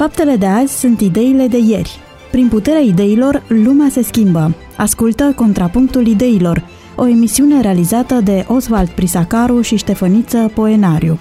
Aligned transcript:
Faptele 0.00 0.36
de 0.36 0.46
azi 0.46 0.78
sunt 0.78 1.00
ideile 1.00 1.46
de 1.46 1.58
ieri. 1.58 1.98
Prin 2.30 2.48
puterea 2.48 2.80
ideilor, 2.80 3.42
lumea 3.48 3.88
se 3.88 4.02
schimbă. 4.02 4.54
Ascultă 4.76 5.32
Contrapunctul 5.36 6.06
Ideilor, 6.06 6.64
o 6.96 7.06
emisiune 7.06 7.60
realizată 7.60 8.14
de 8.14 8.44
Oswald 8.48 8.88
Prisacaru 8.88 9.60
și 9.60 9.76
Ștefăniță 9.76 10.50
Poenariu. 10.54 11.20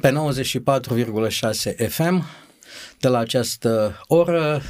Pe 0.00 0.12
94,6 1.80 1.88
FM, 1.88 2.24
de 3.00 3.08
la 3.08 3.18
această 3.18 4.00
oră, 4.06 4.60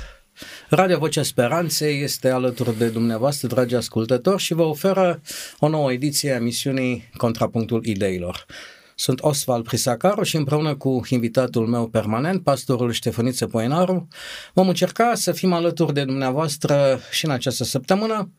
Radio 0.69 0.99
Vocea 0.99 1.23
Speranței 1.23 2.03
este 2.03 2.29
alături 2.29 2.79
de 2.79 2.89
dumneavoastră, 2.89 3.49
dragi 3.49 3.75
ascultători, 3.75 4.43
și 4.43 4.55
vă 4.55 4.63
oferă 4.63 5.21
o 5.59 5.69
nouă 5.69 5.93
ediție 5.93 6.33
a 6.33 6.35
emisiunii 6.35 7.11
Contrapunctul 7.17 7.85
Ideilor. 7.85 8.47
Sunt 8.95 9.23
Osval 9.23 9.63
Prisacaru 9.63 10.23
și 10.23 10.37
împreună 10.37 10.77
cu 10.77 11.01
invitatul 11.09 11.67
meu 11.67 11.89
permanent, 11.89 12.43
pastorul 12.43 12.93
Ștefăniță 12.93 13.47
Poenaru, 13.47 14.09
vom 14.53 14.69
încerca 14.69 15.15
să 15.15 15.33
fim 15.33 15.53
alături 15.53 15.95
de 15.95 16.05
dumneavoastră 16.05 17.01
și 17.11 17.25
în 17.25 17.31
această 17.31 17.65
săptămână, 17.65 18.31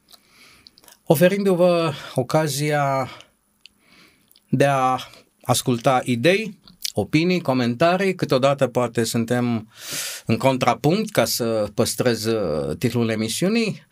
oferindu-vă 1.03 1.91
ocazia 2.15 3.09
de 4.49 4.65
a 4.65 4.97
asculta 5.41 6.01
idei, 6.03 6.59
opinii, 6.97 7.41
comentarii, 7.41 8.15
câteodată 8.15 8.67
poate 8.67 9.03
suntem 9.03 9.71
în 10.25 10.37
contrapunct 10.37 11.11
ca 11.11 11.25
să 11.25 11.67
păstrez 11.73 12.25
uh, 12.25 12.75
titlul 12.77 13.09
emisiunii, 13.09 13.85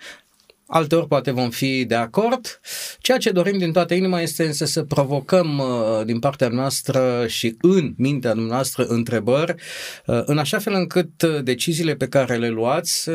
alteori 0.68 1.08
poate 1.08 1.32
vom 1.32 1.50
fi 1.50 1.86
de 1.86 1.96
acord. 1.96 2.60
Ceea 3.00 3.18
ce 3.18 3.32
dorim 3.32 3.58
din 3.58 3.72
toată 3.72 3.94
inima 3.94 4.22
este 4.22 4.46
însă 4.46 4.66
să 4.66 4.84
provocăm 4.84 5.58
uh, 5.58 6.06
din 6.06 6.20
partea 6.20 6.48
noastră 6.48 7.28
și 7.28 7.58
în 7.62 7.94
mintea 7.98 8.34
noastră 8.34 8.86
întrebări, 8.86 9.56
uh, 10.06 10.22
în 10.26 10.38
așa 10.38 10.60
fel 10.60 10.74
încât 10.74 11.24
deciziile 11.24 11.96
pe 11.96 12.08
care 12.08 12.36
le 12.36 12.50
luați 12.50 13.10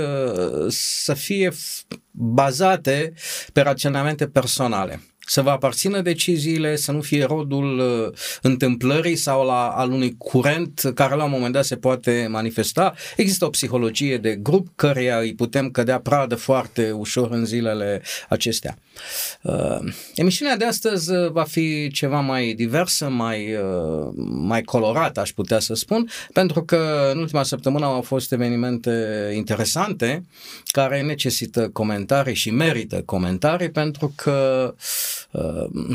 să 0.68 1.14
fie 1.14 1.52
bazate 2.10 3.12
pe 3.52 3.60
raționamente 3.60 4.26
personale 4.26 5.00
să 5.28 5.42
vă 5.42 5.50
aparțină 5.50 6.00
deciziile, 6.00 6.76
să 6.76 6.92
nu 6.92 7.00
fie 7.00 7.24
rodul 7.24 7.78
uh, 7.78 8.18
întâmplării 8.42 9.16
sau 9.16 9.46
la, 9.46 9.68
al 9.68 9.90
unui 9.90 10.14
curent 10.18 10.90
care 10.94 11.14
la 11.14 11.24
un 11.24 11.30
moment 11.30 11.52
dat 11.52 11.64
se 11.64 11.76
poate 11.76 12.26
manifesta. 12.30 12.94
Există 13.16 13.44
o 13.44 13.48
psihologie 13.50 14.16
de 14.16 14.34
grup 14.34 14.68
căreia 14.76 15.18
îi 15.18 15.34
putem 15.34 15.70
cădea 15.70 16.00
pradă 16.00 16.34
foarte 16.34 16.90
ușor 16.90 17.30
în 17.30 17.44
zilele 17.44 18.02
acestea. 18.28 18.78
Uh, 19.42 19.78
emisiunea 20.14 20.56
de 20.56 20.64
astăzi 20.64 21.12
uh, 21.12 21.30
va 21.30 21.44
fi 21.44 21.90
ceva 21.90 22.20
mai 22.20 22.52
diversă, 22.52 23.08
mai, 23.08 23.54
uh, 23.54 24.12
mai 24.30 24.62
colorată, 24.62 25.20
aș 25.20 25.30
putea 25.30 25.58
să 25.58 25.74
spun, 25.74 26.08
pentru 26.32 26.64
că 26.64 27.10
în 27.12 27.18
ultima 27.18 27.42
săptămână 27.42 27.84
au 27.84 28.02
fost 28.02 28.32
evenimente 28.32 29.32
interesante 29.36 30.24
care 30.66 31.02
necesită 31.02 31.68
comentarii 31.72 32.34
și 32.34 32.50
merită 32.50 33.02
comentarii 33.04 33.70
pentru 33.70 34.12
că 34.16 34.74
uh, 34.76 35.17
Uh, 35.17 35.17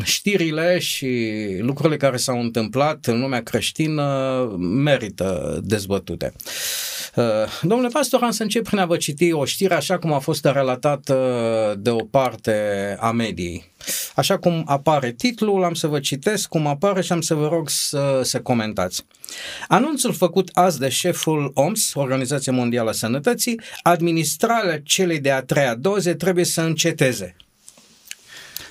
știrile 0.03 0.79
și 0.79 1.31
lucrurile 1.59 1.97
care 1.97 2.17
s-au 2.17 2.39
întâmplat 2.39 3.05
în 3.05 3.19
lumea 3.19 3.43
creștină 3.43 4.47
merită 4.57 5.59
dezbătute. 5.63 6.33
Uh, 7.15 7.23
domnule 7.61 7.89
pastor, 7.89 8.21
am 8.21 8.31
să 8.31 8.43
încep 8.43 8.63
prin 8.63 8.79
a 8.79 8.85
vă 8.85 8.97
citi 8.97 9.31
o 9.31 9.45
știre 9.45 9.73
așa 9.73 9.97
cum 9.97 10.13
a 10.13 10.19
fost 10.19 10.45
relatată 10.45 11.75
de 11.79 11.89
o 11.89 12.03
parte 12.03 12.97
a 12.99 13.11
mediei. 13.11 13.71
Așa 14.15 14.37
cum 14.37 14.63
apare 14.65 15.11
titlul, 15.11 15.63
am 15.63 15.73
să 15.73 15.87
vă 15.87 15.99
citesc 15.99 16.47
cum 16.47 16.67
apare 16.67 17.01
și 17.01 17.11
am 17.11 17.21
să 17.21 17.33
vă 17.33 17.47
rog 17.47 17.69
să, 17.69 18.21
să 18.23 18.41
comentați. 18.41 19.05
Anunțul 19.67 20.13
făcut 20.13 20.49
azi 20.53 20.79
de 20.79 20.89
șeful 20.89 21.51
OMS, 21.53 21.93
Organizația 21.93 22.51
Mondială 22.51 22.89
a 22.89 22.93
Sănătății, 22.93 23.59
administrarea 23.81 24.79
celei 24.83 25.19
de-a 25.19 25.41
treia 25.41 25.75
doze 25.75 26.13
trebuie 26.13 26.45
să 26.45 26.61
înceteze. 26.61 27.35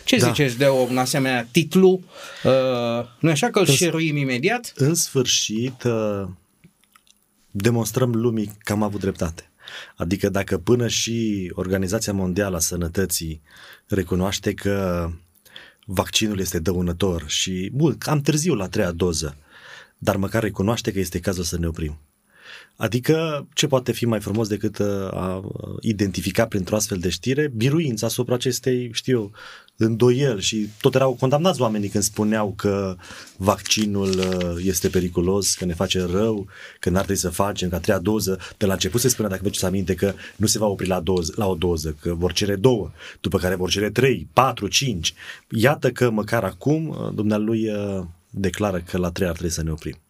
Ce 0.05 0.17
da. 0.17 0.27
ziceți 0.27 0.59
de 0.59 0.69
un 0.69 0.99
asemenea 0.99 1.49
titlu? 1.51 2.01
Uh, 2.45 2.51
nu 3.19 3.31
așa 3.31 3.51
că 3.51 3.59
îl 3.59 3.67
șeruim 3.67 4.17
imediat? 4.17 4.73
În 4.77 4.95
sfârșit, 4.95 5.83
uh, 5.83 6.29
demonstrăm 7.51 8.15
lumii 8.15 8.53
că 8.59 8.73
am 8.73 8.83
avut 8.83 9.01
dreptate. 9.01 9.51
Adică 9.97 10.29
dacă 10.29 10.59
până 10.59 10.89
și 10.89 11.51
Organizația 11.55 12.13
Mondială 12.13 12.57
a 12.57 12.61
Sănătății 12.61 13.43
recunoaște 13.87 14.55
că 14.55 15.09
vaccinul 15.85 16.41
este 16.41 16.59
dăunător 16.59 17.25
și, 17.27 17.71
bun, 17.73 17.99
cam 17.99 18.21
târziu 18.21 18.55
la 18.55 18.69
treia 18.69 18.91
doză, 18.91 19.37
dar 19.99 20.17
măcar 20.17 20.43
recunoaște 20.43 20.93
că 20.93 20.99
este 20.99 21.21
cazul 21.21 21.45
să 21.45 21.59
ne 21.59 21.67
oprim. 21.67 21.99
Adică 22.83 23.47
ce 23.55 23.67
poate 23.67 23.93
fi 23.93 24.05
mai 24.05 24.21
frumos 24.21 24.49
decât 24.49 24.79
uh, 24.79 24.87
a 25.11 25.51
identifica 25.81 26.47
printr-o 26.47 26.77
astfel 26.77 26.99
de 26.99 27.09
știre 27.09 27.53
biruința 27.57 28.07
asupra 28.07 28.35
acestei, 28.35 28.91
știu 28.93 29.31
îndoiel 29.77 30.41
și 30.41 30.69
tot 30.81 30.95
erau 30.95 31.13
condamnați 31.13 31.61
oamenii 31.61 31.89
când 31.89 32.05
spuneau 32.05 32.53
că 32.57 32.97
vaccinul 33.37 34.09
uh, 34.09 34.65
este 34.65 34.89
periculos, 34.89 35.55
că 35.55 35.65
ne 35.65 35.75
face 35.75 36.03
rău, 36.03 36.47
că 36.81 36.91
n-ar 36.91 37.03
trebui 37.03 37.21
să 37.21 37.29
facem, 37.29 37.69
că 37.69 37.75
a 37.75 37.79
treia 37.79 37.99
doză, 37.99 38.39
de 38.57 38.67
la 38.67 38.73
început 38.73 39.01
se 39.01 39.09
spunea, 39.09 39.31
dacă 39.31 39.43
vă 39.61 39.67
aminte, 39.67 39.95
că 39.95 40.15
nu 40.37 40.47
se 40.47 40.59
va 40.59 40.67
opri 40.67 40.87
la, 40.87 41.01
doză, 41.01 41.33
la 41.37 41.47
o 41.47 41.55
doză, 41.55 41.97
că 42.01 42.15
vor 42.15 42.33
cere 42.33 42.57
două, 42.57 42.91
după 43.21 43.39
care 43.39 43.55
vor 43.55 43.71
cere 43.71 43.91
trei, 43.91 44.29
patru, 44.33 44.69
cinci. 44.69 45.15
Iată 45.49 45.91
că 45.91 46.11
măcar 46.11 46.45
acum 46.45 46.89
uh, 46.89 47.15
dumnealui 47.15 47.71
declară 48.31 48.79
că 48.79 48.99
la 48.99 49.11
trei 49.11 49.29
ar 49.29 49.33
trebui 49.33 49.53
să 49.53 49.63
ne 49.63 49.71
oprim. 49.71 50.02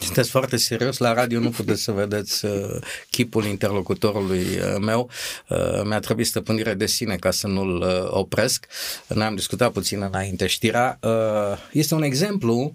Sunteți 0.00 0.30
foarte 0.30 0.56
serios, 0.56 0.98
la 0.98 1.12
radio 1.12 1.40
nu 1.40 1.50
puteți 1.50 1.82
să 1.82 1.92
vedeți 1.92 2.44
uh, 2.44 2.76
chipul 3.10 3.44
interlocutorului 3.44 4.40
uh, 4.40 4.76
meu. 4.80 5.10
Uh, 5.48 5.82
mi-a 5.84 5.98
trebuit 5.98 6.26
stăpânire 6.26 6.74
de 6.74 6.86
sine 6.86 7.16
ca 7.16 7.30
să 7.30 7.46
nu-l 7.46 7.80
uh, 7.80 8.06
opresc. 8.10 8.66
Noi 9.06 9.26
am 9.26 9.34
discutat 9.34 9.72
puțin 9.72 10.02
înainte 10.02 10.46
știrea. 10.46 10.98
Uh, 11.02 11.58
este 11.72 11.94
un 11.94 12.02
exemplu 12.02 12.74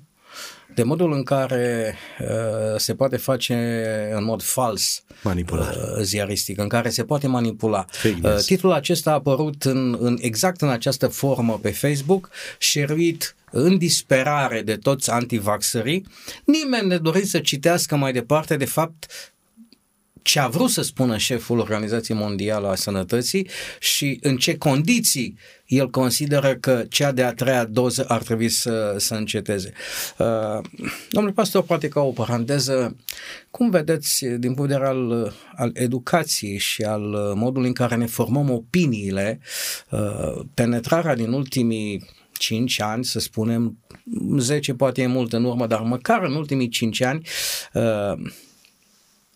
de 0.75 0.83
modul 0.83 1.13
în 1.13 1.23
care 1.23 1.95
uh, 2.19 2.27
se 2.77 2.95
poate 2.95 3.17
face 3.17 3.55
în 4.15 4.23
mod 4.23 4.41
fals 4.41 5.03
Manipulat. 5.23 5.75
uh, 5.75 5.81
ziaristic, 6.01 6.59
în 6.59 6.67
care 6.67 6.89
se 6.89 7.03
poate 7.03 7.27
manipula. 7.27 7.85
Uh, 8.23 8.35
titlul 8.45 8.71
acesta 8.71 9.09
a 9.09 9.13
apărut 9.13 9.63
în, 9.63 9.97
în 9.99 10.17
exact 10.21 10.61
în 10.61 10.69
această 10.69 11.07
formă 11.07 11.59
pe 11.61 11.71
Facebook, 11.71 12.29
șeruit 12.57 13.35
în 13.51 13.77
disperare 13.77 14.61
de 14.61 14.75
toți 14.75 15.11
antivaxării, 15.11 16.05
nimeni 16.45 16.88
ne 16.88 16.97
dorit 16.97 17.27
să 17.27 17.39
citească 17.39 17.95
mai 17.95 18.13
departe, 18.13 18.57
de 18.57 18.65
fapt, 18.65 19.05
ce 20.21 20.39
a 20.39 20.47
vrut 20.47 20.69
să 20.69 20.81
spună 20.81 21.17
șeful 21.17 21.59
Organizației 21.59 22.17
Mondiale 22.17 22.67
a 22.67 22.75
Sănătății 22.75 23.47
și 23.79 24.19
în 24.21 24.37
ce 24.37 24.57
condiții 24.57 25.37
el 25.65 25.89
consideră 25.89 26.55
că 26.55 26.83
cea 26.89 27.11
de-a 27.11 27.33
treia 27.33 27.65
doză 27.65 28.05
ar 28.07 28.21
trebui 28.23 28.49
să, 28.49 28.95
să 28.97 29.15
înceteze. 29.15 29.73
Uh, 30.17 30.59
domnule 31.09 31.33
pastor, 31.33 31.63
poate 31.63 31.87
ca 31.87 32.01
o 32.01 32.11
paranteză, 32.11 32.95
cum 33.51 33.69
vedeți 33.69 34.25
din 34.25 34.53
punct 34.53 34.69
de 34.69 34.75
vedere 34.75 34.85
al, 34.85 35.33
al 35.55 35.71
educației 35.73 36.57
și 36.57 36.81
al 36.81 37.01
modului 37.35 37.67
în 37.67 37.73
care 37.73 37.95
ne 37.95 38.05
formăm 38.05 38.49
opiniile, 38.49 39.39
uh, 39.89 40.45
penetrarea 40.53 41.15
din 41.15 41.31
ultimii 41.31 42.05
5 42.41 42.81
ani, 42.81 43.06
să 43.06 43.19
spunem, 43.19 43.77
10 44.38 44.74
poate 44.74 45.01
e 45.01 45.07
mult 45.07 45.33
în 45.33 45.44
urmă, 45.44 45.67
dar 45.67 45.79
măcar 45.79 46.24
în 46.24 46.35
ultimii 46.35 46.69
5 46.69 47.01
ani, 47.01 47.27
uh, 47.74 48.13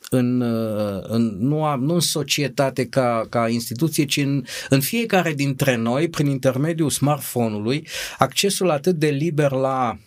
în, 0.09 0.41
uh, 0.41 1.03
în, 1.07 1.37
nu, 1.39 1.65
a, 1.65 1.75
nu 1.75 1.93
în 1.93 1.99
societate 1.99 2.85
ca, 2.85 3.25
ca 3.29 3.49
instituție, 3.49 4.05
ci 4.05 4.17
în, 4.17 4.43
în 4.69 4.81
fiecare 4.81 5.33
dintre 5.33 5.75
noi, 5.75 6.09
prin 6.09 6.25
intermediul 6.25 6.89
smartphone-ului, 6.89 7.87
accesul 8.17 8.69
atât 8.69 8.95
de 8.95 9.07
liber 9.07 9.51
la 9.51 9.97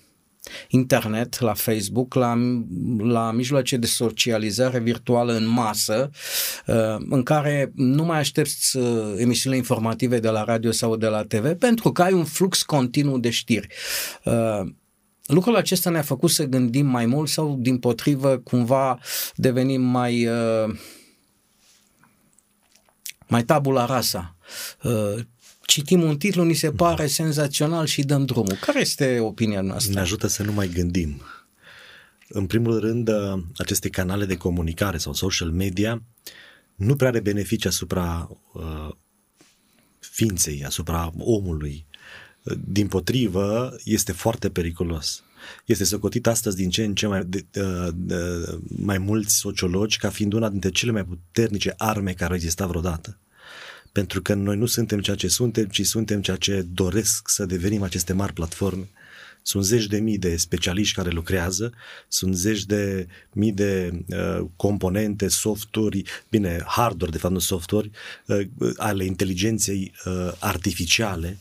internet, 0.68 1.40
la 1.40 1.54
Facebook, 1.54 2.14
la, 2.14 2.38
la 2.98 3.32
mijloace 3.32 3.76
de 3.76 3.86
socializare 3.86 4.78
virtuală 4.78 5.32
în 5.32 5.46
masă, 5.46 6.10
uh, 6.66 6.96
în 7.08 7.22
care 7.22 7.72
nu 7.74 8.04
mai 8.04 8.18
aștepți 8.18 8.76
uh, 8.76 9.14
emisiunile 9.16 9.60
informative 9.60 10.18
de 10.18 10.28
la 10.28 10.44
radio 10.44 10.70
sau 10.70 10.96
de 10.96 11.06
la 11.06 11.22
TV, 11.22 11.52
pentru 11.52 11.92
că 11.92 12.02
ai 12.02 12.12
un 12.12 12.24
flux 12.24 12.62
continuu 12.62 13.18
de 13.18 13.30
știri. 13.30 13.66
Lucrul 15.28 15.56
acesta 15.56 15.90
ne-a 15.90 16.02
făcut 16.02 16.30
să 16.30 16.44
gândim 16.44 16.86
mai 16.86 17.06
mult 17.06 17.28
sau, 17.28 17.56
din 17.60 17.78
potrivă, 17.78 18.38
cumva 18.38 18.98
devenim 19.34 19.82
mai, 19.82 20.26
uh, 20.26 20.75
mai 23.26 23.44
tabula 23.44 23.84
rasa. 23.84 24.36
Uh, 24.82 25.14
citim 25.66 26.02
un 26.02 26.16
titlu, 26.16 26.44
ni 26.44 26.54
se 26.54 26.70
pare 26.70 27.06
senzațional 27.06 27.86
și 27.86 28.02
dăm 28.02 28.25
drumul. 28.25 28.56
Care 28.60 28.80
este 28.80 29.19
opinia 29.20 29.60
noastră? 29.60 29.92
Ne 29.92 30.00
ajută 30.00 30.26
să 30.26 30.42
nu 30.42 30.52
mai 30.52 30.69
gândim. 30.69 31.22
În 32.28 32.46
primul 32.46 32.81
rând, 32.81 33.08
uh, 33.08 33.42
aceste 33.56 33.88
canale 33.88 34.24
de 34.24 34.36
comunicare 34.36 34.98
sau 34.98 35.12
social 35.12 35.50
media 35.50 36.02
nu 36.74 36.96
prea 36.96 37.08
are 37.08 37.20
beneficii 37.20 37.69
asupra 37.69 38.31
uh, 38.52 38.88
ființei, 39.98 40.64
asupra 40.64 41.12
omului, 41.19 41.86
din 42.64 42.86
potrivă, 42.86 43.76
este 43.84 44.12
foarte 44.12 44.50
periculos. 44.50 45.22
Este 45.64 45.84
socotit 45.84 46.26
astăzi 46.26 46.56
din 46.56 46.70
ce 46.70 46.84
în 46.84 46.94
ce 46.94 47.06
mai, 47.06 47.24
de, 47.24 47.44
de, 47.50 47.62
de, 47.94 48.16
mai 48.68 48.98
mulți 48.98 49.36
sociologi 49.36 49.98
ca 49.98 50.10
fiind 50.10 50.32
una 50.32 50.48
dintre 50.48 50.70
cele 50.70 50.92
mai 50.92 51.04
puternice 51.04 51.74
arme 51.76 52.12
care 52.12 52.30
au 52.30 52.36
existat 52.36 52.68
vreodată. 52.68 53.18
Pentru 53.92 54.22
că 54.22 54.34
noi 54.34 54.56
nu 54.56 54.66
suntem 54.66 55.00
ceea 55.00 55.16
ce 55.16 55.28
suntem, 55.28 55.64
ci 55.64 55.86
suntem 55.86 56.20
ceea 56.22 56.36
ce 56.36 56.66
doresc 56.72 57.28
să 57.28 57.46
devenim 57.46 57.82
aceste 57.82 58.12
mari 58.12 58.32
platforme 58.32 58.88
sunt 59.48 59.64
zeci 59.64 59.86
de 59.86 59.98
mii 59.98 60.18
de 60.18 60.36
specialiști 60.36 60.94
care 60.94 61.10
lucrează, 61.10 61.72
sunt 62.08 62.36
zeci 62.36 62.64
de 62.64 63.06
mii 63.32 63.52
de 63.52 63.92
uh, 64.08 64.46
componente, 64.56 65.28
softuri, 65.28 66.02
bine, 66.28 66.62
hardware, 66.66 67.12
de 67.12 67.18
fapt 67.18 67.32
nu 67.32 67.38
softuri, 67.38 67.90
uh, 68.26 68.46
ale 68.76 69.04
inteligenței 69.04 69.92
uh, 70.04 70.32
artificiale, 70.38 71.38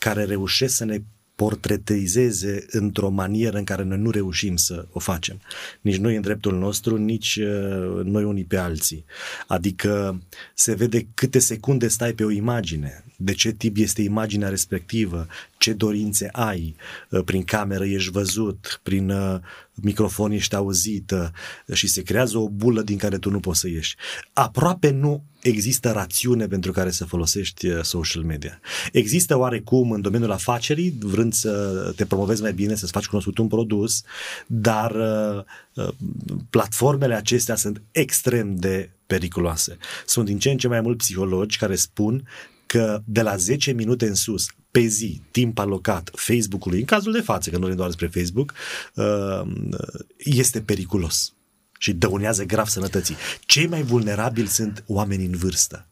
care 0.00 0.24
reușesc 0.24 0.76
să 0.76 0.84
ne 0.84 0.98
portretizeze 1.34 2.66
într-o 2.70 3.08
manieră 3.08 3.58
în 3.58 3.64
care 3.64 3.82
noi 3.82 3.98
nu 3.98 4.10
reușim 4.10 4.56
să 4.56 4.86
o 4.92 4.98
facem. 4.98 5.40
Nici 5.80 5.96
noi 5.96 6.16
în 6.16 6.22
dreptul 6.22 6.58
nostru, 6.58 6.96
nici 6.96 7.36
uh, 7.36 8.04
noi 8.04 8.24
unii 8.24 8.44
pe 8.44 8.56
alții. 8.56 9.04
Adică 9.46 10.22
se 10.54 10.74
vede 10.74 11.06
câte 11.14 11.38
secunde 11.38 11.88
stai 11.88 12.12
pe 12.12 12.24
o 12.24 12.30
imagine, 12.30 13.04
de 13.16 13.32
ce 13.32 13.50
tip 13.50 13.76
este 13.76 14.02
imaginea 14.02 14.48
respectivă, 14.48 15.26
ce 15.60 15.72
dorințe 15.72 16.28
ai, 16.32 16.76
uh, 17.10 17.22
prin 17.24 17.44
cameră 17.44 17.84
ești 17.84 18.10
văzut, 18.10 18.80
prin 18.82 19.10
uh, 19.10 19.38
microfon 19.74 20.30
ești 20.30 20.54
auzită 20.54 21.32
și 21.72 21.86
se 21.86 22.02
creează 22.02 22.38
o 22.38 22.48
bulă 22.48 22.82
din 22.82 22.96
care 22.96 23.18
tu 23.18 23.30
nu 23.30 23.40
poți 23.40 23.60
să 23.60 23.68
ieși. 23.68 23.96
Aproape 24.32 24.90
nu 24.90 25.24
există 25.42 25.90
rațiune 25.90 26.46
pentru 26.46 26.72
care 26.72 26.90
să 26.90 27.04
folosești 27.04 27.66
uh, 27.66 27.82
social 27.82 28.22
media. 28.22 28.60
Există 28.92 29.36
oarecum 29.36 29.90
în 29.90 30.00
domeniul 30.00 30.32
afacerii, 30.32 30.96
vrând 31.00 31.32
să 31.32 31.92
te 31.96 32.06
promovezi 32.06 32.42
mai 32.42 32.52
bine, 32.52 32.74
să-ți 32.74 32.92
faci 32.92 33.06
cunoscut 33.06 33.38
un 33.38 33.48
produs, 33.48 34.02
dar 34.46 34.96
platformele 36.50 37.14
acestea 37.14 37.54
sunt 37.54 37.82
extrem 37.90 38.56
de 38.56 38.90
periculoase. 39.06 39.76
Sunt 40.06 40.26
din 40.26 40.38
ce 40.38 40.50
în 40.50 40.56
ce 40.56 40.68
mai 40.68 40.80
mult 40.80 40.96
psihologi 40.96 41.58
care 41.58 41.74
spun 41.74 42.28
că 42.66 43.02
de 43.04 43.22
la 43.22 43.36
10 43.36 43.72
minute 43.72 44.06
în 44.06 44.14
sus, 44.14 44.46
pe 44.70 44.80
zi, 44.80 45.22
timp 45.30 45.58
alocat 45.58 46.10
Facebook-ului, 46.12 46.78
în 46.78 46.84
cazul 46.84 47.12
de 47.12 47.20
față, 47.20 47.50
că 47.50 47.54
nu 47.54 47.60
vorbim 47.60 47.78
doar 47.78 47.88
despre 47.88 48.20
Facebook, 48.20 48.54
uh, 48.94 49.42
este 50.16 50.60
periculos 50.60 51.34
și 51.78 51.92
dăunează 51.92 52.44
grav 52.44 52.66
sănătății. 52.66 53.16
Cei 53.40 53.66
mai 53.66 53.82
vulnerabili 53.82 54.48
sunt 54.48 54.84
oamenii 54.86 55.26
în 55.26 55.36
vârstă. 55.36 55.89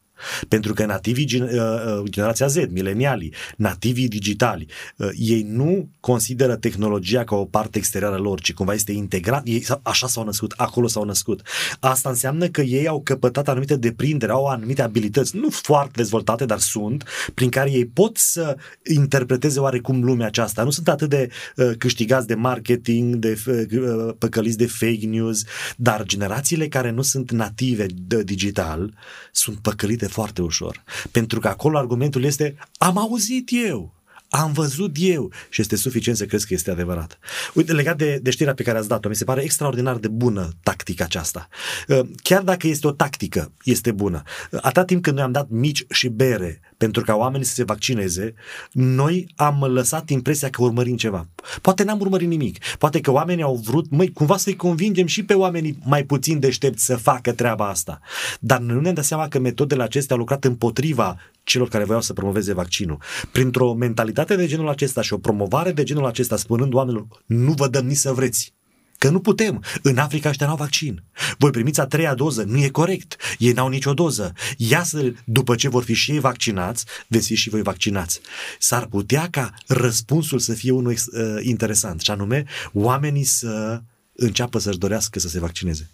Pentru 0.49 0.73
că 0.75 0.85
nativii, 0.85 1.41
uh, 1.41 1.49
uh, 1.51 2.03
generația 2.11 2.47
Z, 2.47 2.57
milenialii, 2.71 3.35
nativii 3.57 4.09
digitali, 4.09 4.67
uh, 4.97 5.09
ei 5.17 5.43
nu 5.49 5.89
consideră 6.01 6.57
tehnologia 6.57 7.25
ca 7.25 7.35
o 7.37 7.45
parte 7.45 7.79
exterioară 7.79 8.17
lor, 8.17 8.41
ci 8.41 8.53
cumva 8.53 8.73
este 8.73 8.93
integrat, 8.93 9.47
ei 9.47 9.65
așa 9.83 10.07
s-au 10.07 10.25
născut, 10.25 10.53
acolo 10.57 10.87
s-au 10.87 11.05
născut. 11.05 11.43
Asta 11.81 12.09
înseamnă 12.09 12.47
că 12.49 12.61
ei 12.61 12.89
au 12.89 13.01
căpătat 13.01 13.49
anumite 13.49 13.77
deprindere, 13.77 14.33
au 14.33 14.47
anumite 14.47 14.83
abilități, 14.83 15.37
nu 15.37 15.51
foarte 15.51 15.93
dezvoltate, 15.95 16.45
dar 16.45 16.59
sunt, 16.59 17.05
prin 17.35 17.49
care 17.49 17.71
ei 17.71 17.87
pot 17.87 18.17
să 18.17 18.57
interpreteze 18.95 19.61
oarecum 19.61 20.05
lumea 20.05 20.27
aceasta. 20.27 20.63
Nu 20.63 20.71
sunt 20.71 20.89
atât 20.89 21.09
de 21.09 21.29
uh, 21.57 21.71
câștigați 21.79 22.27
de 22.27 22.35
marketing, 22.35 23.15
de 23.15 23.43
uh, 23.47 24.15
păcăliți 24.19 24.57
de 24.57 24.67
fake 24.67 25.07
news, 25.07 25.43
dar 25.77 26.05
generațiile 26.05 26.69
care 26.69 26.91
nu 26.91 27.03
sunt 27.03 27.31
native 27.31 27.87
de 27.95 28.23
digital 28.23 28.95
sunt 29.33 29.59
păcălite 29.59 30.07
foarte 30.09 30.43
ușor. 30.43 30.83
Pentru 31.11 31.41
că 31.41 31.49
acolo 31.49 31.79
argumentul 31.79 32.25
este 32.25 32.57
am 32.79 32.99
auzit 32.99 33.49
eu, 33.51 33.99
am 34.29 34.53
văzut 34.53 34.97
eu 34.99 35.33
și 35.49 35.61
este 35.61 35.77
suficient 35.77 36.19
să 36.19 36.27
crezi 36.27 36.47
că 36.47 36.55
este 36.55 36.71
adevărat. 36.71 37.19
Uite, 37.55 37.73
legat 37.73 37.97
de, 37.97 38.19
de 38.23 38.31
știrea 38.31 38.55
pe 38.55 38.63
care 38.63 38.79
ați 38.79 38.89
dat-o, 38.89 39.09
mi 39.09 39.15
se 39.15 39.25
pare 39.25 39.43
extraordinar 39.43 39.97
de 39.97 40.09
bună 40.09 40.51
tactica 40.63 41.05
aceasta. 41.05 41.49
Uh, 41.89 42.01
chiar 42.23 42.43
dacă 42.43 42.67
este 42.67 42.87
o 42.87 42.93
tactică, 42.93 43.53
este 43.65 43.93
bună. 43.93 44.23
Atât 44.61 44.87
timp 44.87 45.03
când 45.03 45.17
noi 45.17 45.25
am 45.25 45.33
dat 45.33 45.49
mici 45.49 45.85
și 45.91 46.09
bere 46.09 46.61
pentru 46.79 47.03
ca 47.03 47.15
oamenii 47.15 47.47
să 47.47 47.55
se 47.55 47.65
vaccineze, 47.65 48.35
noi 48.73 49.29
am 49.37 49.65
lăsat 49.65 50.11
impresia 50.11 50.51
că 50.51 50.63
urmărim 50.63 50.97
ceva. 50.97 51.29
Poate 51.63 51.83
n-am 51.83 52.01
urmărit 52.01 52.29
nimic. 52.29 52.59
Poate 52.79 53.01
că 53.01 53.11
oamenii 53.11 53.43
au 53.43 53.55
vrut, 53.55 53.91
măi, 53.91 54.13
cumva 54.13 54.37
să-i 54.37 54.57
convingem 54.57 55.07
și 55.07 55.25
pe 55.25 55.35
oamenii 55.35 55.79
mai 55.85 56.05
puțin 56.05 56.39
deștepți 56.39 56.85
să 56.85 56.97
facă 56.97 57.33
treaba 57.33 57.69
asta. 57.69 58.01
Dar 58.41 58.61
nu 58.61 58.81
ne-am 58.81 58.95
dat 58.95 59.05
seama 59.05 59.29
că 59.29 59.39
metodele 59.39 59.83
acestea 59.83 60.15
au 60.15 60.21
lucrat 60.21 60.45
împotriva 60.45 61.17
celor 61.43 61.69
care 61.69 61.85
voiau 61.85 62.03
să 62.03 62.13
promoveze 62.13 62.53
vaccinul. 62.53 62.99
Printr-o 63.33 63.75
mentalitate 63.75 64.37
de 64.37 64.47
genul 64.47 64.69
acesta 64.69 65.03
și 65.03 65.13
o 65.13 65.19
promovare 65.19 65.73
de 65.73 65.83
genul 65.83 66.07
acesta, 66.07 66.37
spunând 66.37 66.75
oamenilor, 66.75 67.07
nu 67.27 67.53
vă 67.53 67.69
dăm 67.69 67.87
nici 67.87 67.97
să 67.97 68.13
vreți. 68.13 68.57
Că 68.99 69.11
nu 69.11 69.21
putem. 69.21 69.65
În 69.83 69.99
Africa 69.99 70.29
ăștia 70.29 70.47
n-au 70.47 70.57
vaccin. 70.57 71.03
Voi 71.39 71.51
primiți 71.51 71.81
a 71.81 71.87
treia 71.87 72.15
doză. 72.15 72.43
Nu 72.43 72.59
e 72.59 72.69
corect. 72.69 73.17
Ei 73.39 73.53
n-au 73.53 73.69
nicio 73.69 73.95
doză. 73.95 74.33
Ia 74.57 74.83
să, 74.83 75.13
după 75.25 75.55
ce 75.55 75.69
vor 75.69 75.85
fi 75.85 75.95
și 75.95 76.11
ei 76.11 76.19
vaccinați, 76.19 76.85
veți 77.09 77.27
fi 77.27 77.35
și 77.35 77.49
voi 77.49 77.63
vaccinați. 77.63 78.21
S-ar 78.59 78.87
putea 78.87 79.29
ca 79.31 79.55
răspunsul 79.67 80.39
să 80.39 80.55
fie 80.55 80.71
unul 80.71 80.93
uh, 80.93 81.37
interesant, 81.41 82.01
și 82.01 82.11
anume 82.11 82.45
oamenii 82.73 83.25
să 83.25 83.83
înceapă 84.13 84.59
să-și 84.59 84.79
dorească 84.79 85.19
să 85.19 85.29
se 85.29 85.39
vaccineze. 85.39 85.91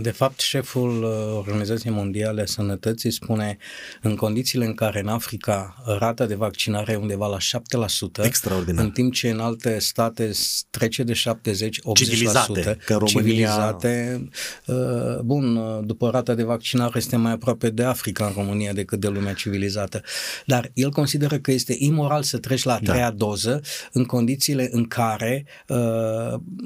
De 0.00 0.10
fapt, 0.10 0.40
șeful 0.40 1.02
uh, 1.02 1.36
Organizației 1.36 1.92
Mondiale 1.92 2.42
a 2.42 2.46
Sănătății 2.46 3.10
spune 3.10 3.56
în 4.02 4.16
condițiile 4.16 4.64
în 4.64 4.74
care 4.74 5.00
în 5.00 5.08
Africa 5.08 5.82
rata 5.98 6.26
de 6.26 6.34
vaccinare 6.34 6.92
e 6.92 6.96
undeva 6.96 7.26
la 7.26 7.36
7%, 8.20 8.24
Extraordinar. 8.24 8.84
în 8.84 8.90
timp 8.90 9.12
ce 9.12 9.30
în 9.30 9.40
alte 9.40 9.78
state 9.78 10.30
trece 10.70 11.02
de 11.02 11.12
70-80%, 11.12 11.16
civilizate, 11.94 12.78
că 12.84 12.92
România... 12.92 13.06
civilizate, 13.06 14.28
uh, 14.66 15.18
bun, 15.24 15.56
uh, 15.56 15.78
după 15.84 16.10
rata 16.10 16.34
de 16.34 16.42
vaccinare 16.42 16.92
este 16.96 17.16
mai 17.16 17.32
aproape 17.32 17.70
de 17.70 17.82
Africa 17.82 18.26
în 18.26 18.32
România 18.36 18.72
decât 18.72 19.00
de 19.00 19.08
lumea 19.08 19.32
civilizată. 19.32 20.02
Dar 20.44 20.70
el 20.74 20.90
consideră 20.90 21.38
că 21.38 21.50
este 21.50 21.76
imoral 21.78 22.22
să 22.22 22.38
treci 22.38 22.62
la 22.62 22.74
a 22.74 22.78
da. 22.82 22.92
treia 22.92 23.10
da. 23.10 23.16
doză 23.16 23.60
în 23.92 24.04
condițiile 24.04 24.68
în 24.72 24.84
care, 24.84 25.46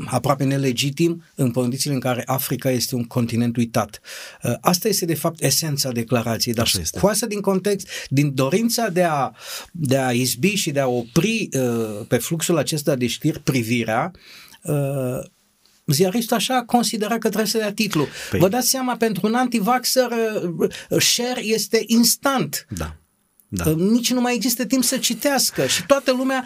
aproape 0.05 0.45
nelegitim, 0.45 1.25
în 1.35 1.51
condițiile 1.51 1.95
în 1.95 2.01
care 2.01 2.23
Africa 2.27 2.71
este 2.71 2.90
este 2.91 2.95
un 2.95 3.21
continent 3.21 3.57
uitat. 3.57 4.01
Uh, 4.43 4.55
asta 4.61 4.89
este, 4.89 5.05
de 5.05 5.15
fapt, 5.15 5.43
esența 5.43 5.93
declarației, 5.93 6.55
dar 6.55 6.69
scoasă 6.83 7.27
din 7.27 7.41
context, 7.41 7.89
din 8.09 8.35
dorința 8.35 8.89
de 8.89 9.03
a, 9.03 9.33
de 9.73 9.99
a 9.99 10.13
izbi 10.13 10.55
și 10.55 10.71
de 10.71 10.81
a 10.81 10.87
opri 10.87 11.49
uh, 11.53 12.07
pe 12.09 12.17
fluxul 12.17 12.59
acesta 12.59 12.95
de 12.97 13.07
știri 13.07 13.41
privirea, 13.41 14.11
uh, 14.63 15.25
ziaristul 15.87 16.37
așa 16.37 16.63
considera 16.67 17.19
că 17.19 17.29
trebuie 17.29 17.47
să 17.47 17.59
dea 17.59 17.73
titlu. 17.73 18.07
Păi. 18.31 18.39
Vă 18.39 18.49
dați 18.49 18.69
seama, 18.69 18.97
pentru 18.97 19.27
un 19.27 19.35
antivaxer, 19.35 20.09
share 20.99 21.45
este 21.45 21.83
instant. 21.87 22.67
Da. 22.69 22.95
Da. 23.53 23.71
Nici 23.71 24.13
nu 24.13 24.21
mai 24.21 24.35
există 24.35 24.65
timp 24.65 24.85
să 24.85 24.99
citească 24.99 25.67
și 25.67 25.87
toată 25.87 26.13
lumea 26.13 26.45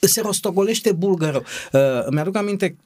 se 0.00 0.20
rostogolește 0.20 0.92
bulgărul. 0.92 1.44
Uh, 1.72 1.80
mi-aduc 2.10 2.36
aminte 2.36 2.76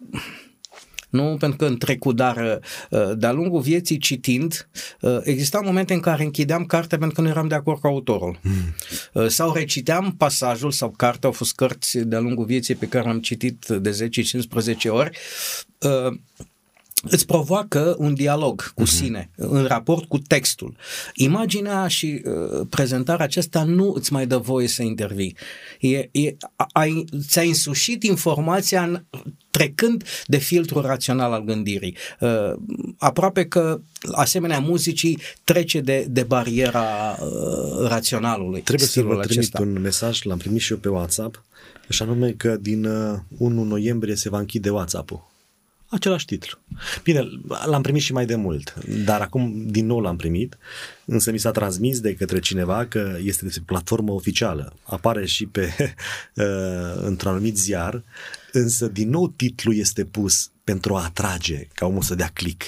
nu 1.10 1.36
pentru 1.38 1.58
că 1.58 1.64
în 1.64 1.78
trecut, 1.78 2.16
dar 2.16 2.60
uh, 2.90 3.10
de-a 3.16 3.32
lungul 3.32 3.60
vieții 3.60 3.98
citind, 3.98 4.68
uh, 5.00 5.18
exista 5.22 5.60
momente 5.60 5.94
în 5.94 6.00
care 6.00 6.24
închideam 6.24 6.64
cartea 6.64 6.98
pentru 6.98 7.16
că 7.16 7.22
nu 7.22 7.28
eram 7.28 7.48
de 7.48 7.54
acord 7.54 7.80
cu 7.80 7.86
autorul. 7.86 8.38
Mm. 8.42 9.28
Sau 9.28 9.52
reciteam 9.52 10.14
pasajul 10.18 10.70
sau 10.70 10.90
cartea, 10.90 11.28
au 11.28 11.34
fost 11.34 11.54
cărți 11.54 11.98
de-a 11.98 12.20
lungul 12.20 12.44
vieții 12.44 12.74
pe 12.74 12.86
care 12.86 13.08
am 13.08 13.20
citit 13.20 13.66
de 13.66 14.10
10-15 14.86 14.88
ori, 14.88 15.18
îți 17.02 17.26
provoacă 17.26 17.94
un 17.98 18.14
dialog 18.14 18.72
cu 18.74 18.82
uh-huh. 18.82 18.86
sine 18.86 19.30
în 19.36 19.64
raport 19.64 20.04
cu 20.04 20.18
textul. 20.18 20.76
Imaginea 21.14 21.86
și 21.86 22.22
uh, 22.24 22.66
prezentarea 22.70 23.24
aceasta 23.24 23.62
nu 23.62 23.92
îți 23.96 24.12
mai 24.12 24.26
dă 24.26 24.36
voie 24.36 24.68
să 24.68 24.82
intervii. 24.82 25.36
E, 25.80 26.08
e, 26.10 26.36
ai, 26.72 27.04
ți-ai 27.28 27.48
însușit 27.48 28.02
informația 28.02 28.82
în, 28.82 29.04
trecând 29.50 30.04
de 30.26 30.36
filtrul 30.36 30.82
rațional 30.82 31.32
al 31.32 31.44
gândirii. 31.44 31.96
Uh, 32.20 32.52
aproape 32.98 33.44
că, 33.44 33.80
asemenea 34.12 34.58
muzicii, 34.58 35.18
trece 35.44 35.80
de, 35.80 36.06
de 36.10 36.22
bariera 36.22 37.18
uh, 37.20 37.88
raționalului. 37.88 38.60
Trebuie 38.60 38.88
să 38.88 39.02
vă 39.02 39.12
trimit 39.14 39.38
acesta. 39.38 39.62
un 39.62 39.80
mesaj, 39.80 40.22
l-am 40.22 40.38
primit 40.38 40.60
și 40.60 40.72
eu 40.72 40.78
pe 40.78 40.88
WhatsApp, 40.88 41.44
și 41.88 42.02
anume 42.02 42.30
că 42.30 42.56
din 42.56 42.84
uh, 42.84 43.18
1 43.38 43.62
noiembrie 43.62 44.14
se 44.14 44.28
va 44.28 44.38
închide 44.38 44.70
WhatsApp-ul 44.70 45.29
același 45.90 46.24
titlu. 46.24 46.58
Bine, 47.02 47.28
l-am 47.66 47.82
primit 47.82 48.02
și 48.02 48.12
mai 48.12 48.26
de 48.26 48.34
mult, 48.34 48.74
dar 49.04 49.20
acum 49.20 49.66
din 49.66 49.86
nou 49.86 50.00
l-am 50.00 50.16
primit, 50.16 50.58
însă 51.04 51.30
mi 51.30 51.38
s-a 51.38 51.50
transmis 51.50 52.00
de 52.00 52.14
către 52.14 52.38
cineva 52.38 52.86
că 52.86 53.16
este 53.22 53.44
de 53.44 53.54
platformă 53.66 54.12
oficială. 54.12 54.76
Apare 54.82 55.26
și 55.26 55.46
pe 55.46 55.74
uh, 56.34 56.44
într-un 57.02 57.30
anumit 57.30 57.56
ziar, 57.56 58.02
însă 58.52 58.88
din 58.88 59.08
nou 59.08 59.28
titlul 59.28 59.76
este 59.76 60.04
pus 60.04 60.50
pentru 60.64 60.94
a 60.94 61.04
atrage 61.04 61.66
ca 61.74 61.86
omul 61.86 62.02
să 62.02 62.14
dea 62.14 62.30
click. 62.32 62.62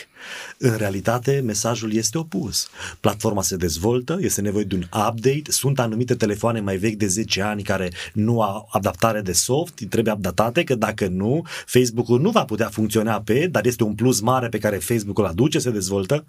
În 0.59 0.77
realitate, 0.77 1.43
mesajul 1.45 1.95
este 1.95 2.19
opus. 2.19 2.69
Platforma 3.01 3.43
se 3.43 3.57
dezvoltă, 3.57 4.19
este 4.21 4.41
nevoie 4.41 4.65
de 4.65 4.75
un 4.75 4.83
update, 4.83 5.43
sunt 5.49 5.81
anumite 5.81 6.15
telefoane 6.15 6.61
mai 6.61 6.77
vechi 6.77 6.97
de 6.97 7.07
10 7.07 7.43
ani 7.43 7.63
care 7.63 7.91
nu 8.13 8.43
au 8.43 8.69
adaptare 8.73 9.21
de 9.21 9.33
soft, 9.33 9.81
trebuie 9.89 10.13
updatate, 10.13 10.65
că 10.65 10.75
dacă 10.75 11.07
nu, 11.07 11.47
Facebook-ul 11.67 12.21
nu 12.21 12.31
va 12.31 12.45
putea 12.45 12.69
funcționa 12.69 13.21
pe, 13.21 13.47
dar 13.51 13.67
este 13.67 13.85
un 13.85 13.95
plus 13.95 14.21
mare 14.21 14.49
pe 14.49 14.59
care 14.59 14.77
Facebook-ul 14.77 15.27
aduce, 15.27 15.59
se 15.59 15.71
dezvoltă. 15.71 16.25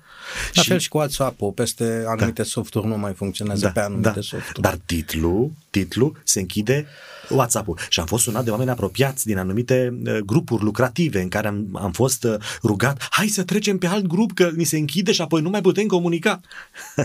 La 0.53 0.61
și... 0.61 0.67
fel 0.67 0.79
și 0.79 0.89
cu 0.89 0.97
WhatsApp-ul, 0.97 1.51
peste 1.51 2.03
anumite 2.07 2.41
da. 2.41 2.47
softuri 2.47 2.87
nu 2.87 2.97
mai 2.97 3.13
funcționează 3.13 3.65
da, 3.65 3.71
pe 3.71 3.79
anumite 3.79 4.11
da. 4.15 4.21
softuri. 4.21 4.61
Dar 4.61 4.77
titlul, 4.85 5.51
titlul 5.69 6.21
se 6.23 6.39
închide 6.39 6.87
WhatsApp-ul. 7.29 7.77
Și 7.89 7.99
am 7.99 8.05
fost 8.05 8.23
sunat 8.23 8.43
de 8.43 8.51
oameni 8.51 8.69
apropiați 8.69 9.25
din 9.25 9.37
anumite 9.37 9.99
uh, 10.05 10.17
grupuri 10.17 10.63
lucrative 10.63 11.21
în 11.21 11.27
care 11.27 11.47
am, 11.47 11.79
am 11.81 11.91
fost 11.91 12.23
uh, 12.23 12.35
rugat, 12.63 13.07
hai 13.09 13.27
să 13.27 13.43
trecem 13.43 13.77
pe 13.83 13.89
alt 13.89 14.07
grup 14.07 14.33
că 14.33 14.51
ni 14.55 14.63
se 14.63 14.77
închide 14.77 15.11
și 15.11 15.21
apoi 15.21 15.41
nu 15.41 15.49
mai 15.49 15.61
putem 15.61 15.87
comunica. 15.87 16.41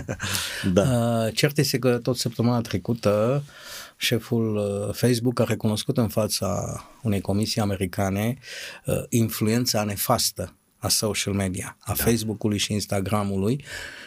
da. 0.73 0.81
Uh, 0.81 1.33
cert 1.33 1.57
este 1.57 1.79
că 1.79 1.97
tot 1.97 2.17
săptămâna 2.17 2.61
trecută 2.61 3.43
șeful 3.97 4.55
uh, 4.55 4.95
Facebook 4.95 5.39
a 5.39 5.43
recunoscut 5.43 5.97
în 5.97 6.07
fața 6.07 6.81
unei 7.01 7.21
comisii 7.21 7.61
americane 7.61 8.37
uh, 8.85 8.95
influența 9.09 9.83
nefastă 9.83 10.55
a 10.77 10.87
social 10.87 11.33
media, 11.33 11.77
a 11.79 11.93
da. 11.97 12.03
Facebook-ului 12.03 12.57
și 12.57 12.73
Instagramului 12.73 13.63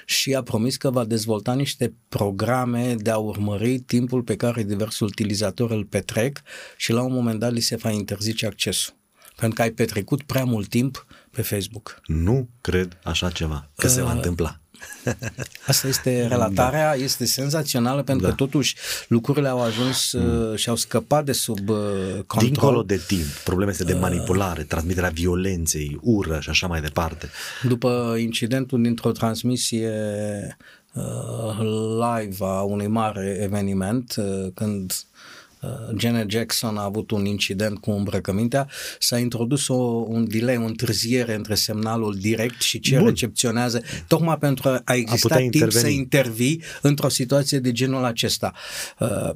și 0.07 0.35
a 0.35 0.43
promis 0.43 0.77
că 0.77 0.91
va 0.91 1.05
dezvolta 1.05 1.55
niște 1.55 1.95
programe 2.09 2.95
de 2.95 3.11
a 3.11 3.17
urmări 3.17 3.79
timpul 3.79 4.23
pe 4.23 4.37
care 4.37 4.63
diversi 4.63 5.03
utilizatori 5.03 5.73
îl 5.73 5.85
petrec 5.85 6.43
și 6.77 6.93
la 6.93 7.03
un 7.03 7.13
moment 7.13 7.39
dat 7.39 7.53
li 7.53 7.61
se 7.61 7.77
va 7.77 7.91
interzice 7.91 8.47
accesul. 8.47 9.01
Pentru 9.37 9.57
că 9.57 9.63
ai 9.63 9.71
petrecut 9.71 10.23
prea 10.23 10.45
mult 10.45 10.69
timp 10.69 11.07
pe 11.31 11.43
Facebook. 11.43 12.01
Nu 12.07 12.49
cred 12.61 12.99
așa 13.05 13.31
ceva, 13.31 13.71
că 13.77 13.87
uh, 13.87 13.93
se 13.93 14.03
va 14.03 14.09
uh, 14.09 14.15
întâmpla. 14.15 14.57
Asta 15.67 15.89
este 15.89 16.27
relatarea, 16.27 16.97
da. 16.97 17.03
este 17.03 17.25
senzațională 17.25 18.03
pentru 18.03 18.25
da. 18.25 18.31
că 18.31 18.37
totuși 18.37 18.77
lucrurile 19.09 19.49
au 19.49 19.63
ajuns 19.63 20.13
mm. 20.13 20.51
Uh, 20.51 20.57
și 20.57 20.69
au 20.69 20.77
scăpat 20.77 21.25
de 21.25 21.33
sub 21.33 21.69
uh, 21.69 21.77
control. 22.27 22.51
Dincolo 22.51 22.83
de 22.83 23.03
timp, 23.07 23.27
probleme 23.45 23.71
este 23.71 23.85
de 23.85 23.93
uh. 23.93 24.01
manipulare, 24.01 24.63
transmiterea 24.63 25.09
violenței, 25.09 25.99
ură 26.01 26.41
și 26.41 26.49
așa 26.49 26.67
mai 26.67 26.81
departe. 26.81 27.31
După 27.63 28.17
incidentul 28.19 28.83
dintr-o 28.83 29.13
transmisie 29.13 29.91
live 31.95 32.37
a 32.39 32.61
unui 32.61 32.87
mare 32.87 33.39
eveniment, 33.43 34.15
când 34.55 34.93
Uh, 34.93 35.32
Janet 35.99 36.31
Jackson 36.31 36.77
a 36.77 36.85
avut 36.85 37.11
un 37.11 37.25
incident 37.25 37.79
cu 37.79 37.91
îmbrăcămintea, 37.91 38.69
s-a 38.99 39.19
introdus 39.19 39.69
o, 39.69 39.75
un 40.09 40.29
delay, 40.29 40.57
o 40.57 40.65
întârziere 40.65 41.35
între 41.35 41.55
semnalul 41.55 42.15
direct 42.15 42.61
și 42.61 42.81
ce 42.81 42.97
Bun. 42.97 43.07
recepționează, 43.07 43.83
tocmai 44.07 44.39
pentru 44.39 44.69
a 44.85 44.95
exista 44.95 45.35
a 45.35 45.39
timp 45.39 45.55
interveni. 45.55 45.85
să 45.85 45.89
intervii 45.89 46.63
într-o 46.83 47.09
situație 47.09 47.59
de 47.59 47.73
genul 47.73 48.05
acesta. 48.05 48.53
Uh, 48.99 49.31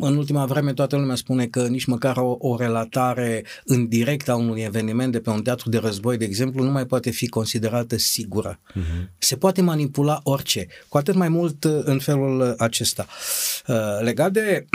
în 0.00 0.16
ultima 0.16 0.46
vreme 0.46 0.72
toată 0.72 0.96
lumea 0.96 1.14
spune 1.14 1.46
că 1.46 1.66
nici 1.66 1.84
măcar 1.84 2.16
o, 2.16 2.36
o 2.38 2.56
relatare 2.56 3.44
în 3.64 3.88
direct 3.88 4.28
a 4.28 4.34
unui 4.34 4.60
eveniment 4.60 5.12
de 5.12 5.20
pe 5.20 5.30
un 5.30 5.42
teatru 5.42 5.68
de 5.68 5.78
război, 5.78 6.16
de 6.16 6.24
exemplu, 6.24 6.64
nu 6.64 6.70
mai 6.70 6.86
poate 6.86 7.10
fi 7.10 7.28
considerată 7.28 7.96
sigură. 7.96 8.60
Uh-huh. 8.60 9.08
Se 9.18 9.36
poate 9.36 9.62
manipula 9.62 10.20
orice, 10.22 10.66
cu 10.88 10.98
atât 10.98 11.14
mai 11.14 11.28
mult 11.28 11.64
uh, 11.64 11.80
în 11.84 11.98
felul 11.98 12.54
acesta. 12.58 13.06
Legat 14.00 14.32
de 14.32 14.66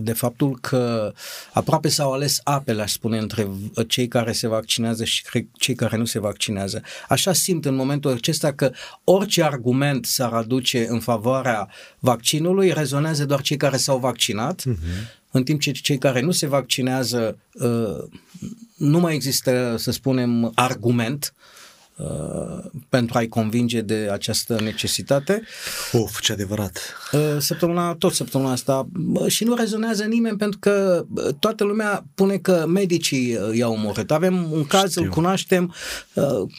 de 0.00 0.12
faptul 0.12 0.58
că 0.60 1.12
aproape 1.52 1.88
s-au 1.88 2.12
ales 2.12 2.40
apele, 2.42 2.82
aș 2.82 2.92
spune, 2.92 3.18
între 3.18 3.48
cei 3.88 4.08
care 4.08 4.32
se 4.32 4.46
vaccinează 4.46 5.04
și 5.04 5.24
cei 5.52 5.74
care 5.74 5.96
nu 5.96 6.04
se 6.04 6.18
vaccinează. 6.18 6.82
Așa 7.08 7.32
simt 7.32 7.64
în 7.64 7.74
momentul 7.74 8.12
acesta 8.12 8.52
că 8.52 8.72
orice 9.04 9.42
argument 9.42 10.06
s-ar 10.06 10.32
aduce 10.32 10.86
în 10.88 11.00
favoarea 11.00 11.68
vaccinului, 11.98 12.72
rezonează 12.72 13.24
doar 13.24 13.40
cei 13.40 13.56
care 13.56 13.76
s-au 13.76 13.98
vaccinat, 13.98 14.62
uh-huh. 14.62 15.30
în 15.30 15.42
timp 15.42 15.60
ce 15.60 15.70
cei 15.70 15.98
care 15.98 16.20
nu 16.20 16.30
se 16.30 16.46
vaccinează 16.46 17.38
uh, 17.52 18.08
nu 18.76 18.98
mai 18.98 19.14
există, 19.14 19.74
să 19.78 19.90
spunem, 19.90 20.52
argument 20.54 21.34
Uh, 21.36 21.41
pentru 22.88 23.18
a-i 23.18 23.28
convinge 23.28 23.80
de 23.80 24.08
această 24.12 24.60
necesitate. 24.62 25.42
Of, 25.92 26.20
ce 26.20 26.32
adevărat! 26.32 26.78
Uh, 27.12 27.20
săptămâna, 27.38 27.94
tot 27.94 28.12
săptămâna 28.12 28.50
asta 28.50 28.88
și 29.26 29.44
nu 29.44 29.54
rezonează 29.54 30.04
nimeni 30.04 30.36
pentru 30.36 30.58
că 30.58 31.04
toată 31.38 31.64
lumea 31.64 32.04
pune 32.14 32.36
că 32.36 32.64
medicii 32.68 33.36
uh, 33.36 33.56
i-au 33.56 33.72
omorât. 33.72 34.10
Avem 34.10 34.52
un 34.52 34.64
caz, 34.64 34.90
Știu. 34.90 35.02
îl 35.02 35.08
cunoaștem, 35.08 35.74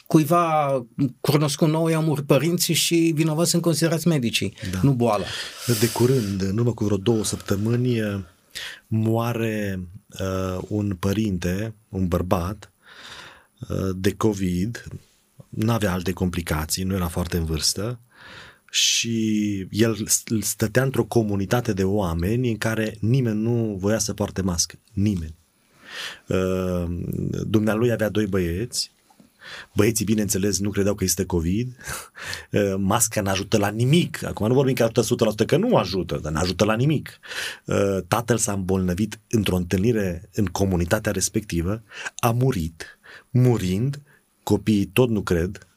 cuiva 0.07 0.85
cunoscut 1.21 1.69
nou 1.69 1.87
i-au 1.87 2.01
omorât 2.01 2.25
părinții 2.25 2.73
și 2.73 3.11
vinovați 3.15 3.49
sunt 3.49 3.61
considerați 3.61 4.07
medicii, 4.07 4.53
da. 4.71 4.79
nu 4.81 4.91
boala. 4.91 5.23
De 5.79 5.89
curând, 5.89 6.41
în 6.41 6.57
urmă 6.57 6.73
cu 6.73 6.83
vreo 6.83 6.97
două 6.97 7.23
săptămâni, 7.23 7.99
moare 8.87 9.79
uh, 10.19 10.63
un 10.67 10.95
părinte, 10.99 11.73
un 11.89 12.07
bărbat, 12.07 12.67
de 13.95 14.13
COVID, 14.13 14.87
nu 15.55 15.71
avea 15.71 15.91
alte 15.91 16.11
complicații, 16.11 16.83
nu 16.83 16.93
era 16.93 17.07
foarte 17.07 17.37
în 17.37 17.45
vârstă 17.45 17.99
și 18.69 19.67
el 19.71 20.07
stătea 20.41 20.83
într-o 20.83 21.03
comunitate 21.03 21.73
de 21.73 21.83
oameni 21.83 22.49
în 22.49 22.57
care 22.57 22.97
nimeni 22.99 23.41
nu 23.41 23.77
voia 23.79 23.97
să 23.97 24.13
poarte 24.13 24.41
mască. 24.41 24.75
Nimeni. 24.93 25.35
Uh, 26.27 26.85
dumnealui 27.45 27.91
avea 27.91 28.09
doi 28.09 28.25
băieți, 28.25 28.91
Băieții, 29.73 30.05
bineînțeles, 30.05 30.59
nu 30.59 30.69
credeau 30.69 30.95
că 30.95 31.03
este 31.03 31.25
COVID. 31.25 31.75
Uh, 32.51 32.73
masca 32.77 33.21
nu 33.21 33.29
ajută 33.29 33.57
la 33.57 33.69
nimic. 33.69 34.23
Acum 34.23 34.47
nu 34.47 34.53
vorbim 34.53 34.73
că 34.73 34.83
ajută 34.83 35.31
100%, 35.43 35.45
că 35.45 35.57
nu 35.57 35.75
ajută, 35.75 36.19
dar 36.21 36.31
nu 36.31 36.39
ajută 36.39 36.65
la 36.65 36.75
nimic. 36.75 37.19
Uh, 37.65 37.97
tatăl 38.07 38.37
s-a 38.37 38.51
îmbolnăvit 38.53 39.19
într-o 39.29 39.55
întâlnire 39.55 40.29
în 40.33 40.45
comunitatea 40.45 41.11
respectivă, 41.11 41.83
a 42.15 42.31
murit. 42.31 42.99
Murind, 43.29 44.01
copiii 44.43 44.85
tot 44.85 45.09
nu 45.09 45.21
cred 45.21 45.67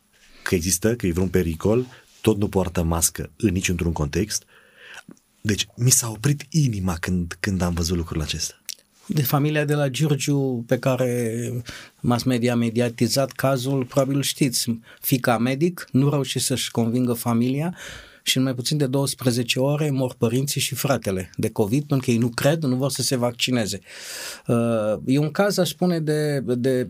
că 0.43 0.55
există, 0.55 0.95
că 0.97 1.07
e 1.07 1.13
vreun 1.13 1.29
pericol, 1.29 1.87
tot 2.21 2.39
nu 2.39 2.49
poartă 2.49 2.83
mască 2.83 3.31
în 3.37 3.53
niciun 3.53 3.77
context. 3.77 4.45
Deci 5.41 5.67
mi 5.77 5.91
s-a 5.91 6.11
oprit 6.11 6.47
inima 6.51 6.97
când, 7.01 7.37
când 7.41 7.63
am 7.63 7.75
văzut 7.75 7.97
lucrul 7.97 8.23
acesta. 8.23 8.61
De 9.07 9.23
familia 9.23 9.65
de 9.65 9.75
la 9.75 9.89
Giurgiu 9.89 10.65
pe 10.67 10.79
care 10.79 11.53
mass 12.01 12.25
media 12.25 12.53
a 12.53 12.57
mediatizat 12.57 13.31
cazul, 13.31 13.85
probabil 13.85 14.23
știți, 14.23 14.79
fica 15.01 15.39
medic, 15.39 15.89
nu 15.93 16.11
reușit 16.11 16.43
să-și 16.43 16.71
convingă 16.71 17.13
familia 17.13 17.77
și 18.23 18.37
în 18.37 18.43
mai 18.43 18.55
puțin 18.55 18.77
de 18.77 18.87
12 18.87 19.61
ore 19.61 19.91
mor 19.91 20.15
părinții 20.19 20.61
și 20.61 20.75
fratele 20.75 21.31
de 21.37 21.51
COVID 21.51 21.85
pentru 21.85 22.07
că 22.07 22.11
ei 22.11 22.19
nu 22.19 22.29
cred, 22.29 22.63
nu 22.63 22.77
vor 22.77 22.91
să 22.91 23.03
se 23.03 23.17
vaccineze. 23.17 23.81
Uh, 24.47 24.95
e 25.05 25.19
un 25.19 25.31
caz, 25.31 25.59
aș 25.59 25.69
spune, 25.69 26.01
de, 26.01 26.41
de 26.41 26.89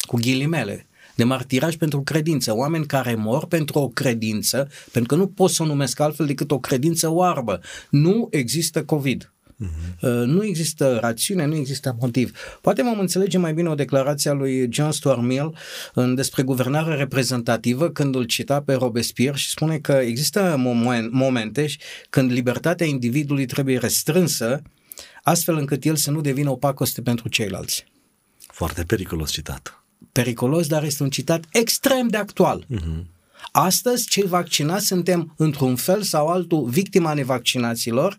cu 0.00 0.16
ghilimele, 0.16 0.86
de 1.16 1.24
martiraj 1.24 1.76
pentru 1.76 2.02
credință, 2.02 2.56
oameni 2.56 2.86
care 2.86 3.14
mor 3.14 3.46
pentru 3.46 3.78
o 3.78 3.88
credință, 3.88 4.68
pentru 4.92 5.16
că 5.16 5.22
nu 5.22 5.28
pot 5.28 5.50
să 5.50 5.62
o 5.62 5.66
numesc 5.66 6.00
altfel 6.00 6.26
decât 6.26 6.50
o 6.50 6.58
credință 6.58 7.08
oarbă. 7.10 7.60
Nu 7.90 8.28
există 8.30 8.84
COVID. 8.84 9.30
Uh-huh. 9.64 10.24
Nu 10.24 10.44
există 10.44 10.98
rațiune, 11.00 11.44
nu 11.44 11.54
există 11.54 11.96
motiv. 12.00 12.38
Poate 12.60 12.82
m-am 12.82 12.98
înțelege 12.98 13.38
mai 13.38 13.54
bine 13.54 13.68
o 13.68 13.74
declarație 13.74 14.30
a 14.30 14.32
lui 14.32 14.72
John 14.72 14.90
Stuart 14.90 15.22
Mill 15.22 15.56
în 15.94 16.14
despre 16.14 16.42
guvernare 16.42 16.94
reprezentativă 16.94 17.90
când 17.90 18.14
îl 18.14 18.24
cita 18.24 18.60
pe 18.60 18.74
Robespierre 18.74 19.36
și 19.36 19.50
spune 19.50 19.78
că 19.78 19.92
există 19.92 20.56
momente 21.10 21.66
când 22.10 22.30
libertatea 22.30 22.86
individului 22.86 23.46
trebuie 23.46 23.78
restrânsă 23.78 24.62
astfel 25.22 25.56
încât 25.56 25.84
el 25.84 25.96
să 25.96 26.10
nu 26.10 26.20
devină 26.20 26.50
o 26.50 26.56
pacoste 26.56 27.02
pentru 27.02 27.28
ceilalți. 27.28 27.84
Foarte 28.38 28.82
periculos 28.82 29.30
citat 29.30 29.85
periculos, 30.12 30.66
dar 30.66 30.84
este 30.84 31.02
un 31.02 31.10
citat 31.10 31.44
extrem 31.52 32.08
de 32.08 32.16
actual. 32.16 32.66
Uh-huh. 32.70 33.14
Astăzi, 33.52 34.08
cei 34.08 34.26
vaccinați 34.26 34.86
suntem, 34.86 35.34
într-un 35.36 35.76
fel 35.76 36.02
sau 36.02 36.26
altul, 36.26 36.64
victima 36.64 37.14
nevaccinaților, 37.14 38.16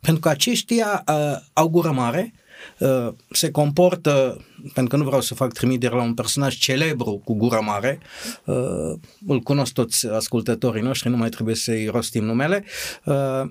pentru 0.00 0.20
că 0.20 0.28
aceștia 0.28 1.04
uh, 1.08 1.38
au 1.52 1.68
gură 1.68 1.90
mare, 1.90 2.34
uh, 2.78 3.08
se 3.30 3.50
comportă, 3.50 4.44
pentru 4.62 4.86
că 4.86 4.96
nu 4.96 5.04
vreau 5.04 5.20
să 5.20 5.34
fac 5.34 5.52
trimitere 5.52 5.94
la 5.94 6.02
un 6.02 6.14
personaj 6.14 6.56
celebru 6.56 7.22
cu 7.24 7.34
gură 7.34 7.60
mare, 7.60 7.98
uh, 8.44 8.98
îl 9.26 9.40
cunosc 9.40 9.72
toți 9.72 10.06
ascultătorii 10.06 10.82
noștri, 10.82 11.10
nu 11.10 11.16
mai 11.16 11.28
trebuie 11.28 11.54
să-i 11.54 11.86
rostim 11.86 12.24
numele, 12.24 12.64
uh, 13.04 13.42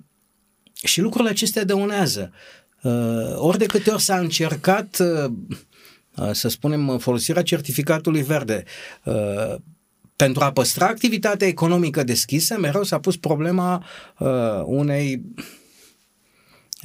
și 0.83 1.01
lucrurile 1.01 1.29
acestea 1.31 1.63
dăunează. 1.63 2.31
Uh, 2.81 3.35
ori 3.35 3.57
de 3.57 3.65
câte 3.65 3.91
ori 3.91 4.01
s-a 4.01 4.17
încercat 4.17 4.97
uh, 4.99 5.31
Uh, 5.35 5.64
să 6.31 6.49
spunem, 6.49 6.97
folosirea 6.97 7.41
certificatului 7.41 8.21
verde. 8.21 8.63
Uh, 9.03 9.55
pentru 10.15 10.43
a 10.43 10.51
păstra 10.51 10.85
activitatea 10.87 11.47
economică 11.47 12.03
deschisă, 12.03 12.57
mereu 12.59 12.83
s-a 12.83 12.99
pus 12.99 13.17
problema 13.17 13.85
uh, 14.19 14.61
unei 14.65 15.21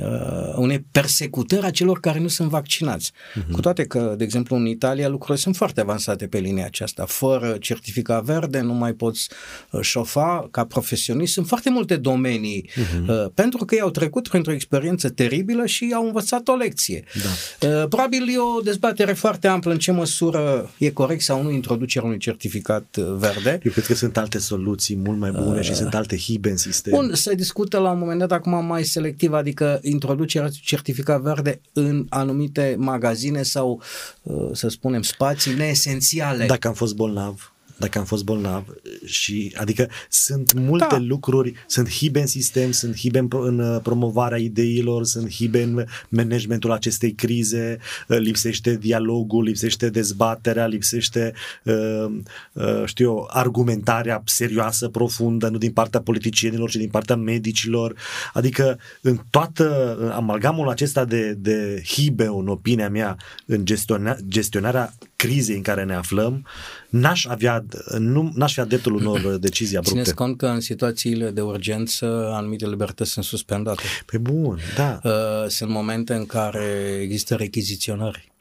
uh, 0.02 0.54
unei 0.56 0.84
persecutări 0.90 1.66
a 1.66 1.70
celor 1.70 2.00
care 2.00 2.18
nu 2.18 2.28
sunt 2.28 2.48
vaccinați. 2.48 3.12
Uh-huh. 3.12 3.50
Cu 3.52 3.60
toate 3.60 3.84
că, 3.84 4.14
de 4.18 4.24
exemplu, 4.24 4.56
în 4.56 4.66
Italia 4.66 5.08
lucrurile 5.08 5.38
sunt 5.38 5.56
foarte 5.56 5.80
avansate 5.80 6.26
pe 6.26 6.38
linia 6.38 6.64
aceasta. 6.64 7.04
Fără 7.04 7.56
certificat 7.60 8.24
verde 8.24 8.60
nu 8.60 8.72
mai 8.72 8.92
poți 8.92 9.28
uh, 9.70 9.80
șofa 9.80 10.48
ca 10.50 10.64
profesionist. 10.64 11.32
Sunt 11.32 11.46
foarte 11.46 11.70
multe 11.70 11.96
domenii 11.96 12.70
uh-huh. 12.70 13.08
uh, 13.08 13.26
pentru 13.34 13.64
că 13.64 13.74
ei 13.74 13.80
au 13.80 13.90
trecut 13.90 14.28
printr-o 14.28 14.52
experiență 14.52 15.08
teribilă 15.08 15.66
și 15.66 15.92
au 15.94 16.06
învățat 16.06 16.48
o 16.48 16.54
lecție. 16.54 17.04
Da. 17.22 17.68
Uh, 17.68 17.88
probabil 17.88 18.28
e 18.28 18.38
o 18.38 18.60
dezbatere 18.60 19.12
foarte 19.12 19.48
amplă 19.48 19.72
în 19.72 19.78
ce 19.78 19.92
măsură 19.92 20.70
e 20.78 20.90
corect 20.90 21.22
sau 21.22 21.42
nu 21.42 21.50
introducerea 21.50 22.06
unui 22.06 22.18
certificat 22.18 22.96
uh, 22.98 23.04
verde. 23.16 23.60
Eu 23.62 23.72
cred 23.72 23.86
că 23.86 23.94
sunt 23.94 24.16
alte 24.16 24.38
soluții 24.38 24.96
mult 24.96 25.18
mai 25.18 25.30
bune 25.30 25.58
uh, 25.58 25.64
și 25.64 25.74
sunt 25.74 25.94
alte 25.94 26.16
hibe 26.16 26.50
în 26.50 26.56
sistem. 26.56 26.92
Bun, 26.92 27.10
se 27.14 27.34
discută 27.34 27.78
la 27.78 27.90
un 27.90 27.98
moment 27.98 28.18
dat 28.18 28.32
acum 28.32 28.64
mai 28.66 28.84
selectiv, 28.84 29.32
adică 29.32 29.78
introducerea 29.90 30.48
certificat 30.62 31.20
verde 31.20 31.60
în 31.72 32.06
anumite 32.08 32.76
magazine 32.78 33.42
sau, 33.42 33.82
uh, 34.22 34.48
să 34.52 34.68
spunem, 34.68 35.02
spații 35.02 35.54
neesențiale. 35.54 36.46
Dacă 36.46 36.68
am 36.68 36.74
fost 36.74 36.94
bolnav, 36.94 37.52
dacă 37.80 37.98
am 37.98 38.04
fost 38.04 38.24
bolnav 38.24 38.64
și 39.04 39.54
adică 39.56 39.88
sunt 40.08 40.52
multe 40.52 40.86
da. 40.90 40.98
lucruri, 40.98 41.52
sunt 41.66 41.90
hibe 41.90 42.20
în 42.20 42.26
sistem, 42.26 42.70
sunt 42.70 42.96
hibe 42.96 43.18
în, 43.18 43.28
în 43.30 43.58
uh, 43.58 43.80
promovarea 43.82 44.38
ideilor, 44.38 45.04
sunt 45.04 45.30
hibe 45.30 45.62
în 45.62 45.84
managementul 46.08 46.72
acestei 46.72 47.12
crize, 47.12 47.78
uh, 48.08 48.18
lipsește 48.18 48.76
dialogul, 48.76 49.42
lipsește 49.42 49.90
dezbaterea, 49.90 50.66
lipsește 50.66 51.32
uh, 51.64 52.06
uh, 52.52 52.82
știu 52.84 53.04
eu, 53.04 53.28
argumentarea 53.30 54.22
serioasă, 54.24 54.88
profundă, 54.88 55.48
nu 55.48 55.58
din 55.58 55.72
partea 55.72 56.00
politicienilor, 56.00 56.70
ci 56.70 56.76
din 56.76 56.88
partea 56.88 57.16
medicilor. 57.16 57.94
Adică 58.32 58.78
în 59.00 59.20
toată 59.30 59.96
amalgamul 60.14 60.68
acesta 60.68 61.04
de, 61.04 61.32
de 61.32 61.82
hibe, 61.86 62.24
în 62.24 62.48
opinia 62.48 62.88
mea, 62.88 63.16
în 63.46 63.64
gestiona, 63.64 64.16
gestionarea 64.28 64.94
crizei 65.20 65.56
în 65.56 65.62
care 65.62 65.84
ne 65.84 65.94
aflăm, 65.94 66.46
n-aș 66.88 67.24
avea, 67.24 67.64
nu, 67.98 68.32
n-aș 68.34 68.52
fi 68.52 68.60
adeptul 68.60 68.94
unor 68.94 69.20
decizii 69.48 69.76
abrupte. 69.76 70.00
Țineți 70.00 70.14
cont 70.14 70.36
că 70.36 70.46
în 70.46 70.60
situațiile 70.60 71.30
de 71.30 71.40
urgență 71.40 72.30
anumite 72.32 72.68
libertăți 72.68 73.10
sunt 73.10 73.24
suspendate. 73.24 73.82
Pe 74.06 74.18
bun, 74.18 74.58
da. 74.76 75.00
Uh, 75.04 75.48
sunt 75.48 75.70
momente 75.70 76.14
în 76.14 76.26
care 76.26 76.98
există 77.02 77.34
rechiziționări. 77.34 78.32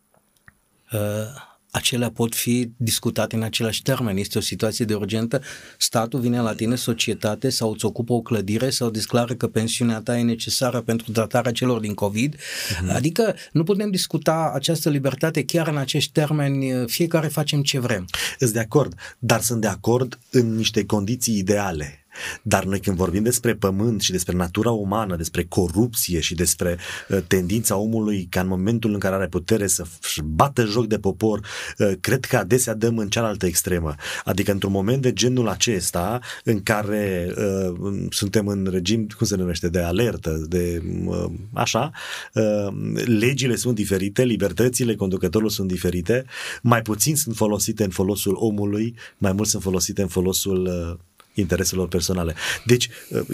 Uh, 1.71 1.79
acelea 1.79 2.11
pot 2.11 2.35
fi 2.35 2.71
discutate 2.77 3.35
în 3.35 3.41
același 3.41 3.81
termen. 3.81 4.17
Este 4.17 4.38
o 4.38 4.41
situație 4.41 4.85
de 4.85 4.93
urgentă, 4.93 5.41
statul 5.77 6.19
vine 6.19 6.41
la 6.41 6.53
tine, 6.53 6.75
societate, 6.75 7.49
sau 7.49 7.71
îți 7.71 7.85
ocupă 7.85 8.13
o 8.13 8.21
clădire 8.21 8.69
sau 8.69 8.89
declară 8.89 9.33
că 9.35 9.47
pensiunea 9.47 9.99
ta 10.01 10.17
e 10.17 10.21
necesară 10.21 10.81
pentru 10.81 11.11
tratarea 11.11 11.51
celor 11.51 11.79
din 11.79 11.93
COVID. 11.93 12.35
Uh-huh. 12.35 12.93
Adică 12.93 13.35
nu 13.51 13.63
putem 13.63 13.91
discuta 13.91 14.51
această 14.53 14.89
libertate 14.89 15.43
chiar 15.43 15.67
în 15.67 15.77
acești 15.77 16.11
termeni, 16.11 16.88
fiecare 16.88 17.27
facem 17.27 17.61
ce 17.61 17.79
vrem. 17.79 18.05
Sunt 18.39 18.51
de 18.51 18.59
acord, 18.59 18.93
dar 19.19 19.41
sunt 19.41 19.61
de 19.61 19.67
acord 19.67 20.19
în 20.31 20.55
niște 20.55 20.85
condiții 20.85 21.38
ideale. 21.38 22.03
Dar 22.41 22.63
noi 22.63 22.79
când 22.79 22.97
vorbim 22.97 23.23
despre 23.23 23.55
pământ 23.55 24.01
și 24.01 24.11
despre 24.11 24.35
natura 24.35 24.71
umană, 24.71 25.15
despre 25.15 25.43
corupție 25.43 26.19
și 26.19 26.35
despre 26.35 26.77
uh, 27.09 27.17
tendința 27.27 27.75
omului 27.75 28.27
ca 28.29 28.41
în 28.41 28.47
momentul 28.47 28.93
în 28.93 28.99
care 28.99 29.15
are 29.15 29.27
putere 29.27 29.67
să 29.67 29.85
bată 30.23 30.65
joc 30.65 30.88
de 30.88 30.99
popor, 30.99 31.39
uh, 31.77 31.91
cred 31.99 32.25
că 32.25 32.38
adesea 32.38 32.73
dăm 32.73 32.97
în 32.97 33.09
cealaltă 33.09 33.45
extremă. 33.45 33.95
Adică 34.23 34.51
într-un 34.51 34.71
moment 34.71 35.01
de 35.01 35.13
genul 35.13 35.47
acesta 35.47 36.19
în 36.43 36.63
care 36.63 37.33
uh, 37.38 38.07
suntem 38.09 38.47
în 38.47 38.67
regim, 38.71 39.07
cum 39.17 39.27
se 39.27 39.35
numește, 39.35 39.69
de 39.69 39.79
alertă, 39.79 40.45
de 40.47 40.81
uh, 41.05 41.25
așa, 41.53 41.91
uh, 42.33 42.67
legile 43.05 43.55
sunt 43.55 43.75
diferite, 43.75 44.23
libertățile 44.23 44.95
conducătorului 44.95 45.53
sunt 45.53 45.67
diferite, 45.67 46.25
mai 46.61 46.81
puțin 46.81 47.15
sunt 47.15 47.36
folosite 47.36 47.84
în 47.84 47.89
folosul 47.89 48.36
omului, 48.36 48.95
mai 49.17 49.32
mult 49.32 49.47
sunt 49.47 49.62
folosite 49.62 50.01
în 50.01 50.08
folosul 50.08 50.65
uh, 50.65 50.97
intereselor 51.39 51.88
personale. 51.88 52.36
Deci 52.65 52.89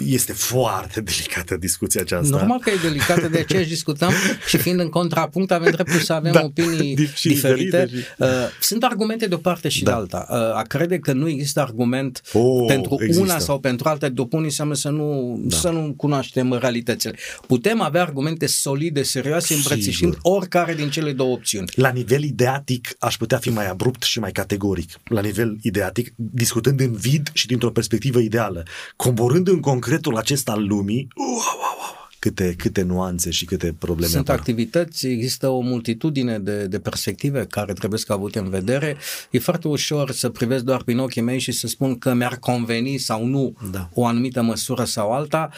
este 0.06 0.32
foarte 0.32 1.00
delicată 1.00 1.56
discuția 1.56 2.00
aceasta. 2.00 2.36
Normal 2.36 2.58
că 2.58 2.70
e 2.70 2.78
delicată, 2.82 3.28
de 3.28 3.38
aceea 3.38 3.64
discutăm 3.64 4.12
și 4.48 4.56
fiind 4.56 4.80
în 4.80 4.88
contrapunct 4.88 5.50
avem 5.50 5.70
dreptul 5.70 6.00
să 6.00 6.12
avem 6.12 6.32
da, 6.32 6.40
opinii 6.44 6.94
diferite. 6.94 7.28
diferite. 7.28 7.88
Și... 7.88 7.94
Uh, 8.18 8.28
sunt 8.60 8.84
argumente 8.84 9.26
de 9.26 9.34
o 9.34 9.38
parte 9.38 9.68
și 9.68 9.82
da. 9.82 9.90
de 9.90 9.96
alta. 9.96 10.26
Uh, 10.30 10.36
a 10.36 10.62
crede 10.62 10.98
că 10.98 11.12
nu 11.12 11.28
există 11.28 11.60
argument 11.60 12.22
oh, 12.32 12.64
pentru 12.66 12.96
există. 13.00 13.22
una 13.22 13.38
sau 13.38 13.58
pentru 13.58 13.88
alta, 13.88 14.08
după 14.08 14.36
unii 14.36 14.48
înseamnă 14.48 14.74
să 14.74 14.88
nu, 14.88 15.38
da. 15.44 15.56
să 15.56 15.70
nu 15.70 15.94
cunoaștem 15.96 16.52
realitățile. 16.52 17.14
Putem 17.46 17.80
avea 17.80 18.02
argumente 18.02 18.46
solide, 18.46 19.02
serioase, 19.02 19.54
îmbrățișind 19.54 20.16
oricare 20.22 20.74
din 20.74 20.90
cele 20.90 21.12
două 21.12 21.32
opțiuni. 21.32 21.70
La 21.74 21.90
nivel 21.90 22.22
ideatic 22.22 22.96
aș 22.98 23.16
putea 23.16 23.38
fi 23.38 23.50
mai 23.50 23.68
abrupt 23.68 24.02
și 24.02 24.18
mai 24.18 24.32
categoric. 24.32 24.90
La 25.04 25.20
nivel 25.20 25.56
ideatic, 25.62 26.12
discutând 26.16 26.80
în 26.80 26.92
vid 26.92 27.30
și 27.32 27.46
dintr-o 27.46 27.70
perspectivă 27.70 27.94
perspectivă 27.98 28.18
ideală. 28.18 28.62
Coborând 28.96 29.48
în 29.48 29.60
concretul 29.60 30.16
acesta 30.16 30.52
al 30.52 30.66
lumii, 30.66 31.08
wow, 31.16 31.28
wow, 31.28 31.76
wow, 31.78 32.08
câte, 32.18 32.54
câte 32.58 32.82
nuanțe 32.82 33.30
și 33.30 33.44
câte 33.44 33.74
probleme 33.78 34.10
Sunt 34.10 34.28
apar. 34.28 34.38
activități, 34.38 35.06
există 35.06 35.48
o 35.48 35.60
multitudine 35.60 36.38
de, 36.38 36.66
de 36.66 36.78
perspective 36.78 37.46
care 37.50 37.72
trebuie 37.72 37.98
să 37.98 38.12
avute 38.12 38.38
în 38.38 38.48
vedere. 38.48 38.96
E 39.30 39.38
foarte 39.38 39.68
ușor 39.68 40.10
să 40.10 40.28
privesc 40.28 40.64
doar 40.64 40.82
prin 40.82 40.98
ochii 40.98 41.22
mei 41.22 41.38
și 41.38 41.52
să 41.52 41.66
spun 41.66 41.98
că 41.98 42.14
mi-ar 42.14 42.36
conveni 42.36 42.96
sau 42.96 43.24
nu 43.24 43.54
da. 43.70 43.88
o 43.94 44.06
anumită 44.06 44.42
măsură 44.42 44.84
sau 44.84 45.12
alta. 45.12 45.50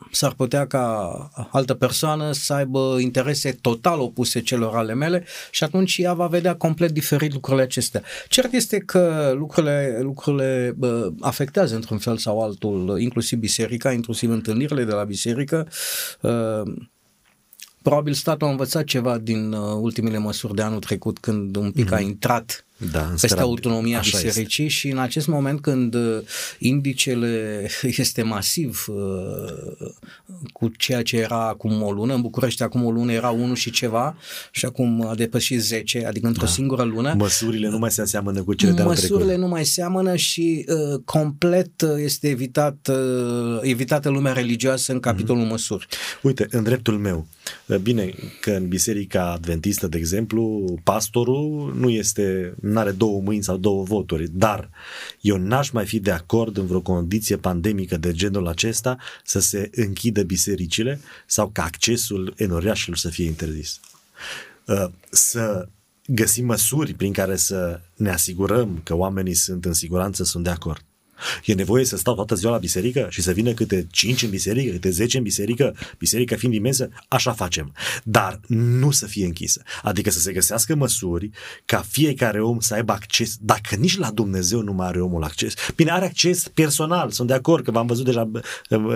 Uh, 0.00 0.08
s-ar 0.10 0.32
putea 0.32 0.66
ca 0.66 1.08
altă 1.50 1.74
persoană 1.74 2.32
să 2.32 2.52
aibă 2.52 2.96
interese 3.00 3.58
total 3.60 4.00
opuse 4.00 4.40
celor 4.40 4.76
ale 4.76 4.94
mele 4.94 5.24
și 5.50 5.64
atunci 5.64 5.98
ea 5.98 6.12
va 6.12 6.26
vedea 6.26 6.56
complet 6.56 6.90
diferit 6.90 7.32
lucrurile 7.32 7.62
acestea. 7.62 8.02
Cert 8.28 8.52
este 8.52 8.78
că 8.78 9.32
lucrurile, 9.36 9.98
lucrurile 10.02 10.74
bă, 10.76 11.10
afectează 11.20 11.74
într-un 11.74 11.98
fel 11.98 12.16
sau 12.16 12.42
altul, 12.42 13.00
inclusiv 13.00 13.38
biserica, 13.38 13.92
inclusiv 13.92 14.30
întâlnirile 14.30 14.84
de 14.84 14.92
la 14.92 15.04
biserică. 15.04 15.68
Uh, 16.20 16.62
probabil 17.82 18.12
statul 18.12 18.46
a 18.46 18.50
învățat 18.50 18.84
ceva 18.84 19.18
din 19.18 19.52
uh, 19.52 19.76
ultimele 19.80 20.18
măsuri 20.18 20.54
de 20.54 20.62
anul 20.62 20.80
trecut 20.80 21.18
când 21.18 21.56
un 21.56 21.70
pic 21.70 21.86
mm-hmm. 21.86 21.94
a 21.94 21.98
mhm. 21.98 22.08
intrat 22.08 22.64
da, 22.90 23.12
peste 23.20 23.40
autonomia 23.40 23.98
Așa 23.98 24.18
bisericii 24.18 24.64
este. 24.64 24.76
și 24.76 24.88
în 24.88 24.98
acest 24.98 25.26
moment 25.26 25.60
când 25.60 25.94
uh, 25.94 26.18
indicele 26.58 27.66
este 28.02 28.22
masiv 28.22 28.86
uh, 28.88 29.88
cu 30.52 30.68
ceea 30.68 31.02
ce 31.02 31.16
era 31.16 31.48
acum 31.48 31.82
o 31.82 31.92
lună, 31.92 32.14
în 32.14 32.20
București 32.20 32.62
acum 32.62 32.84
o 32.84 32.90
lună 32.90 33.12
era 33.12 33.30
1 33.30 33.54
și 33.54 33.70
ceva 33.70 34.16
și 34.50 34.64
acum 34.64 35.06
a 35.06 35.14
depășit 35.14 35.60
10, 35.60 36.06
adică 36.06 36.26
într-o 36.26 36.44
da. 36.44 36.50
singură 36.50 36.82
lună. 36.82 37.14
Măsurile 37.16 37.68
nu 37.68 37.78
mai 37.78 37.90
se 37.90 38.00
aseamănă 38.00 38.42
cu 38.42 38.54
cele 38.54 38.72
de 38.72 38.82
Măsurile 38.82 39.24
trecut. 39.24 39.42
nu 39.42 39.48
mai 39.48 39.64
seamănă 39.64 40.16
și 40.16 40.66
uh, 40.68 41.00
complet 41.04 41.82
este 41.96 42.28
evitat, 42.28 42.88
uh, 42.90 43.58
evitată 43.60 44.08
lumea 44.08 44.32
religioasă 44.32 44.92
în 44.92 45.00
capitolul 45.00 45.44
mm-hmm. 45.44 45.50
măsuri. 45.50 45.86
Uite, 46.22 46.46
în 46.50 46.62
dreptul 46.62 46.98
meu, 46.98 47.26
uh, 47.66 47.76
bine 47.76 48.14
că 48.40 48.50
în 48.50 48.68
Biserica 48.68 49.32
Adventistă, 49.32 49.86
de 49.86 49.98
exemplu, 49.98 50.74
pastorul 50.84 51.74
nu 51.78 51.88
este 51.88 52.54
nu 52.70 52.78
are 52.78 52.90
două 52.90 53.20
mâini 53.20 53.42
sau 53.42 53.56
două 53.56 53.84
voturi, 53.84 54.28
dar 54.32 54.70
eu 55.20 55.36
n-aș 55.36 55.70
mai 55.70 55.86
fi 55.86 56.00
de 56.00 56.10
acord 56.10 56.56
în 56.56 56.66
vreo 56.66 56.80
condiție 56.80 57.36
pandemică 57.36 57.96
de 57.96 58.12
genul 58.12 58.46
acesta 58.46 58.98
să 59.24 59.40
se 59.40 59.70
închidă 59.74 60.22
bisericile 60.22 61.00
sau 61.26 61.48
ca 61.48 61.64
accesul 61.64 62.34
enoriașilor 62.36 62.96
să 62.96 63.08
fie 63.08 63.26
interzis. 63.26 63.80
Uh, 64.66 64.86
să 65.10 65.68
găsim 66.06 66.44
măsuri 66.44 66.94
prin 66.94 67.12
care 67.12 67.36
să 67.36 67.80
ne 67.94 68.10
asigurăm 68.10 68.80
că 68.84 68.94
oamenii 68.94 69.34
sunt 69.34 69.64
în 69.64 69.72
siguranță, 69.72 70.24
sunt 70.24 70.44
de 70.44 70.50
acord. 70.50 70.84
E 71.44 71.54
nevoie 71.54 71.84
să 71.84 71.96
stau 71.96 72.14
toată 72.14 72.34
ziua 72.34 72.52
la 72.52 72.58
biserică 72.58 73.06
și 73.10 73.22
să 73.22 73.32
vină 73.32 73.52
câte 73.52 73.86
5 73.90 74.22
în 74.22 74.30
biserică, 74.30 74.72
câte 74.72 74.90
10 74.90 75.16
în 75.16 75.22
biserică, 75.22 75.76
biserica 75.98 76.36
fiind 76.36 76.54
imensă, 76.54 76.88
așa 77.08 77.32
facem. 77.32 77.72
Dar 78.04 78.40
nu 78.46 78.90
să 78.90 79.06
fie 79.06 79.24
închisă. 79.24 79.62
Adică 79.82 80.10
să 80.10 80.20
se 80.20 80.32
găsească 80.32 80.74
măsuri 80.74 81.30
ca 81.64 81.84
fiecare 81.88 82.42
om 82.42 82.60
să 82.60 82.74
aibă 82.74 82.92
acces, 82.92 83.36
dacă 83.40 83.74
nici 83.76 83.98
la 83.98 84.10
Dumnezeu 84.10 84.60
nu 84.60 84.72
mai 84.72 84.86
are 84.86 85.00
omul 85.00 85.22
acces. 85.22 85.54
Bine, 85.76 85.90
are 85.90 86.04
acces 86.04 86.48
personal, 86.48 87.10
sunt 87.10 87.28
de 87.28 87.34
acord 87.34 87.64
că 87.64 87.70
v-am 87.70 87.86
văzut 87.86 88.04
deja 88.04 88.30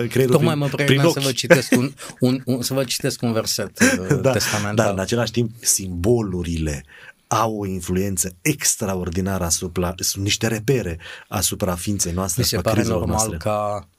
creierul 0.09 0.35
Tocmai 0.35 0.55
mă 0.55 0.67
pregăteam 0.67 1.11
să 1.11 1.19
vă 1.19 1.31
citesc 1.31 1.71
un, 1.71 1.91
un, 2.19 2.41
un, 2.45 2.61
să 2.61 2.73
vă 2.73 2.83
citesc 2.83 3.21
un 3.21 3.31
verset 3.31 3.79
da, 4.21 4.31
testamental. 4.31 4.85
Dar 4.85 4.93
în 4.93 4.99
același 4.99 5.31
timp, 5.31 5.51
simbolurile 5.59 6.85
au 7.27 7.59
o 7.59 7.65
influență 7.65 8.35
extraordinară 8.41 9.43
asupra, 9.43 9.93
sunt 9.97 10.23
niște 10.23 10.47
repere 10.47 10.99
asupra 11.27 11.75
ființei 11.75 12.11
noastre, 12.11 12.41
Mi 12.41 12.47
se 12.47 12.57
pare 12.57 12.83
normal 12.83 13.07
noastre. 13.07 13.37
ca 13.37 13.89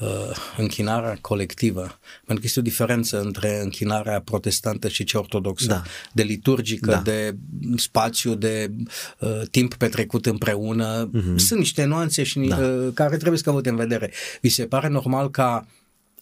uh, 0.00 0.36
închinarea 0.56 1.18
colectivă, 1.20 1.98
pentru 2.24 2.34
că 2.34 2.40
este 2.42 2.58
o 2.58 2.62
diferență 2.62 3.20
între 3.20 3.60
închinarea 3.62 4.20
protestantă 4.20 4.88
și 4.88 5.04
cea 5.04 5.18
ortodoxă, 5.18 5.66
da. 5.66 5.82
de 6.12 6.22
liturgică, 6.22 6.90
da. 6.90 7.00
de 7.00 7.36
spațiu, 7.76 8.34
de 8.34 8.70
uh, 9.18 9.42
timp 9.50 9.74
petrecut 9.74 10.26
împreună. 10.26 11.10
Mm-hmm. 11.10 11.36
Sunt 11.36 11.58
niște 11.58 11.84
nuanțe 11.84 12.22
și 12.22 12.38
da. 12.38 12.56
uh, 12.56 12.88
care 12.94 13.16
trebuie 13.16 13.38
să 13.38 13.50
avute 13.50 13.68
în 13.68 13.76
vedere. 13.76 14.12
Vi 14.40 14.48
se 14.48 14.66
pare 14.66 14.88
normal 14.88 15.30
ca 15.30 15.66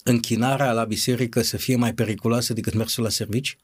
închinarea 0.03 0.71
la 0.71 0.83
biserică 0.83 1.41
să 1.41 1.57
fie 1.57 1.75
mai 1.75 1.93
periculoasă 1.93 2.53
decât 2.53 2.73
mersul 2.73 3.03
la 3.03 3.09
servici? 3.09 3.57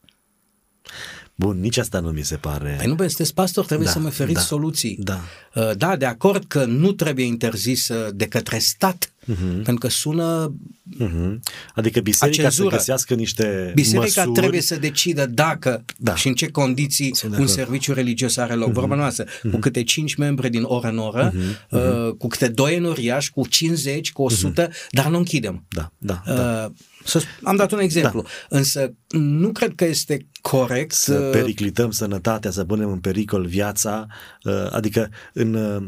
Bun, 1.40 1.60
nici 1.60 1.76
asta 1.76 2.00
nu 2.00 2.08
mi 2.10 2.22
se 2.24 2.36
pare. 2.36 2.74
Păi 2.78 2.86
nu, 2.86 2.94
bă, 2.94 3.06
sunteți 3.06 3.34
pastor, 3.34 3.64
trebuie 3.64 3.86
Da, 3.86 3.92
să-mi 3.92 4.06
oferiți 4.06 4.34
da, 4.34 4.40
soluții. 4.40 4.96
da. 5.00 5.20
Uh, 5.54 5.70
Da, 5.76 5.96
de 5.96 6.04
acord 6.04 6.44
că 6.48 6.64
nu 6.64 6.92
trebuie 6.92 7.24
interzis 7.24 7.88
uh, 7.88 8.08
de 8.14 8.24
către 8.26 8.58
stat, 8.58 9.12
Mhm. 9.24 9.52
pentru 9.54 9.74
că 9.78 9.88
sună 9.88 10.54
Mhm. 10.98 11.40
Adică 11.74 12.00
biserica 12.00 12.36
să 12.42 12.48
cenzură. 12.48 12.76
găsească 12.76 13.14
niște 13.14 13.72
Biserica 13.74 14.04
măsuri. 14.20 14.32
trebuie 14.40 14.60
să 14.60 14.76
decidă 14.76 15.26
dacă 15.26 15.84
Da. 15.96 16.14
și 16.14 16.28
în 16.28 16.34
ce 16.34 16.50
condiții 16.50 17.14
Sunt 17.14 17.30
de 17.30 17.36
un 17.36 17.42
acord. 17.42 17.48
Mhm. 17.48 17.58
serviciu 17.58 17.92
religios 17.92 18.36
are 18.36 18.54
loc. 18.54 18.72
Vorba 18.72 18.94
noastră, 18.94 19.24
cu 19.50 19.56
câte 19.58 19.82
5 19.82 20.14
membri 20.14 20.50
din 20.50 20.62
oră 20.62 20.88
în 20.88 20.98
oră, 20.98 21.32
uh, 21.70 22.12
cu 22.18 22.26
câte 22.26 22.48
2 22.48 22.76
înoriași, 22.76 23.30
cu 23.30 23.46
50, 23.48 24.12
cu 24.12 24.22
100, 24.22 24.68
dar 24.90 25.06
nu 25.08 25.16
închidem. 25.16 25.64
Da, 25.68 25.92
da, 25.98 26.22
da. 26.26 26.64
Uh, 26.66 26.72
să, 27.08 27.22
am 27.42 27.56
dat 27.56 27.72
un 27.72 27.78
exemplu, 27.78 28.24
însă 28.48 28.94
nu 29.08 29.52
cred 29.52 29.74
că 29.74 29.84
este 29.84 30.26
corect 30.40 30.92
să 30.92 31.18
uh, 31.18 31.30
periclităm 31.30 31.90
sănătatea, 31.90 32.50
să 32.50 32.64
punem 32.64 32.90
în 32.90 32.98
pericol 32.98 33.46
viața, 33.46 34.06
uh, 34.42 34.70
adică 34.70 35.10
în 35.32 35.54
uh, 35.54 35.86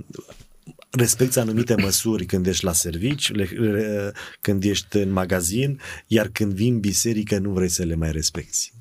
respecti 0.90 1.38
anumite 1.38 1.74
măsuri 1.82 2.26
când 2.26 2.46
ești 2.46 2.64
la 2.64 2.72
servici, 2.72 3.32
le, 3.32 3.44
le, 3.44 4.12
când 4.40 4.64
ești 4.64 4.96
în 4.96 5.10
magazin, 5.10 5.80
iar 6.06 6.28
când 6.28 6.52
vin 6.52 6.72
în 6.72 6.80
biserică 6.80 7.38
nu 7.38 7.50
vrei 7.50 7.68
să 7.68 7.82
le 7.82 7.94
mai 7.94 8.12
respecti. 8.12 8.72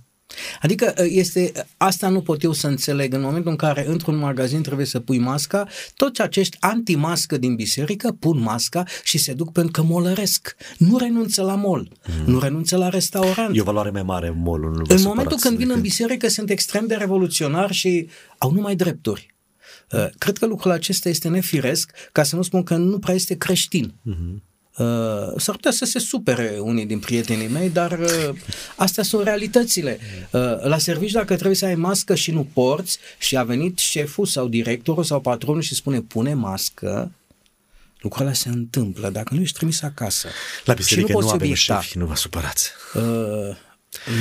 Adică 0.62 0.94
este, 0.98 1.52
asta 1.78 2.10
nu 2.10 2.22
pot 2.22 2.44
eu 2.44 2.52
să 2.52 2.68
înțeleg. 2.68 3.14
În 3.14 3.22
momentul 3.22 3.52
în 3.52 3.58
care 3.58 3.88
într-un 3.88 4.18
magazin 4.18 4.62
trebuie 4.62 4.86
să 4.86 5.00
pui 5.00 5.18
masca, 5.18 5.68
toți 5.96 6.22
acești 6.22 6.58
anti-mască 6.60 7.38
din 7.38 7.56
biserică 7.56 8.16
pun 8.20 8.40
masca 8.40 8.84
și 9.04 9.18
se 9.18 9.34
duc 9.34 9.52
pentru 9.52 9.72
că 9.72 9.82
molăresc. 9.88 10.56
Nu 10.78 10.98
renunță 10.98 11.42
la 11.42 11.56
mol, 11.56 11.92
mm. 12.06 12.34
nu 12.34 12.40
renunță 12.40 12.78
la 12.78 12.90
restaurant. 12.90 13.56
E 13.58 13.62
o 13.62 13.64
valoare 13.64 13.90
mai 13.90 14.04
mare 14.04 14.30
molul. 14.30 14.70
Nu 14.70 14.76
vă 14.76 14.82
în 14.82 14.86
supărați 14.88 15.08
momentul 15.08 15.38
când 15.40 15.58
vin 15.58 15.70
în 15.70 15.76
decât- 15.76 15.82
biserică 15.82 16.28
sunt 16.28 16.50
extrem 16.50 16.88
de 16.88 16.96
revoluționari 16.96 17.74
și 17.74 18.10
au 18.38 18.52
numai 18.52 18.76
drepturi. 18.76 19.34
Uh, 19.92 20.06
Cred 20.18 20.38
că 20.38 20.46
lucrul 20.46 20.72
acesta 20.72 21.10
este 21.10 21.28
nefiresc, 21.28 21.92
ca 22.12 22.24
să 22.24 22.36
nu 22.36 22.42
spun 22.42 22.64
că 22.64 22.76
nu 22.76 23.00
prea 23.00 23.16
este 23.16 23.36
creștin. 23.36 23.94
Uh, 24.80 24.86
S-ar 25.38 25.56
putea 25.56 25.72
să 25.72 25.86
se 25.86 26.00
supere 26.00 26.58
unii 26.62 26.86
din 26.86 27.00
prietenii 27.00 27.48
mei, 27.48 27.70
dar 27.70 28.00
uh, 28.00 28.30
astea 28.76 29.04
sunt 29.04 29.24
realitățile. 29.24 30.00
Uh, 30.32 30.64
La 30.64 30.78
servici, 30.78 31.12
dacă 31.12 31.34
trebuie 31.34 31.56
să 31.56 31.66
ai 31.66 31.76
mască 31.76 32.16
și 32.16 32.32
nu 32.32 32.48
porți 32.54 32.98
și 33.18 33.38
a 33.38 33.44
venit 33.44 33.78
șeful 33.78 34.26
sau 34.26 34.48
directorul 34.48 35.04
sau 35.04 35.20
patronul 35.20 35.62
și 35.62 35.76
spune 35.76 36.02
pune 36.02 36.34
mască, 36.34 37.12
lucrurile 38.00 38.34
se 38.34 38.50
întâmplă. 38.50 39.10
Dacă 39.10 39.34
nu 39.34 39.42
ești 39.42 39.58
trimis 39.58 39.82
acasă 39.82 40.28
La 40.66 40.74
și 40.74 40.80
biserică 40.80 41.12
nu 41.12 41.14
nu, 41.14 41.20
poți 41.20 41.34
avem 41.34 41.48
obiecta, 41.48 41.82
șefi, 41.82 41.98
nu 41.98 42.06
vă 42.06 42.16
supărați. 42.16 42.72
Uh, 42.94 43.58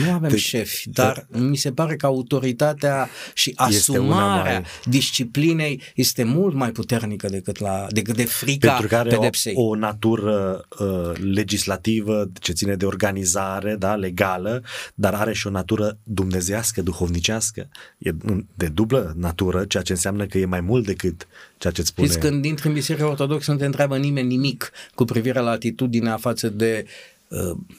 nu 0.05 0.13
avem 0.13 0.29
Deci, 0.29 0.41
șefi, 0.41 0.91
dar 0.91 1.27
mi 1.29 1.57
se 1.57 1.73
pare 1.73 1.97
că 1.97 2.07
autoritatea 2.07 3.09
și 3.35 3.55
Este 3.69 3.99
una 3.99 4.17
asumarea 4.17 4.53
mai- 4.53 4.65
disciplinei 4.85 5.83
este 5.95 6.25
mult 6.25 6.55
mai 6.55 6.71
puternică 6.71 7.29
decât, 7.29 7.59
la, 7.59 7.87
decât 7.91 8.17
de 8.17 8.25
frica 8.25 8.71
Pentru 8.71 8.89
că 8.89 8.97
are 8.97 9.09
pedepsei. 9.11 9.53
o, 9.57 9.63
o 9.63 9.75
natură 9.75 10.65
uh, 10.79 11.11
legislativă 11.33 12.31
ce 12.41 12.53
ține 12.53 12.75
de 12.75 12.85
organizare, 12.87 13.77
da, 13.79 13.95
legală, 13.95 14.63
dar 14.95 15.15
are 15.15 15.33
și 15.33 15.47
o 15.47 15.51
natură 15.51 15.99
dumnezească, 16.03 16.83
duhovnicească. 16.83 17.69
E 17.99 18.11
de 18.55 18.67
dublă 18.67 19.13
natură, 19.17 19.65
ceea 19.65 19.83
ce 19.83 19.93
înseamnă 19.93 20.27
că 20.27 20.39
e 20.39 20.45
mai 20.45 20.61
mult 20.61 20.87
decât 20.87 21.27
ceea 21.59 21.73
ce 21.73 21.81
îți 21.81 21.91
spune. 21.91 22.07
Știți, 22.07 22.27
când 22.27 22.45
intri 22.45 22.67
în 22.67 22.73
Biserica 22.73 23.09
Ortodoxă 23.09 23.53
nu 23.53 23.59
te 23.59 23.65
întreabă 23.65 23.97
nimeni 23.97 24.27
nimic 24.29 24.71
cu 24.95 25.05
privire 25.05 25.41
la 25.41 25.51
atitudinea 25.51 26.17
față 26.17 26.49
de 26.49 26.85
uh, 26.85 26.91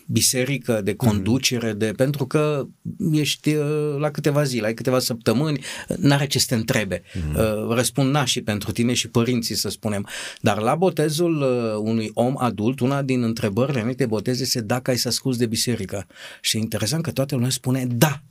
biserică, 0.08 0.82
de 0.82 0.96
conducere, 0.96 1.74
de, 1.74 1.92
pentru 1.96 2.26
că 2.26 2.68
ești 3.12 3.54
uh, 3.54 3.96
la 3.98 4.12
câteva 4.12 4.44
zile, 4.44 4.66
ai 4.66 4.74
câteva 4.74 5.00
săptămâni, 5.00 5.64
n-are 5.98 6.28
ce 6.28 6.40
să 6.40 6.46
te 6.50 6.56
întrebe. 6.56 7.02
Uh, 7.36 7.68
răspund 7.70 8.12
nașii 8.12 8.42
pentru 8.42 8.72
tine 8.72 8.94
și 8.94 9.08
părinții, 9.08 9.56
să 9.56 9.70
spunem. 9.70 10.08
Dar 10.42 10.60
la 10.60 10.76
botezul 10.76 11.42
uh, 11.42 11.90
unui 11.90 12.12
om 12.14 12.34
adult, 12.38 12.80
una 12.80 13.02
din 13.02 13.24
întrebările 13.24 13.80
înainte 13.80 14.04
de 14.04 14.10
botez 14.10 14.40
este 14.40 14.62
dacă 14.62 14.92
ai 14.92 14.98
să 14.98 15.08
asculți 15.08 15.40
de 15.40 15.46
biserică. 15.46 16.08
Și 16.42 16.58
e 16.58 16.60
interesant 16.60 17.04
că 17.04 17.12
toată 17.12 17.36
lumea 17.36 17.50
spune 17.50 17.86
da. 17.86 18.22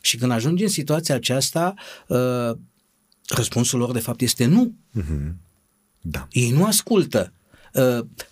Și 0.00 0.16
când 0.16 0.32
ajungi 0.32 0.62
în 0.62 0.68
situația 0.68 1.14
aceasta, 1.14 1.74
uh, 2.06 2.50
răspunsul 3.28 3.78
lor 3.78 3.92
de 3.92 3.98
fapt 3.98 4.20
este 4.20 4.46
nu. 4.46 4.74
Da. 6.00 6.28
Ei 6.30 6.50
nu 6.50 6.64
ascultă. 6.64 7.32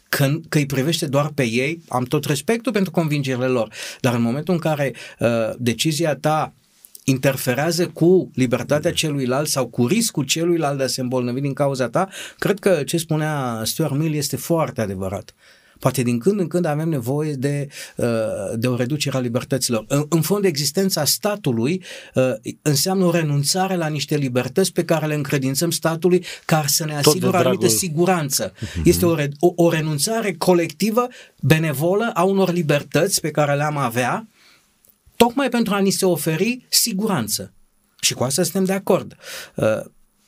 Uh, 0.07 0.17
Că, 0.17 0.33
că 0.49 0.59
îi 0.59 0.67
privește 0.67 1.07
doar 1.07 1.31
pe 1.35 1.43
ei, 1.43 1.83
am 1.89 2.05
tot 2.05 2.25
respectul 2.25 2.73
pentru 2.73 2.91
convingerile 2.91 3.47
lor, 3.47 3.73
dar 4.01 4.15
în 4.15 4.23
momentul 4.23 4.55
în 4.55 4.61
care 4.61 4.95
uh, 5.19 5.29
decizia 5.59 6.17
ta 6.17 6.53
interferează 7.05 7.89
cu 7.89 8.31
libertatea 8.35 8.93
celuilalt 8.93 9.49
sau 9.49 9.67
cu 9.67 9.87
riscul 9.87 10.25
celuilalt 10.25 10.79
de 10.79 10.83
a 10.83 10.87
se 10.87 11.01
îmbolnăvi 11.01 11.41
din 11.41 11.53
cauza 11.53 11.89
ta, 11.89 12.09
cred 12.39 12.59
că 12.59 12.83
ce 12.87 12.97
spunea 12.97 13.63
Stuart 13.65 13.95
Mill 13.95 14.15
este 14.15 14.37
foarte 14.37 14.81
adevărat. 14.81 15.35
Poate 15.79 16.03
din 16.03 16.19
când 16.19 16.41
în 16.41 16.47
când 16.47 16.65
avem 16.65 16.89
nevoie 16.89 17.33
de, 17.33 17.69
uh, 17.97 18.07
de 18.55 18.67
o 18.67 18.77
reducere 18.77 19.17
a 19.17 19.21
libertăților. 19.21 19.85
În, 19.89 20.07
în 20.09 20.21
fond, 20.21 20.45
existența 20.45 21.05
statului 21.05 21.83
uh, 22.15 22.33
înseamnă 22.63 23.05
o 23.05 23.11
renunțare 23.11 23.77
la 23.77 23.87
niște 23.87 24.17
libertăți 24.17 24.73
pe 24.73 24.85
care 24.85 25.07
le 25.07 25.15
încredințăm 25.15 25.71
statului 25.71 26.25
ca 26.45 26.65
să 26.67 26.85
ne 26.85 26.93
de 26.93 26.97
asigure 26.97 27.27
o 27.27 27.37
anumită 27.37 27.59
dragul- 27.59 27.77
siguranță. 27.77 28.53
Este 28.85 29.07
o, 29.07 29.15
re, 29.15 29.31
o, 29.39 29.53
o 29.57 29.71
renunțare 29.71 30.35
colectivă, 30.35 31.09
benevolă 31.41 32.11
a 32.15 32.23
unor 32.23 32.53
libertăți 32.53 33.21
pe 33.21 33.31
care 33.31 33.55
le-am 33.55 33.77
avea, 33.77 34.29
tocmai 35.17 35.49
pentru 35.49 35.75
a 35.75 35.79
ni 35.79 35.91
se 35.91 36.07
oferi 36.07 36.67
siguranță. 36.69 37.53
Și 38.01 38.15
cu 38.15 38.25
asta 38.25 38.43
suntem 38.43 38.65
de 38.65 38.73
acord. 38.73 39.17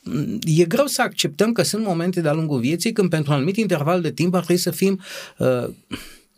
Uh, 0.05 0.37
E 0.41 0.65
greu 0.65 0.85
să 0.85 1.01
acceptăm 1.01 1.51
că 1.51 1.63
sunt 1.63 1.85
momente 1.85 2.21
de-a 2.21 2.33
lungul 2.33 2.59
vieții 2.59 2.91
când 2.91 3.09
pentru 3.09 3.31
un 3.31 3.37
anumit 3.37 3.57
interval 3.57 4.01
de 4.01 4.11
timp 4.11 4.33
ar 4.33 4.43
trebui 4.43 4.61
să 4.61 4.71
fim 4.71 5.01
uh, 5.37 5.69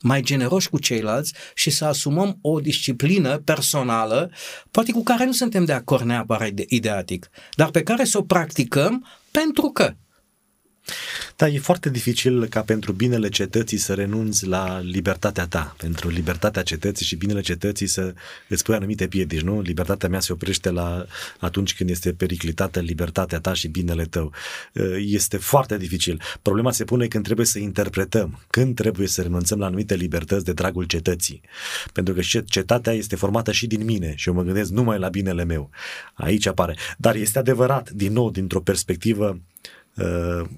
mai 0.01 0.21
generoși 0.21 0.69
cu 0.69 0.79
ceilalți 0.79 1.33
și 1.53 1.69
să 1.69 1.85
asumăm 1.85 2.37
o 2.41 2.59
disciplină 2.59 3.37
personală, 3.37 4.31
poate 4.71 4.91
cu 4.91 5.03
care 5.03 5.25
nu 5.25 5.31
suntem 5.31 5.65
de 5.65 5.73
acord 5.73 6.03
neapărat 6.03 6.47
ide- 6.47 6.65
ideatic, 6.67 7.29
dar 7.55 7.69
pe 7.69 7.83
care 7.83 8.03
să 8.03 8.17
o 8.17 8.21
practicăm 8.21 9.05
pentru 9.31 9.69
că. 9.69 9.93
Da, 11.35 11.47
e 11.47 11.59
foarte 11.59 11.89
dificil 11.89 12.47
ca 12.47 12.61
pentru 12.61 12.91
binele 12.91 13.29
cetății 13.29 13.77
să 13.77 13.93
renunți 13.93 14.47
la 14.47 14.79
libertatea 14.79 15.47
ta, 15.47 15.75
pentru 15.77 16.09
libertatea 16.09 16.61
cetății 16.61 17.05
și 17.05 17.15
binele 17.15 17.41
cetății 17.41 17.87
să 17.87 18.13
îți 18.47 18.63
pui 18.63 18.75
anumite 18.75 19.07
piedici, 19.07 19.41
nu? 19.41 19.61
Libertatea 19.61 20.09
mea 20.09 20.19
se 20.19 20.33
oprește 20.33 20.69
la 20.69 21.05
atunci 21.39 21.75
când 21.75 21.89
este 21.89 22.13
periclitată 22.13 22.79
libertatea 22.79 23.39
ta 23.39 23.53
și 23.53 23.67
binele 23.67 24.05
tău. 24.05 24.31
Este 24.97 25.37
foarte 25.37 25.77
dificil. 25.77 26.21
Problema 26.41 26.71
se 26.71 26.83
pune 26.83 27.07
când 27.07 27.23
trebuie 27.23 27.45
să 27.45 27.59
interpretăm, 27.59 28.39
când 28.49 28.75
trebuie 28.75 29.07
să 29.07 29.21
renunțăm 29.21 29.59
la 29.59 29.65
anumite 29.65 29.95
libertăți 29.95 30.45
de 30.45 30.53
dragul 30.53 30.83
cetății. 30.83 31.41
Pentru 31.93 32.13
că 32.13 32.21
și 32.21 32.43
cetatea 32.43 32.93
este 32.93 33.15
formată 33.15 33.51
și 33.51 33.67
din 33.67 33.83
mine 33.83 34.13
și 34.15 34.27
eu 34.27 34.33
mă 34.35 34.43
gândesc 34.43 34.71
numai 34.71 34.99
la 34.99 35.09
binele 35.09 35.43
meu. 35.43 35.69
Aici 36.13 36.45
apare. 36.45 36.75
Dar 36.97 37.15
este 37.15 37.39
adevărat, 37.39 37.89
din 37.89 38.13
nou, 38.13 38.31
dintr-o 38.31 38.61
perspectivă 38.61 39.27
uh, 39.29 39.39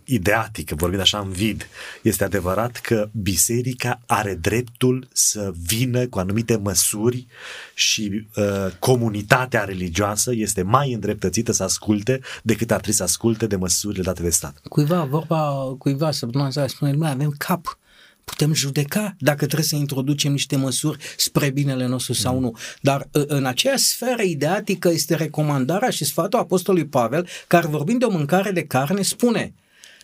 ideatică, 0.04 0.76
vorbind 0.76 1.02
așa 1.02 1.19
în 1.19 1.30
vid, 1.30 1.67
este 2.02 2.24
adevărat 2.24 2.78
că 2.78 3.10
biserica 3.12 4.02
are 4.06 4.36
dreptul 4.36 5.08
să 5.13 5.52
vină 5.65 6.08
cu 6.08 6.19
anumite 6.19 6.56
măsuri 6.58 7.28
și 7.74 8.28
uh, 8.36 8.43
comunitatea 8.80 9.63
religioasă 9.63 10.32
este 10.34 10.62
mai 10.62 10.93
îndreptățită 10.93 11.52
să 11.52 11.63
asculte 11.63 12.19
decât 12.43 12.72
ar 12.72 12.78
trebui 12.78 12.98
să 12.98 13.04
asculte 13.04 13.48
de 13.48 13.56
măsurile 13.56 14.04
date 14.04 14.22
de 14.22 14.30
stat. 14.30 14.62
Cuiva, 14.69 15.04
vorba 15.04 15.76
cuiva 15.78 16.12
săptămâna 16.12 16.50
asta 16.50 16.67
spune, 16.67 16.91
mai 16.91 17.12
avem 17.12 17.36
cap. 17.38 17.78
Putem 18.24 18.54
judeca 18.54 19.16
dacă 19.20 19.46
trebuie 19.46 19.68
să 19.68 19.76
introducem 19.76 20.32
niște 20.32 20.56
măsuri 20.56 21.04
spre 21.18 21.50
binele 21.50 21.86
nostru 21.86 22.14
sau 22.14 22.40
nu. 22.40 22.58
Dar 22.82 23.10
ă, 23.16 23.26
în 23.28 23.46
aceeași 23.46 23.84
sferă 23.84 24.22
ideatică 24.22 24.90
este 24.90 25.16
recomandarea 25.16 25.90
și 25.90 26.06
sfatul 26.06 26.40
Apostolului 26.40 26.88
Pavel, 26.88 27.28
care 27.48 27.68
vorbind 27.68 28.00
de 28.00 28.06
o 28.06 28.12
mâncare 28.12 28.52
de 28.52 28.66
carne, 28.66 29.02
spune 29.02 29.54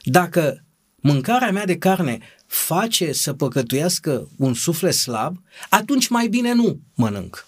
dacă 0.03 0.63
mâncarea 0.95 1.51
mea 1.51 1.65
de 1.65 1.77
carne 1.77 2.19
face 2.47 3.11
să 3.11 3.33
păcătuiască 3.33 4.29
un 4.37 4.53
suflet 4.53 4.93
slab, 4.93 5.37
atunci 5.69 6.07
mai 6.07 6.27
bine 6.27 6.53
nu 6.53 6.79
mănânc. 6.95 7.47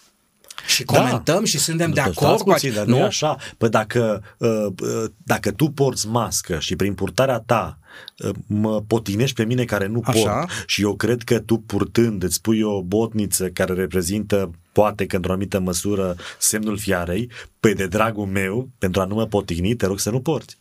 Și 0.82 0.98
comentăm 0.98 1.40
da. 1.40 1.46
și 1.46 1.58
suntem 1.58 1.92
de 1.92 2.02
Nu, 2.02 2.10
acord 2.10 2.40
stați 2.40 2.44
puțin, 2.44 2.74
dar 2.74 2.86
nu 2.86 2.96
e 2.96 3.00
nu? 3.00 3.06
așa. 3.06 3.38
Păi 3.58 3.70
dacă, 3.70 4.24
uh, 4.38 4.66
uh, 4.82 5.12
dacă 5.24 5.52
tu 5.52 5.70
porți 5.70 6.08
mască 6.08 6.60
și 6.60 6.76
prin 6.76 6.94
purtarea 6.94 7.40
ta 7.40 7.80
uh, 8.18 8.30
mă 8.48 8.82
potinești 8.82 9.36
pe 9.36 9.46
mine 9.46 9.66
care 9.66 9.88
nu 9.88 10.02
Așa. 10.04 10.20
port 10.20 10.50
și 10.66 10.82
eu 10.82 10.96
cred 10.96 11.22
că 11.24 11.40
tu 11.40 11.58
purtând 11.58 12.24
îți 12.24 12.42
pui 12.42 12.62
o 12.62 12.82
botniță 12.82 13.50
care 13.50 13.74
reprezintă 13.74 14.52
poate 14.72 15.06
că 15.06 15.16
într-o 15.16 15.32
anumită 15.32 15.60
măsură 15.60 16.16
semnul 16.38 16.78
fiarei, 16.78 17.30
păi 17.60 17.74
de 17.74 17.88
dragul 17.88 18.26
meu, 18.26 18.70
pentru 18.78 19.02
a 19.02 19.06
nu 19.06 19.16
mă 19.16 19.26
potigni, 19.26 19.76
te 19.76 19.86
rog 19.86 20.00
să 20.00 20.10
nu 20.10 20.22
porți. 20.22 20.58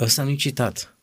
Ăsta 0.00 0.22
nu-i 0.22 0.36
citat. 0.36 0.93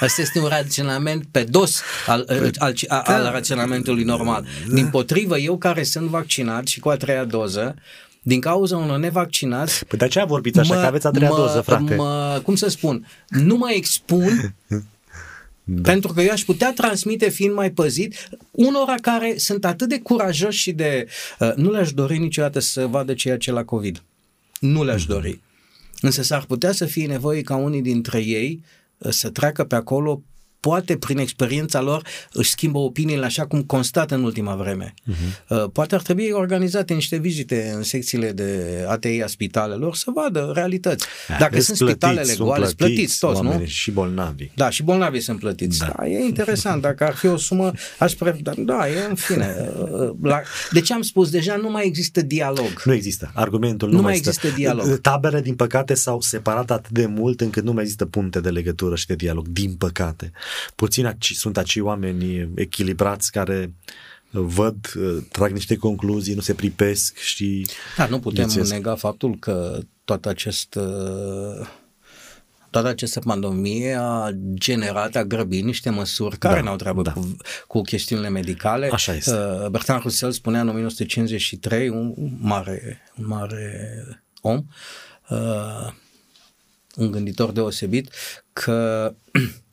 Asta 0.00 0.20
este 0.20 0.38
un 0.38 0.46
raționament 0.46 1.24
pe 1.30 1.42
dos 1.42 1.80
al, 2.06 2.24
al, 2.28 2.50
al, 2.58 2.74
al 2.88 3.22
da. 3.22 3.30
raționamentului 3.30 4.04
normal. 4.04 4.46
Din 4.72 4.88
potrivă, 4.88 5.38
eu 5.38 5.58
care 5.58 5.82
sunt 5.82 6.06
vaccinat 6.06 6.66
și 6.66 6.80
cu 6.80 6.88
a 6.88 6.96
treia 6.96 7.24
doză, 7.24 7.74
din 8.22 8.40
cauza 8.40 8.76
unor 8.76 8.98
nevaccinați... 8.98 9.84
Păi 9.84 9.98
de 9.98 10.04
aceea 10.04 10.24
vorbiți 10.24 10.58
așa, 10.58 10.74
mă, 10.74 10.80
că 10.80 10.86
aveți 10.86 11.06
a 11.06 11.10
treia 11.10 11.30
mă, 11.30 11.36
doză, 11.36 11.60
frate. 11.60 11.94
Mă, 11.94 12.40
cum 12.44 12.54
să 12.54 12.68
spun, 12.68 13.06
nu 13.28 13.56
mă 13.56 13.70
expun 13.70 14.32
Da. 15.72 15.90
Pentru 15.90 16.12
că 16.12 16.20
eu 16.20 16.30
aș 16.32 16.42
putea 16.42 16.72
transmite 16.72 17.28
fiind 17.28 17.54
mai 17.54 17.70
păzit 17.70 18.28
unora 18.50 18.94
care 19.02 19.34
sunt 19.36 19.64
atât 19.64 19.88
de 19.88 19.98
curajoși 19.98 20.58
și 20.58 20.72
de... 20.72 21.06
Uh, 21.38 21.52
nu 21.54 21.70
le-aș 21.70 21.92
dori 21.92 22.18
niciodată 22.18 22.58
să 22.58 22.86
vadă 22.86 23.14
ceea 23.14 23.36
ce 23.36 23.52
la 23.52 23.64
COVID. 23.64 24.02
Nu 24.60 24.84
le-aș 24.84 25.02
mhm. 25.02 25.12
dori. 25.12 25.40
Însă 26.00 26.22
s-ar 26.22 26.44
putea 26.44 26.72
să 26.72 26.84
fie 26.84 27.06
nevoie 27.06 27.42
ca 27.42 27.56
unii 27.56 27.82
dintre 27.82 28.18
ei 28.18 28.60
uh, 28.62 28.79
să 29.08 29.30
treacă 29.30 29.64
pe 29.64 29.74
acolo 29.74 30.22
poate 30.60 30.96
prin 30.96 31.18
experiența 31.18 31.80
lor 31.80 32.06
își 32.32 32.50
schimbă 32.50 32.78
opiniile 32.78 33.24
așa 33.24 33.46
cum 33.46 33.62
constată 33.62 34.14
în 34.14 34.22
ultima 34.24 34.54
vreme. 34.54 34.94
Uh-huh. 34.94 35.72
Poate 35.72 35.94
ar 35.94 36.02
trebui 36.02 36.30
organizate 36.30 36.94
niște 36.94 37.16
vizite 37.16 37.72
în 37.74 37.82
secțiile 37.82 38.32
de 38.32 38.84
ATI 38.88 39.22
a 39.22 39.26
spitalelor 39.26 39.94
să 39.94 40.10
vadă 40.14 40.50
realități. 40.54 41.06
Da, 41.28 41.36
Dacă 41.38 41.60
sunt 41.60 41.78
plătiți, 41.78 42.06
spitale 42.06 42.34
goale, 42.38 42.64
sunt 42.64 42.76
plătiți 42.76 43.18
toți, 43.18 43.42
nu? 43.42 43.62
Și 43.64 43.90
bolnavi. 43.90 44.50
Da, 44.54 44.70
și 44.70 44.82
bolnavii 44.82 45.20
sunt 45.20 45.38
plătiți. 45.38 45.78
Da. 45.78 45.94
da. 45.96 46.06
e 46.06 46.24
interesant. 46.24 46.82
Dacă 46.82 47.04
ar 47.04 47.14
fi 47.14 47.26
o 47.26 47.36
sumă, 47.36 47.72
aș 47.98 48.12
pre... 48.12 48.36
Da, 48.42 48.52
da, 48.56 48.88
e 48.88 49.06
în 49.08 49.14
fine. 49.14 49.70
La... 50.22 50.40
De 50.70 50.80
ce 50.80 50.92
am 50.92 51.02
spus? 51.02 51.30
Deja 51.30 51.56
nu 51.56 51.70
mai 51.70 51.86
există 51.86 52.22
dialog. 52.22 52.82
Nu 52.84 52.92
există. 52.92 53.30
Argumentul 53.34 53.88
nu, 53.88 53.96
nu 53.96 54.02
mai 54.02 54.16
există 54.16 54.46
stă. 54.46 54.56
dialog. 54.56 54.98
Tabere, 55.00 55.40
din 55.40 55.54
păcate, 55.54 55.94
s-au 55.94 56.20
separat 56.20 56.70
atât 56.70 56.90
de 56.90 57.06
mult 57.06 57.40
încât 57.40 57.64
nu 57.64 57.72
mai 57.72 57.82
există 57.82 58.06
puncte 58.06 58.40
de 58.40 58.50
legătură 58.50 58.96
și 58.96 59.06
de 59.06 59.14
dialog. 59.14 59.48
Din 59.48 59.74
păcate. 59.74 60.32
Puțin 60.74 61.16
sunt 61.20 61.56
acei 61.56 61.82
oameni 61.82 62.50
echilibrați 62.54 63.32
care 63.32 63.74
văd, 64.30 64.92
trag 65.30 65.52
niște 65.52 65.76
concluzii, 65.76 66.34
nu 66.34 66.40
se 66.40 66.54
pripesc 66.54 67.16
și... 67.16 67.66
Da, 67.96 68.06
nu 68.06 68.18
putem 68.18 68.46
viețesc. 68.46 68.72
nega 68.72 68.94
faptul 68.94 69.36
că 69.38 69.78
toată 70.04 70.28
acest 70.28 70.78
toată 72.70 72.88
această 72.88 73.20
pandemie 73.20 73.96
a 74.00 74.30
generat, 74.54 75.16
a 75.16 75.24
grăbit 75.24 75.64
niște 75.64 75.90
măsuri 75.90 76.38
care 76.38 76.54
da, 76.54 76.60
n-au 76.60 76.76
treabă 76.76 77.02
da. 77.02 77.12
cu, 77.12 77.36
cu 77.66 77.80
chestiunile 77.80 78.28
medicale. 78.28 78.88
Așa 78.92 79.14
este. 79.14 79.30
Uh, 79.30 79.68
Bertrand 79.68 80.02
Russell 80.02 80.32
spunea 80.32 80.60
în 80.60 80.68
1953, 80.68 81.88
un 81.88 82.14
mare, 82.40 83.00
un 83.18 83.26
mare 83.26 84.02
om, 84.40 84.64
uh, 85.28 85.92
un 86.96 87.10
gânditor 87.10 87.50
deosebit, 87.50 88.10
că 88.52 89.12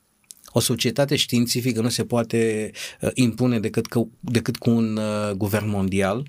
o 0.52 0.60
societate 0.60 1.16
științifică 1.16 1.80
nu 1.80 1.88
se 1.88 2.04
poate 2.04 2.70
uh, 3.00 3.10
impune 3.14 3.60
decât, 3.60 3.86
că, 3.86 4.02
decât 4.20 4.56
cu 4.56 4.70
un 4.70 4.96
uh, 4.96 5.30
guvern 5.30 5.68
mondial 5.68 6.26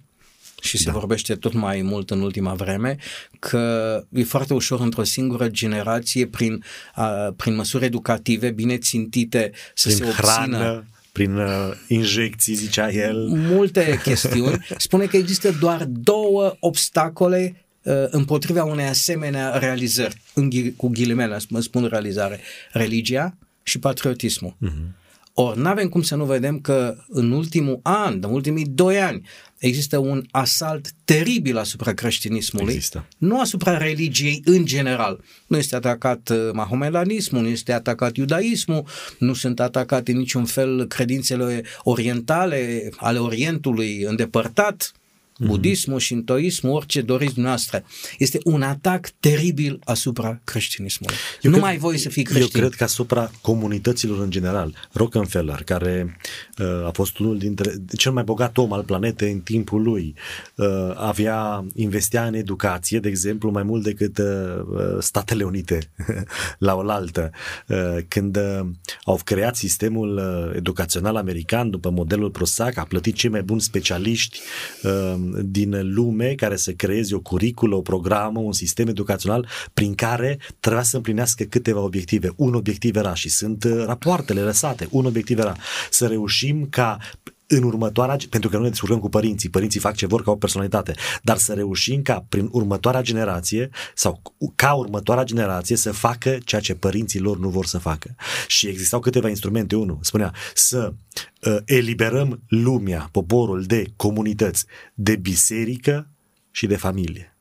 și 0.62 0.78
se 0.78 0.84
da. 0.84 0.92
vorbește 0.92 1.36
tot 1.36 1.54
mai 1.54 1.82
mult 1.82 2.10
în 2.10 2.22
ultima 2.22 2.54
vreme, 2.54 2.98
că 3.40 4.04
e 4.12 4.24
foarte 4.24 4.54
ușor 4.54 4.80
într-o 4.80 5.04
singură 5.04 5.48
generație 5.48 6.28
prin, 6.28 6.64
uh, 6.98 7.34
prin 7.36 7.56
măsuri 7.56 7.86
educative 7.86 8.52
bine 8.52 8.78
țintite 8.78 9.52
să 9.74 9.88
prin 9.88 9.98
se 9.98 10.06
obțină 10.06 10.28
hrană 10.28 10.86
prin 11.12 11.36
uh, 11.36 11.72
injecții, 11.88 12.54
zicea 12.54 12.92
el. 12.92 13.28
Multe 13.28 13.96
chestiuni. 14.04 14.66
Spune 14.78 15.06
că 15.06 15.18
există 15.18 15.52
doar 15.60 15.86
două 15.86 16.56
obstacole 16.60 17.66
uh, 17.82 17.94
împotriva 18.10 18.64
unei 18.64 18.86
asemenea 18.86 19.58
realizări, 19.58 20.22
în, 20.34 20.50
cu 20.76 20.88
ghilimele, 20.88 21.38
spun 21.60 21.86
realizare, 21.86 22.40
religia 22.72 23.38
și 23.64 23.80
patriotismul. 23.80 24.56
Uh-huh. 24.66 24.98
Ori 25.34 25.60
nu 25.60 25.68
avem 25.68 25.88
cum 25.90 26.02
să 26.02 26.16
nu 26.16 26.26
vedem 26.26 26.60
că 26.60 26.96
în 27.08 27.32
ultimul 27.32 27.80
an, 27.84 28.14
în 28.22 28.32
ultimii 28.32 28.66
doi 28.66 29.00
ani, 29.02 29.28
există 29.58 29.98
un 29.98 30.26
asalt 30.32 30.92
teribil 31.06 31.58
asupra 31.58 31.94
creștinismului, 31.94 32.74
există. 32.74 33.06
nu 33.18 33.40
asupra 33.40 33.78
religiei 33.78 34.42
în 34.46 34.66
general. 34.66 35.24
Nu 35.48 35.58
este 35.58 35.76
atacat 35.76 36.30
uh, 36.30 36.50
mahomedanismul, 36.54 37.42
nu 37.42 37.48
este 37.48 37.74
atacat 37.74 38.16
iudaismul, 38.16 38.86
nu 39.20 39.34
sunt 39.34 39.60
atacate 39.60 40.12
în 40.12 40.18
niciun 40.18 40.46
fel 40.46 40.86
credințele 40.88 41.64
orientale 41.84 42.90
ale 42.98 43.18
Orientului 43.20 44.02
îndepărtat, 44.02 44.92
Mhm. 44.94 44.99
Budismul, 45.48 46.00
shintoismul, 46.00 46.74
orice 46.76 47.02
doriți 47.02 47.34
dumneavoastră. 47.34 47.84
Este 48.18 48.40
un 48.44 48.62
atac 48.62 49.10
teribil 49.20 49.80
asupra 49.84 50.40
creștinismului. 50.44 51.16
Eu 51.42 51.52
nu 51.52 51.58
cred, 51.58 51.70
mai 51.70 51.78
voi 51.78 51.98
să 51.98 52.10
fii 52.10 52.24
creștin. 52.24 52.50
Eu 52.54 52.68
cred 52.68 52.78
că 52.78 52.84
asupra 52.84 53.32
comunităților 53.42 54.20
în 54.20 54.30
general. 54.30 54.76
Rockefeller, 54.92 55.64
care 55.64 56.18
uh, 56.58 56.86
a 56.86 56.92
fost 56.94 57.18
unul 57.18 57.38
dintre 57.38 57.74
cel 57.98 58.12
mai 58.12 58.24
bogat 58.24 58.58
om 58.58 58.74
al 58.74 58.84
planetei 58.84 59.32
în 59.32 59.40
timpul 59.40 59.82
lui, 59.82 60.16
uh, 60.56 60.68
avea 60.96 61.66
investea 61.76 62.26
în 62.26 62.34
educație, 62.34 63.00
de 63.00 63.08
exemplu, 63.08 63.52
mai 63.52 63.64
mult 63.64 63.84
decât 63.84 64.18
uh, 64.18 64.26
uh 64.26 64.98
Statele 65.00 65.44
Unite 65.44 65.92
la 66.58 66.76
oaltă. 66.76 67.32
Uh, 67.68 67.98
când 68.08 68.38
uh, 68.38 68.68
au 69.04 69.20
creat 69.24 69.56
sistemul 69.56 70.18
uh, 70.18 70.56
educațional 70.56 71.16
american 71.16 71.70
după 71.70 71.90
modelul 71.90 72.30
Prosac, 72.30 72.78
a 72.78 72.84
plătit 72.84 73.16
cei 73.16 73.30
mai 73.30 73.42
buni 73.42 73.62
specialiști 73.62 74.40
uh, 74.84 75.16
din 75.42 75.94
lume 75.94 76.34
care 76.34 76.56
să 76.56 76.72
creeze 76.72 77.16
o 77.16 77.20
curiculă, 77.20 77.76
o 77.76 77.82
programă, 77.82 78.40
un 78.40 78.54
sistem 78.54 78.88
educațional 78.88 79.48
prin 79.74 79.96
care 79.96 80.40
trebuia 80.60 80.84
să 80.84 80.96
împlinească 80.96 81.44
câteva 81.44 81.80
obiective. 81.80 82.34
Un 82.36 82.54
obiectiv 82.54 82.96
era 82.96 83.14
și 83.14 83.30
sunt 83.30 83.64
uh, 83.64 83.84
rapoartele 83.86 84.42
lăsate. 84.42 84.88
Un 84.92 85.06
obiectiv 85.06 85.40
era 85.40 85.56
să 85.90 86.08
reușim 86.08 86.68
ca 86.70 86.98
în 87.52 87.64
următoarea, 87.64 88.18
pentru 88.30 88.50
că 88.50 88.58
nu 88.58 88.64
ne 88.64 88.70
descurcăm 88.70 89.00
cu 89.00 89.10
părinții, 89.10 89.50
părinții 89.50 89.80
fac 89.80 89.96
ce 89.96 90.06
vor 90.06 90.24
ca 90.24 90.32
o 90.32 90.36
personalitate, 90.36 90.94
dar 91.22 91.38
să 91.38 91.54
reușim 91.54 92.02
ca 92.02 92.26
prin 92.30 92.50
următoarea 92.52 93.02
generație 93.02 93.70
sau 93.96 94.22
ca 94.56 94.74
următoarea 94.74 95.24
generație 95.24 95.76
să 95.76 95.92
facă 95.92 96.38
ceea 96.46 96.62
ce 96.62 96.76
părinții 96.76 97.20
lor 97.20 97.40
nu 97.40 97.50
vor 97.50 97.66
să 97.66 97.78
facă. 97.78 98.16
Și 98.48 98.68
existau 98.68 99.00
câteva 99.00 99.30
instrumente. 99.30 99.76
Unul 99.76 99.98
spunea 100.02 100.34
să 100.54 100.94
uh, 101.42 101.58
eliberăm 101.66 102.42
lumea, 102.48 103.10
poporul 103.12 103.64
de 103.64 103.86
comunități, 103.96 104.66
de 104.94 105.16
biserică 105.16 106.08
și 106.52 106.68
de 106.68 106.76
familie. 106.76 107.34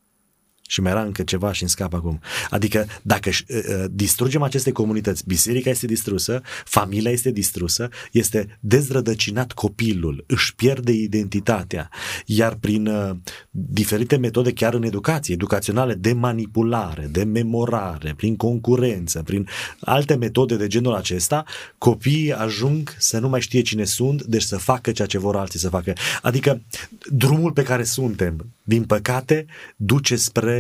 Și 0.70 0.80
mai 0.80 0.90
era 0.90 1.02
încă 1.02 1.22
ceva 1.22 1.52
și 1.52 1.62
în 1.62 1.68
scap 1.68 1.94
acum. 1.94 2.20
Adică 2.50 2.86
dacă 3.02 3.28
uh, 3.28 3.58
uh, 3.68 3.84
distrugem 3.90 4.42
aceste 4.42 4.72
comunități, 4.72 5.22
biserica 5.26 5.70
este 5.70 5.86
distrusă, 5.86 6.42
familia 6.64 7.10
este 7.10 7.30
distrusă, 7.30 7.88
este 8.12 8.58
dezrădăcinat 8.60 9.52
copilul, 9.52 10.24
își 10.26 10.54
pierde 10.54 10.92
identitatea. 10.92 11.90
Iar 12.26 12.54
prin 12.54 12.86
uh, 12.86 13.10
diferite 13.50 14.16
metode, 14.16 14.52
chiar 14.52 14.74
în 14.74 14.82
educație, 14.82 15.34
educaționale, 15.34 15.94
de 15.94 16.12
manipulare, 16.12 17.08
de 17.10 17.24
memorare, 17.24 18.14
prin 18.16 18.36
concurență, 18.36 19.22
prin 19.22 19.48
alte 19.80 20.14
metode 20.14 20.56
de 20.56 20.66
genul 20.66 20.94
acesta, 20.94 21.44
copiii 21.78 22.32
ajung 22.32 22.96
să 22.98 23.18
nu 23.18 23.28
mai 23.28 23.40
știe 23.40 23.60
cine 23.60 23.84
sunt, 23.84 24.22
deci 24.22 24.42
să 24.42 24.56
facă 24.56 24.92
ceea 24.92 25.08
ce 25.08 25.18
vor 25.18 25.36
alții 25.36 25.58
să 25.58 25.68
facă. 25.68 25.92
Adică 26.22 26.62
drumul 27.10 27.52
pe 27.52 27.62
care 27.62 27.82
suntem, 27.82 28.46
din 28.62 28.84
păcate, 28.84 29.46
duce 29.76 30.16
spre 30.16 30.57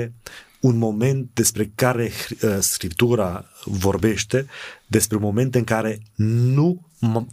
un 0.60 0.78
moment 0.78 1.28
despre 1.32 1.72
care 1.74 2.10
uh, 2.42 2.56
Scriptura 2.60 3.44
vorbește, 3.64 4.46
despre 4.86 5.16
un 5.16 5.22
moment 5.22 5.54
în 5.54 5.64
care 5.64 6.00
nu 6.44 6.80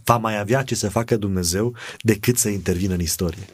va 0.04 0.16
mai 0.16 0.38
avea 0.38 0.62
ce 0.62 0.74
să 0.74 0.88
facă 0.88 1.16
Dumnezeu 1.16 1.74
decât 2.00 2.36
să 2.36 2.48
intervină 2.48 2.94
în 2.94 3.00
istorie. 3.00 3.46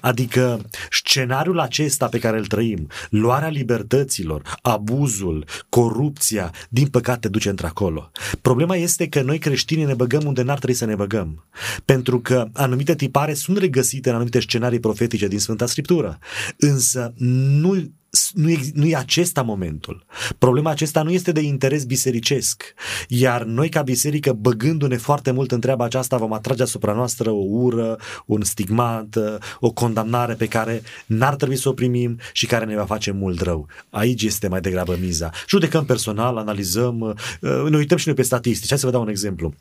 Adică 0.00 0.68
scenariul 0.90 1.58
acesta 1.60 2.06
pe 2.06 2.18
care 2.18 2.38
îl 2.38 2.46
trăim, 2.46 2.88
luarea 3.10 3.48
libertăților, 3.48 4.54
abuzul, 4.62 5.44
corupția, 5.68 6.52
din 6.68 6.86
păcate 6.86 7.28
duce 7.28 7.48
într-acolo. 7.48 8.10
Problema 8.40 8.76
este 8.76 9.08
că 9.08 9.22
noi 9.22 9.38
creștinii 9.38 9.84
ne 9.84 9.94
băgăm 9.94 10.22
unde 10.26 10.42
n-ar 10.42 10.56
trebui 10.56 10.74
să 10.74 10.84
ne 10.84 10.94
băgăm. 10.94 11.44
Pentru 11.84 12.20
că 12.20 12.48
anumite 12.52 12.94
tipare 12.94 13.34
sunt 13.34 13.58
regăsite 13.58 14.08
în 14.08 14.14
anumite 14.14 14.40
scenarii 14.40 14.80
profetice 14.80 15.28
din 15.28 15.38
Sfânta 15.38 15.66
Scriptură. 15.66 16.18
Însă 16.56 17.12
nu 17.16 17.90
nu 18.32 18.50
e, 18.50 18.58
nu 18.74 18.86
e 18.86 18.96
acesta 18.96 19.42
momentul. 19.42 20.04
Problema 20.38 20.70
acesta 20.70 21.02
nu 21.02 21.10
este 21.10 21.32
de 21.32 21.40
interes 21.40 21.84
bisericesc. 21.84 22.62
Iar 23.08 23.42
noi 23.42 23.68
ca 23.68 23.82
biserică, 23.82 24.32
băgându-ne 24.32 24.96
foarte 24.96 25.30
mult 25.30 25.52
în 25.52 25.60
treaba 25.60 25.84
aceasta, 25.84 26.16
vom 26.16 26.32
atrage 26.32 26.62
asupra 26.62 26.92
noastră 26.92 27.30
o 27.30 27.44
ură, 27.48 27.98
un 28.26 28.42
stigmat, 28.42 29.18
o 29.60 29.70
condamnare 29.70 30.34
pe 30.34 30.46
care 30.46 30.82
n-ar 31.06 31.34
trebui 31.34 31.56
să 31.56 31.68
o 31.68 31.72
primim 31.72 32.18
și 32.32 32.46
care 32.46 32.64
ne 32.64 32.76
va 32.76 32.84
face 32.84 33.10
mult 33.10 33.40
rău. 33.40 33.66
Aici 33.90 34.22
este 34.22 34.48
mai 34.48 34.60
degrabă 34.60 34.96
miza. 35.00 35.30
Judecăm 35.48 35.84
personal, 35.84 36.36
analizăm, 36.36 37.00
uh, 37.40 37.70
ne 37.70 37.76
uităm 37.76 37.96
și 37.96 38.06
noi 38.06 38.16
pe 38.16 38.22
statistici. 38.22 38.68
Hai 38.68 38.78
să 38.78 38.86
vă 38.86 38.92
dau 38.92 39.02
un 39.02 39.08
exemplu. 39.08 39.54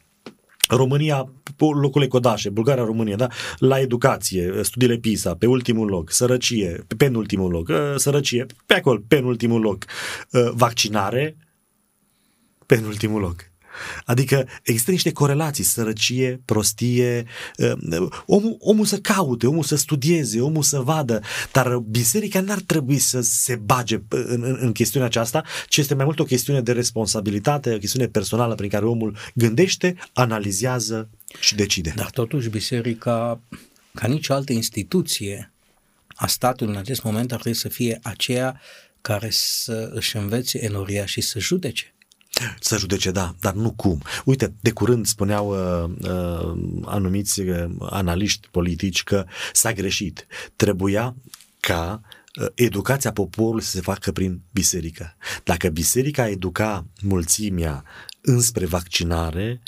România, 0.68 1.34
locurile 1.58 2.10
codașe, 2.10 2.50
Bulgaria, 2.50 2.84
România, 2.84 3.16
da? 3.16 3.28
la 3.58 3.80
educație, 3.80 4.54
studiile 4.62 4.98
PISA, 4.98 5.36
pe 5.36 5.46
ultimul 5.46 5.88
loc, 5.88 6.12
sărăcie, 6.12 6.84
pe 6.88 6.96
penultimul 6.96 7.52
loc, 7.52 7.68
uh, 7.68 7.94
sărăcie, 7.96 8.46
pe 8.66 8.74
acolo, 8.74 9.02
penultimul 9.08 9.62
loc, 9.62 9.86
uh, 10.32 10.50
vaccinare, 10.54 11.38
penultimul 12.66 13.22
loc. 13.22 13.36
Adică 14.06 14.48
există 14.64 14.92
niște 14.92 15.12
corelații, 15.12 15.64
sărăcie, 15.64 16.42
prostie, 16.46 17.26
uh, 17.58 18.08
omul, 18.26 18.58
omul 18.60 18.86
să 18.86 18.98
caute, 18.98 19.48
omul 19.48 19.64
să 19.64 19.76
studieze, 19.76 20.42
omul 20.42 20.64
să 20.64 20.80
vadă, 20.80 21.22
dar 21.52 21.78
biserica 21.78 22.42
n-ar 22.42 22.60
trebui 22.60 22.98
să 22.98 23.22
se 23.22 23.56
bage 23.56 24.02
în, 24.10 24.44
în, 24.44 24.58
în 24.60 24.72
chestiunea 24.72 25.08
aceasta, 25.08 25.44
ci 25.68 25.78
este 25.78 25.94
mai 25.94 26.06
mult 26.06 26.20
o 26.20 26.24
chestiune 26.24 26.62
de 26.62 26.72
responsabilitate, 26.72 27.74
o 27.74 27.78
chestiune 27.78 28.08
personală 28.08 28.56
prin 28.56 28.70
care 28.70 28.86
omul 28.86 29.18
gândește, 29.34 29.96
analizează 30.14 31.10
și 31.40 31.56
decide. 31.56 31.94
Dar 31.96 32.10
totuși 32.10 32.50
biserica, 32.50 33.40
ca 33.94 34.08
nicio 34.08 34.34
altă 34.34 34.54
instituție 34.54 35.52
a 36.08 36.28
statului 36.28 36.74
în 36.74 36.80
acest 36.80 37.04
moment, 37.04 37.32
ar 37.32 37.40
trebui 37.40 37.60
să 37.60 37.70
fie 37.70 38.00
aceea 38.04 38.62
care 39.02 39.28
să 39.32 39.90
își 39.94 40.18
învețe 40.18 40.64
enoria 40.64 41.06
și 41.06 41.22
să 41.22 41.40
judece. 41.40 41.96
Să 42.60 42.78
judece, 42.78 43.12
da, 43.12 43.36
dar 43.40 43.54
nu 43.54 43.72
cum. 43.72 44.02
Uite, 44.26 44.54
de 44.60 44.72
curând 44.72 45.06
spuneau 45.06 45.50
uh, 45.50 45.90
uh, 46.12 46.82
anumiți 46.86 47.40
uh, 47.40 47.66
analiști 47.80 48.48
politici 48.52 49.04
că 49.04 49.26
s-a 49.54 49.74
greșit. 49.74 50.28
Trebuia 50.56 51.16
ca 51.60 52.02
uh, 52.42 52.48
educația 52.56 53.12
poporului 53.12 53.64
să 53.64 53.70
se 53.70 53.82
facă 53.82 54.12
prin 54.12 54.42
biserică. 54.52 55.16
Dacă 55.44 55.70
biserica 55.70 56.30
educa 56.30 56.86
mulțimea 57.02 57.84
înspre 58.22 58.66
vaccinare, 58.66 59.62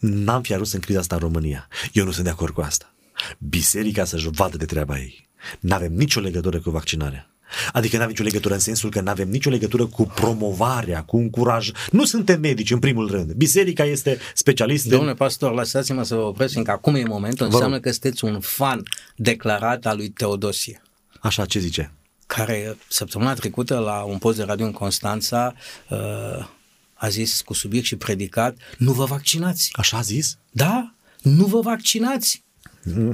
n-am 0.00 0.42
fi 0.42 0.52
ajuns 0.52 0.72
în 0.72 0.80
criza 0.80 0.98
asta 0.98 1.14
în 1.14 1.20
România. 1.20 1.68
Eu 1.92 2.04
nu 2.04 2.10
sunt 2.10 2.24
de 2.24 2.30
acord 2.30 2.54
cu 2.54 2.60
asta. 2.60 2.94
Biserica 3.38 4.04
să-și 4.04 4.28
vadă 4.30 4.56
de 4.56 4.64
treaba 4.64 4.98
ei. 4.98 5.28
N-avem 5.60 5.92
nicio 5.92 6.20
legătură 6.20 6.60
cu 6.60 6.70
vaccinarea. 6.70 7.30
Adică 7.72 7.96
nu 7.96 8.02
avem 8.02 8.10
nicio 8.10 8.22
legătură 8.22 8.54
în 8.54 8.60
sensul 8.60 8.90
că 8.90 9.00
nu 9.00 9.10
avem 9.10 9.28
nicio 9.28 9.50
legătură 9.50 9.86
cu 9.86 10.04
promovarea, 10.14 11.02
cu 11.02 11.16
încuraj. 11.16 11.70
Nu 11.90 12.04
suntem 12.04 12.40
medici 12.40 12.70
în 12.70 12.78
primul 12.78 13.10
rând. 13.10 13.32
Biserica 13.32 13.84
este 13.84 14.18
specialistă. 14.34 14.88
Domnule 14.88 15.14
pastor, 15.14 15.54
lăsați-mă 15.54 16.02
să 16.02 16.14
vă 16.14 16.20
opresc, 16.20 16.52
fiindcă 16.52 16.72
acum 16.72 16.94
e 16.94 17.04
momentul, 17.04 17.46
înseamnă 17.46 17.80
că 17.80 17.90
sunteți 17.90 18.24
un 18.24 18.40
fan 18.40 18.82
declarat 19.16 19.86
al 19.86 19.96
lui 19.96 20.08
Teodosie. 20.08 20.82
Așa, 21.20 21.44
ce 21.44 21.58
zice? 21.58 21.92
Care 22.26 22.76
săptămâna 22.88 23.34
trecută 23.34 23.78
la 23.78 24.02
un 24.02 24.18
post 24.18 24.36
de 24.36 24.42
radio 24.42 24.64
în 24.64 24.72
Constanța 24.72 25.54
uh, 25.88 26.48
a 26.94 27.08
zis 27.08 27.40
cu 27.40 27.54
subiect 27.54 27.86
și 27.86 27.96
predicat, 27.96 28.56
nu 28.78 28.92
vă 28.92 29.04
vaccinați. 29.04 29.70
Așa 29.72 29.96
a 29.96 30.00
zis? 30.00 30.38
Da, 30.50 30.94
nu 31.22 31.44
vă 31.44 31.60
vaccinați. 31.60 32.44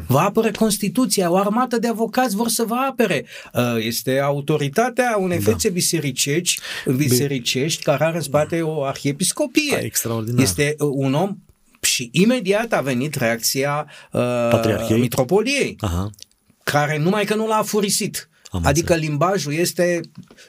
Vă 0.07 0.19
apără 0.19 0.51
Constituția, 0.51 1.31
o 1.31 1.37
armată 1.37 1.79
de 1.79 1.89
avocați 1.89 2.37
vor 2.37 2.49
să 2.49 2.65
vă 2.65 2.75
apere. 2.75 3.25
Uh, 3.55 3.63
este 3.79 4.19
autoritatea 4.19 5.17
unei 5.21 5.39
da. 5.39 5.51
fețe 5.51 5.71
bisericești, 5.71 6.61
bisericești 6.97 7.83
care 7.83 8.05
are 8.05 8.17
în 8.17 8.23
spate 8.23 8.63
o 8.63 8.85
arhiepiscopie. 8.85 9.79
Extraordinar. 9.81 10.43
Este 10.43 10.75
uh, 10.79 10.89
un 10.93 11.15
om 11.15 11.37
și 11.81 12.09
imediat 12.13 12.73
a 12.73 12.81
venit 12.81 13.15
reacția 13.15 13.87
uh, 14.13 14.89
mitropoliei, 14.89 15.77
Aha. 15.81 16.11
care 16.63 16.99
numai 16.99 17.25
că 17.25 17.35
nu 17.35 17.47
l-a 17.47 17.63
furisit. 17.63 18.29
Am 18.51 18.63
adică 18.65 18.93
înțeles. 18.93 19.09
limbajul 19.09 19.53
este 19.53 20.01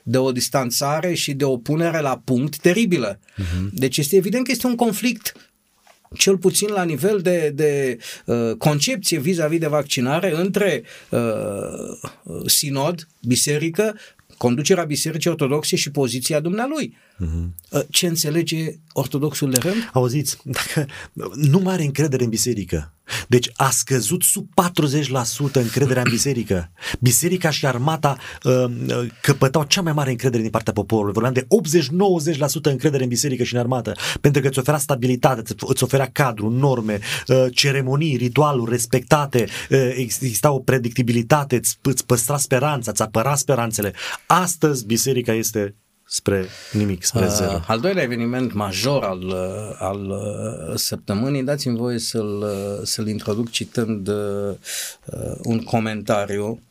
de 0.03 0.17
o 0.17 0.31
distanțare 0.31 1.13
și 1.13 1.33
de 1.33 1.43
o 1.43 1.57
punere 1.57 1.99
la 1.99 2.21
punct 2.23 2.57
teribilă. 2.57 3.19
Uh-huh. 3.19 3.69
Deci 3.71 3.97
este 3.97 4.15
evident 4.15 4.45
că 4.45 4.51
este 4.51 4.67
un 4.67 4.75
conflict 4.75 5.52
cel 6.17 6.37
puțin 6.37 6.69
la 6.71 6.83
nivel 6.83 7.19
de, 7.19 7.51
de 7.55 7.97
uh, 8.25 8.51
concepție 8.57 9.19
vis-a-vis 9.19 9.59
de 9.59 9.67
vaccinare 9.67 10.35
între 10.35 10.83
uh, 11.09 11.21
sinod, 12.45 13.07
biserică, 13.21 13.95
conducerea 14.37 14.83
Bisericii 14.83 15.29
Ortodoxe 15.29 15.75
și 15.75 15.91
poziția 15.91 16.39
dumnealui. 16.39 16.97
Uh-huh. 17.19 17.87
Ce 17.89 18.07
înțelege 18.07 18.75
ortodoxul 18.91 19.49
de 19.49 19.57
rând? 19.57 19.89
Auziți, 19.93 20.37
dacă 20.57 20.85
nu 21.35 21.59
mai 21.59 21.73
are 21.73 21.83
încredere 21.83 22.23
în 22.23 22.29
biserică, 22.29 22.93
deci 23.27 23.51
a 23.55 23.69
scăzut 23.69 24.23
sub 24.23 24.49
40% 25.49 25.51
încrederea 25.51 26.01
în 26.05 26.11
biserică. 26.11 26.71
Biserica 26.99 27.49
și 27.49 27.65
armata 27.65 28.17
uh, 28.43 28.53
uh, 28.53 29.07
căpătau 29.21 29.63
cea 29.63 29.81
mai 29.81 29.93
mare 29.93 30.09
încredere 30.09 30.41
din 30.41 30.51
partea 30.51 30.73
poporului. 30.73 31.13
Vorbeam 31.13 31.33
de 31.33 31.47
80-90% 32.39 32.61
încredere 32.61 33.03
în 33.03 33.09
biserică 33.09 33.43
și 33.43 33.53
în 33.53 33.59
armată, 33.59 33.95
pentru 34.21 34.41
că 34.41 34.47
îți 34.47 34.59
oferea 34.59 34.79
stabilitate, 34.79 35.41
îți 35.59 35.83
oferea 35.83 36.09
cadru, 36.11 36.49
norme, 36.49 36.99
uh, 37.27 37.45
ceremonii, 37.51 38.15
ritualuri 38.15 38.71
respectate, 38.71 39.47
uh, 39.69 39.93
exista 39.95 40.51
o 40.51 40.59
predictibilitate, 40.59 41.55
îți, 41.55 41.77
îți 41.81 42.05
păstra 42.05 42.37
speranța, 42.37 42.91
îți 42.91 43.01
apăra 43.01 43.35
speranțele. 43.35 43.93
Astăzi 44.25 44.85
biserica 44.85 45.33
este 45.33 45.75
spre 46.13 46.49
nimic, 46.71 47.03
spre 47.03 47.27
zero. 47.27 47.51
Uh, 47.51 47.63
al 47.67 47.79
doilea 47.79 48.03
eveniment 48.03 48.53
major 48.53 49.03
al, 49.03 49.23
uh, 49.23 49.75
al 49.79 50.09
uh, 50.09 50.75
săptămânii, 50.75 51.43
dați-mi 51.43 51.77
voie 51.77 51.99
să-l, 51.99 52.41
uh, 52.41 52.79
să-l 52.83 53.07
introduc 53.07 53.49
citând 53.49 54.07
uh, 54.07 54.55
un 55.43 55.63
comentariu 55.63 56.61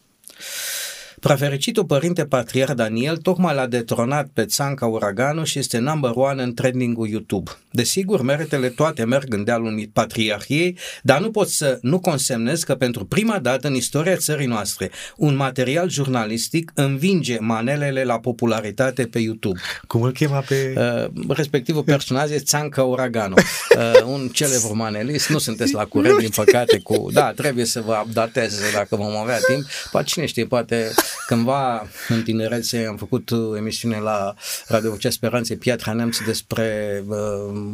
Prefericitul 1.22 1.84
părinte 1.84 2.24
patriar 2.24 2.74
Daniel 2.74 3.16
tocmai 3.16 3.54
l-a 3.54 3.66
detronat 3.66 4.28
pe 4.32 4.44
Țanca 4.44 4.86
Uraganu 4.86 5.44
și 5.44 5.58
este 5.58 5.78
number 5.78 6.10
one 6.14 6.42
în 6.42 6.54
trending-ul 6.54 7.08
YouTube. 7.08 7.50
Desigur, 7.70 8.22
meritele 8.22 8.68
toate 8.68 9.04
merg 9.04 9.32
în 9.34 9.44
dealul 9.44 9.90
patriarhiei, 9.92 10.78
dar 11.02 11.20
nu 11.20 11.30
pot 11.30 11.48
să 11.48 11.78
nu 11.82 12.00
consemnez 12.00 12.62
că 12.62 12.74
pentru 12.74 13.04
prima 13.04 13.38
dată 13.38 13.68
în 13.68 13.74
istoria 13.74 14.16
țării 14.16 14.46
noastre 14.46 14.90
un 15.16 15.36
material 15.36 15.90
jurnalistic 15.90 16.70
învinge 16.74 17.38
manelele 17.40 18.04
la 18.04 18.18
popularitate 18.18 19.06
pe 19.06 19.18
YouTube. 19.18 19.60
Cum 19.86 20.02
îl 20.02 20.12
chema 20.12 20.40
pe... 20.40 20.74
Uh, 20.76 21.26
respectivul 21.28 21.82
personaj 21.82 22.30
este 22.30 22.44
Țanca 22.44 22.82
Uraganu, 22.82 23.34
uh, 23.76 24.02
un 24.06 24.28
celebru 24.28 24.76
manelist. 24.76 25.28
Nu 25.28 25.38
sunteți 25.38 25.74
la 25.74 25.84
curent, 25.84 26.18
din 26.18 26.30
păcate, 26.34 26.78
cu... 26.78 27.08
Da, 27.12 27.32
trebuie 27.32 27.64
să 27.64 27.80
vă 27.80 28.02
updatez 28.06 28.60
dacă 28.72 28.96
vom 28.96 29.16
avea 29.16 29.38
timp. 29.38 29.64
Poate 29.90 30.06
cine 30.06 30.26
știe, 30.26 30.46
poate 30.46 30.92
Cândva, 31.26 31.86
în 32.08 32.22
tinerețe, 32.22 32.86
am 32.88 32.96
făcut 32.96 33.30
emisiune 33.56 33.98
la 33.98 34.34
Radio 34.66 34.90
Vocea 34.90 35.10
Speranței 35.10 35.56
Piatra 35.56 35.92
Neamț 35.92 36.18
despre 36.18 37.02
uh, 37.06 37.16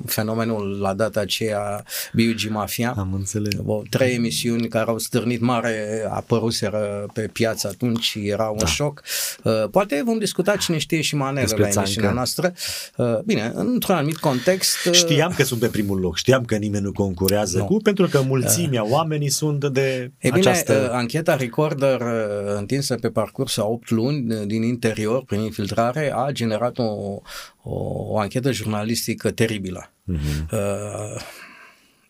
fenomenul 0.07 0.79
la 0.81 0.94
data 0.94 1.20
aceea 1.20 1.85
B.U.G. 2.12 2.51
Mafia. 2.51 2.94
Am 2.98 3.12
înțeles. 3.12 3.55
O, 3.66 3.83
trei 3.90 4.14
emisiuni 4.14 4.68
care 4.68 4.90
au 4.90 4.98
stârnit 4.98 5.40
mare, 5.40 6.07
apăruseră 6.11 7.07
pe 7.12 7.20
piață 7.33 7.68
atunci 7.68 8.03
și 8.03 8.29
era 8.29 8.48
un 8.48 8.59
da. 8.59 8.66
șoc. 8.66 9.03
Uh, 9.42 9.53
poate 9.70 10.03
vom 10.05 10.18
discuta 10.18 10.57
cine 10.57 10.79
știe 10.79 11.01
și 11.01 11.16
manele 11.16 11.40
despre 11.40 11.62
la 11.62 11.68
emisiunea 11.68 12.11
țancă. 12.11 12.14
noastră. 12.14 12.53
Uh, 12.96 13.18
bine, 13.24 13.53
într-un 13.55 13.94
anumit 13.94 14.16
context. 14.16 14.85
Uh, 14.87 14.92
știam 14.92 15.33
că 15.37 15.44
sunt 15.44 15.61
pe 15.61 15.66
primul 15.66 16.01
loc, 16.01 16.16
știam 16.16 16.44
că 16.44 16.57
nimeni 16.57 16.85
nu 16.85 16.92
concurează 16.92 17.59
nu. 17.59 17.64
cu, 17.64 17.77
pentru 17.77 18.07
că 18.09 18.20
mulțimea 18.20 18.83
uh, 18.83 18.90
oamenii 18.90 19.31
sunt 19.31 19.64
de 19.64 20.12
e 20.18 20.31
această... 20.33 20.72
bine, 20.72 20.85
uh, 20.85 20.92
ancheta 20.92 21.37
Recorder 21.37 22.01
uh, 22.01 22.57
întinsă 22.57 22.94
pe 22.94 23.09
parcurs 23.09 23.28
parcurs 23.29 23.59
a 23.59 23.64
8 23.64 23.91
luni 23.91 24.47
din 24.47 24.62
interior, 24.62 25.25
prin 25.25 25.41
infiltrare, 25.41 26.12
a 26.14 26.31
generat 26.31 26.79
o, 26.79 26.83
o, 26.83 27.75
o 28.12 28.19
anchetă 28.19 28.53
jurnalistică 28.53 29.31
teribilă. 29.31 29.93
Uh-huh. 30.12 30.53
Uh, 30.53 31.21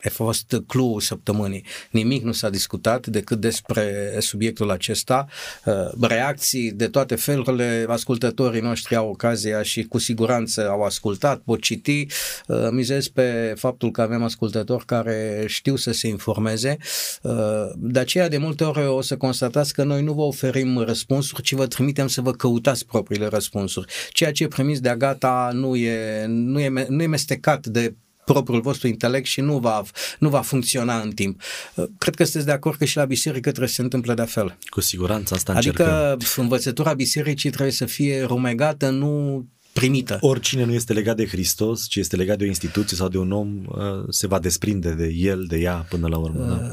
a 0.05 0.09
fost 0.09 0.63
clou 0.67 0.99
săptămânii. 0.99 1.65
Nimic 1.91 2.23
nu 2.23 2.33
s-a 2.33 2.51
discutat 2.51 3.07
decât 3.07 3.41
despre 3.41 4.17
subiectul 4.19 4.71
acesta. 4.71 5.27
Uh, 5.65 5.75
reacții 6.01 6.73
de 6.73 6.89
toate 6.89 7.15
felurile, 7.15 7.87
ascultătorii 7.89 8.61
noștri 8.61 8.97
au 8.97 9.09
ocazia 9.09 9.63
și 9.63 9.83
cu 9.83 9.99
siguranță 9.99 10.69
au 10.69 10.83
ascultat, 10.83 11.39
pot 11.39 11.61
citi. 11.61 12.07
Uh, 12.47 12.69
mizez 12.71 13.09
pe 13.09 13.55
faptul 13.57 13.91
că 13.91 14.03
avem 14.03 14.23
ascultători 14.23 14.85
care 14.85 15.45
știu 15.47 15.77
să 15.77 15.93
se 15.93 16.09
informeze. 16.09 16.77
Uh, 17.23 17.33
de 17.77 17.99
aceea, 17.99 18.29
de 18.29 18.39
multe 18.39 18.65
ori 18.65 18.87
o 18.87 19.01
să 19.01 19.17
constatați 19.17 19.75
că 19.75 19.85
noi 19.85 20.03
nu 20.03 20.13
vă 20.13 20.23
oferim 20.23 20.79
răspunsuri, 20.79 21.43
ci 21.43 21.53
vă 21.53 21.67
trimitem 21.67 22.07
să 22.07 22.21
vă 22.21 22.33
căutați 22.33 22.87
propriile 22.87 23.27
răspunsuri. 23.27 23.93
Ceea 24.11 24.33
ce 24.33 24.43
e 24.43 24.49
premis 24.49 24.81
de-a 24.81 24.97
gata 24.97 25.51
nu 25.53 25.77
e, 25.77 26.25
nu 26.27 26.61
e, 26.61 26.87
nu 26.89 27.03
e 27.03 27.07
mestecat 27.07 27.67
de 27.67 27.95
propriul 28.33 28.61
vostru 28.61 28.87
intelect 28.87 29.27
și 29.27 29.41
nu 29.41 29.59
va, 29.59 29.83
nu 30.19 30.29
va 30.29 30.41
funcționa 30.41 31.01
în 31.01 31.11
timp. 31.11 31.41
Uh, 31.75 31.85
cred 31.99 32.15
că 32.15 32.25
sunteți 32.25 32.47
de 32.47 32.53
acord 32.53 32.79
că 32.79 32.85
și 32.85 32.97
la 32.97 33.05
biserică 33.05 33.49
trebuie 33.49 33.69
să 33.69 33.75
se 33.75 33.83
întâmple 33.83 34.15
de 34.15 34.23
fel. 34.23 34.57
Cu 34.69 34.81
siguranță 34.81 35.35
asta 35.35 35.53
Adică 35.53 36.11
încercăm. 36.13 36.43
învățătura 36.43 36.95
bisericii 36.95 37.51
trebuie 37.51 37.73
să 37.73 37.85
fie 37.85 38.23
rumegată, 38.23 38.91
nu 38.91 39.45
primită. 39.73 40.19
Oricine 40.21 40.65
nu 40.65 40.73
este 40.73 40.93
legat 40.93 41.17
de 41.17 41.27
Hristos, 41.27 41.87
ci 41.87 41.97
este 41.97 42.17
legat 42.17 42.39
de 42.39 42.45
o 42.45 42.47
instituție 42.47 42.97
sau 42.97 43.09
de 43.09 43.19
un 43.19 43.33
om, 43.33 43.65
uh, 43.69 44.05
se 44.09 44.27
va 44.27 44.39
desprinde 44.39 44.91
de 44.91 45.07
el, 45.07 45.45
de 45.49 45.57
ea 45.57 45.87
până 45.89 46.09
la 46.09 46.17
urmă. 46.17 46.45
Da? 46.45 46.73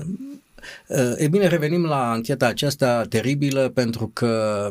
Uh, 0.88 1.14
e 1.18 1.28
bine, 1.28 1.48
revenim 1.48 1.86
la 1.86 2.12
ancheta 2.12 2.48
aceasta 2.48 3.04
teribilă 3.10 3.70
pentru 3.70 4.10
că 4.14 4.70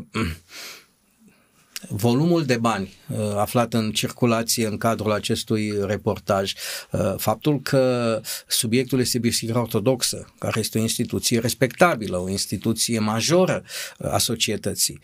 volumul 1.89 2.45
de 2.45 2.57
bani 2.57 2.95
uh, 3.09 3.19
aflat 3.37 3.75
în 3.75 3.93
circulație 3.93 4.67
în 4.67 4.77
cadrul 4.77 5.13
acestui 5.13 5.73
reportaj, 5.87 6.53
uh, 6.91 7.15
faptul 7.17 7.61
că 7.61 8.21
subiectul 8.47 9.01
este 9.01 9.19
Biserica 9.19 9.61
Ortodoxă, 9.61 10.33
care 10.39 10.61
este 10.61 10.79
o 10.79 10.83
instituție 10.83 11.39
respectabilă, 11.39 12.17
o 12.17 12.29
instituție 12.29 12.99
majoră 12.99 13.63
uh, 13.99 14.13
a 14.13 14.19
societății, 14.19 15.01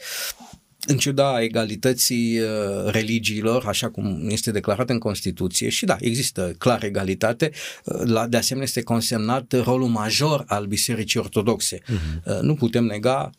în 0.86 0.96
ciuda 0.96 1.42
egalității 1.42 2.38
uh, 2.38 2.46
religiilor, 2.86 3.64
așa 3.66 3.88
cum 3.90 4.26
este 4.28 4.50
declarat 4.50 4.90
în 4.90 4.98
Constituție, 4.98 5.68
și 5.68 5.84
da, 5.84 5.96
există 6.00 6.54
clar 6.58 6.84
egalitate, 6.84 7.50
uh, 7.84 8.00
la, 8.04 8.26
de 8.26 8.36
asemenea 8.36 8.68
este 8.68 8.82
consemnat 8.82 9.62
rolul 9.64 9.88
major 9.88 10.44
al 10.46 10.66
Bisericii 10.66 11.20
Ortodoxe. 11.20 11.78
Uh-huh. 11.78 12.40
Nu 12.40 12.54
putem 12.54 12.84
nega 12.84 13.30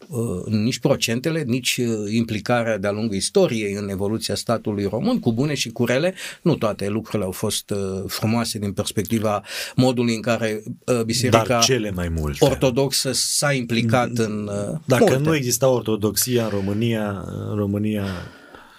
nici 0.46 0.80
procentele, 0.80 1.44
nici 1.48 1.80
implicarea 2.10 2.78
de-a 2.78 2.92
lungul 2.92 3.16
istoriei 3.16 3.74
în 3.74 3.90
evoluția 3.90 4.36
statului 4.36 4.86
român, 4.86 5.20
cu 5.20 5.34
bune 5.34 5.54
și 5.54 5.70
cu 5.70 5.86
rele. 5.86 6.14
Nu 6.42 6.56
toate 6.56 6.90
lucrurile 6.90 7.24
au 7.24 7.32
fost 7.32 7.74
frumoase 8.08 8.60
din 8.60 8.72
perspectiva 8.72 9.44
modului 9.76 10.16
în 10.16 10.22
care 10.22 10.64
Biserica 11.06 11.44
Dar 11.48 11.64
cele 11.64 11.92
mai 11.92 12.10
multe. 12.10 12.46
Ortodoxă 12.46 13.12
s-a 13.14 13.54
implicat 13.54 14.10
mm, 14.10 14.24
în 14.26 14.50
Dacă 14.86 15.04
multe. 15.04 15.18
nu 15.24 15.36
exista 15.36 15.68
ortodoxia 15.68 16.44
în 16.44 16.50
România, 16.50 17.26
în 17.50 17.56
România... 17.56 18.06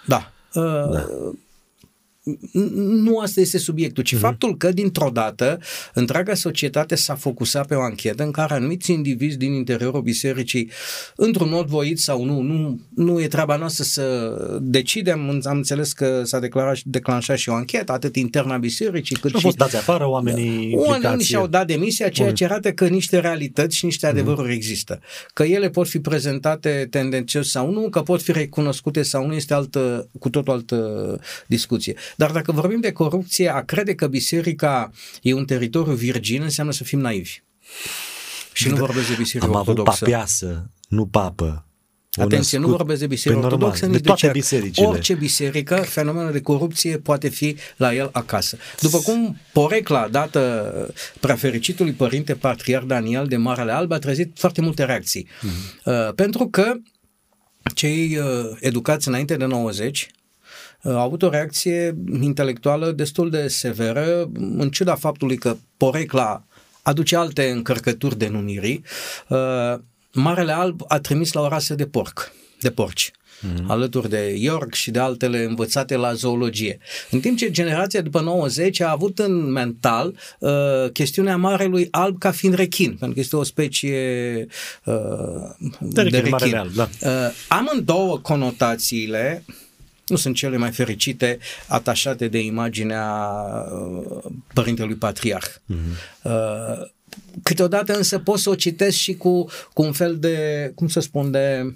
Da. 0.05 0.31
da. 0.53 1.05
Uh, 2.23 2.69
nu 2.75 3.19
asta 3.19 3.41
este 3.41 3.57
subiectul, 3.57 4.03
ci 4.03 4.15
mm-hmm. 4.15 4.19
faptul 4.19 4.57
că 4.57 4.71
dintr-o 4.71 5.09
dată 5.13 5.59
întreaga 5.93 6.33
societate 6.33 6.95
s-a 6.95 7.15
focusat 7.15 7.67
pe 7.67 7.75
o 7.75 7.81
anchetă 7.81 8.23
în 8.23 8.31
care 8.31 8.53
anumiți 8.53 8.91
indivizi 8.91 9.37
din 9.37 9.53
interiorul 9.53 10.01
bisericii, 10.01 10.71
într-un 11.15 11.49
mod 11.49 11.67
voit 11.67 11.99
sau 11.99 12.23
nu, 12.23 12.41
nu, 12.41 12.79
nu 12.95 13.21
e 13.21 13.27
treaba 13.27 13.55
noastră 13.55 13.83
să 13.83 14.37
decidem, 14.61 15.41
am 15.43 15.55
înțeles 15.55 15.93
că 15.93 16.21
s-a 16.23 16.39
declarat, 16.39 16.79
declanșat 16.83 17.37
și 17.37 17.49
o 17.49 17.53
anchetă, 17.53 17.91
atât 17.91 18.15
interna 18.15 18.57
bisericii 18.57 19.15
cât 19.15 19.29
și... 19.29 19.35
Au 19.35 19.41
fost 19.41 19.57
dați 19.57 19.75
afară 19.75 20.09
oamenii 20.09 20.71
da. 20.75 20.81
Oamenii 20.81 21.25
și-au 21.25 21.47
dat 21.47 21.67
demisia, 21.67 22.09
ceea 22.09 22.33
ce 22.33 22.43
arată 22.43 22.71
că 22.71 22.87
niște 22.87 23.19
realități 23.19 23.75
și 23.75 23.85
niște 23.85 24.07
adevăruri 24.07 24.47
mm-hmm. 24.47 24.55
există. 24.55 24.99
Că 25.33 25.43
ele 25.43 25.69
pot 25.69 25.87
fi 25.87 25.99
prezentate 25.99 26.87
tendențios 26.89 27.49
sau 27.49 27.71
nu, 27.71 27.89
că 27.89 28.01
pot 28.01 28.21
fi 28.21 28.31
recunoscute 28.31 29.01
sau 29.01 29.27
nu, 29.27 29.33
este 29.33 29.53
altă, 29.53 30.09
cu 30.19 30.29
totul 30.29 30.53
altă 30.53 31.19
discuție. 31.47 31.95
Dar 32.15 32.31
dacă 32.31 32.51
vorbim 32.51 32.79
de 32.79 32.91
corupție, 32.91 33.49
a 33.49 33.61
crede 33.61 33.95
că 33.95 34.07
biserica 34.07 34.91
e 35.21 35.33
un 35.33 35.45
teritoriu 35.45 35.93
virgin 35.93 36.41
înseamnă 36.41 36.73
să 36.73 36.83
fim 36.83 36.99
naivi. 36.99 37.41
Și 38.53 38.69
nu 38.69 38.75
vorbesc 38.75 39.07
de 39.07 39.15
biserică 39.17 39.49
Am 39.49 39.55
ortodoxă. 39.55 39.91
avut 39.91 39.99
papiasă, 39.99 40.69
nu 40.87 41.05
papă. 41.05 41.65
Atenție, 42.15 42.57
nu 42.57 42.67
vorbesc 42.67 42.99
de 42.99 43.07
biserică 43.07 43.41
Păi 43.41 43.49
normal, 43.49 43.67
ortodoxă, 43.67 43.85
de 43.85 43.91
nici 43.91 44.01
de, 44.01 44.07
toate 44.07 44.21
cer. 44.21 44.31
bisericile. 44.31 44.87
Orice 44.87 45.13
biserică, 45.13 45.75
fenomenul 45.75 46.31
de 46.31 46.41
corupție 46.41 46.97
poate 46.97 47.29
fi 47.29 47.55
la 47.77 47.93
el 47.93 48.09
acasă. 48.11 48.57
După 48.79 48.97
cum 48.97 49.37
porecla 49.51 50.07
dată 50.07 50.93
prefericitului 51.19 51.91
părinte 51.91 52.33
patriar 52.33 52.83
Daniel 52.83 53.27
de 53.27 53.37
Marele 53.37 53.71
Alb 53.71 53.91
a 53.91 53.99
trezit 53.99 54.31
foarte 54.35 54.61
multe 54.61 54.85
reacții. 54.85 55.27
Mm-hmm. 55.27 55.83
Uh, 55.83 56.13
pentru 56.15 56.47
că 56.47 56.73
cei 57.75 58.17
uh, 58.17 58.25
educați 58.59 59.07
înainte 59.07 59.35
de 59.35 59.45
90 59.45 60.09
a 60.83 61.01
avut 61.01 61.21
o 61.21 61.29
reacție 61.29 61.95
intelectuală 62.21 62.91
destul 62.91 63.29
de 63.29 63.47
severă, 63.47 64.29
în 64.33 64.69
ciuda 64.69 64.95
faptului 64.95 65.37
că 65.37 65.55
porecla 65.77 66.43
aduce 66.81 67.15
alte 67.15 67.49
încărcături 67.49 68.17
de 68.17 68.27
numirii. 68.27 68.83
Uh, 69.27 69.79
Marele 70.13 70.51
Alb 70.51 70.81
a 70.87 70.99
trimis 70.99 71.33
la 71.33 71.41
o 71.41 71.47
rasă 71.47 71.75
de 71.75 71.85
porc, 71.85 72.31
de 72.59 72.71
porci. 72.71 73.11
Mm-hmm. 73.43 73.65
alături 73.67 74.09
de 74.09 74.35
York 74.37 74.73
și 74.73 74.91
de 74.91 74.99
altele 74.99 75.43
învățate 75.43 75.95
la 75.95 76.13
zoologie. 76.13 76.77
În 77.11 77.19
timp 77.19 77.37
ce 77.37 77.51
generația 77.51 78.01
după 78.01 78.21
90 78.21 78.79
a 78.79 78.91
avut 78.91 79.19
în 79.19 79.51
mental 79.51 80.15
uh, 80.39 80.51
chestiunea 80.93 81.37
marelui 81.37 81.87
alb 81.91 82.17
ca 82.17 82.31
fiind 82.31 82.55
rechin, 82.55 82.87
pentru 82.87 83.11
că 83.11 83.19
este 83.19 83.35
o 83.35 83.43
specie 83.43 84.47
uh, 84.83 84.93
de, 85.79 86.03
de 86.03 86.19
rechin. 86.19 86.55
Alb, 86.55 86.73
da. 86.73 86.89
uh, 87.01 87.09
amândouă 87.47 88.19
conotațiile 88.19 89.43
nu 90.13 90.19
sunt 90.19 90.35
cele 90.35 90.57
mai 90.57 90.71
fericite 90.71 91.37
atașate 91.67 92.27
de 92.27 92.39
imaginea 92.39 93.05
uh, 93.71 94.31
părintelui 94.53 94.95
patriarh. 94.95 95.47
Mm-hmm. 95.47 96.21
Câteodată 97.43 97.95
însă 97.97 98.19
pot 98.19 98.39
să 98.39 98.49
o 98.49 98.55
citesc 98.55 98.97
și 98.97 99.13
cu, 99.13 99.45
cu 99.73 99.81
un 99.81 99.91
fel 99.91 100.17
de, 100.19 100.71
cum 100.75 100.87
să 100.87 100.99
spun, 100.99 101.31
de 101.31 101.73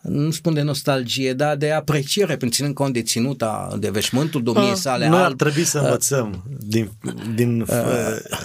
nu 0.00 0.30
spun 0.30 0.54
de 0.54 0.62
nostalgie, 0.62 1.32
dar 1.32 1.56
de 1.56 1.70
apreciere, 1.70 2.36
prin 2.36 2.50
ținând 2.50 2.74
cont 2.74 2.92
de 2.92 3.02
ținuta, 3.02 3.76
de 3.78 3.90
veșmântul 3.90 4.42
domniei 4.42 4.76
sale. 4.76 5.08
Noi 5.08 5.22
ar 5.22 5.32
trebui 5.32 5.64
să 5.64 5.78
învățăm 5.78 6.44
din, 6.58 6.90
din 7.34 7.60
uh, 7.60 7.66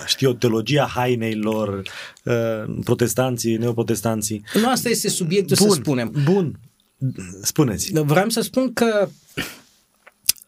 știu, 0.06 0.34
teologia 0.34 0.86
hainei 0.94 1.36
lor, 1.36 1.82
uh, 2.24 2.34
protestanții, 2.84 3.58
neoprotestanții. 3.58 4.44
Nu, 4.54 4.70
asta 4.70 4.90
este 4.90 5.10
subiectul 5.10 5.58
bun, 5.60 5.70
să 5.70 5.76
spunem. 5.76 6.12
Bun, 6.24 6.60
Spuneți. 7.42 7.92
Vreau 7.94 8.30
să 8.30 8.42
spun 8.42 8.74
că 8.74 9.10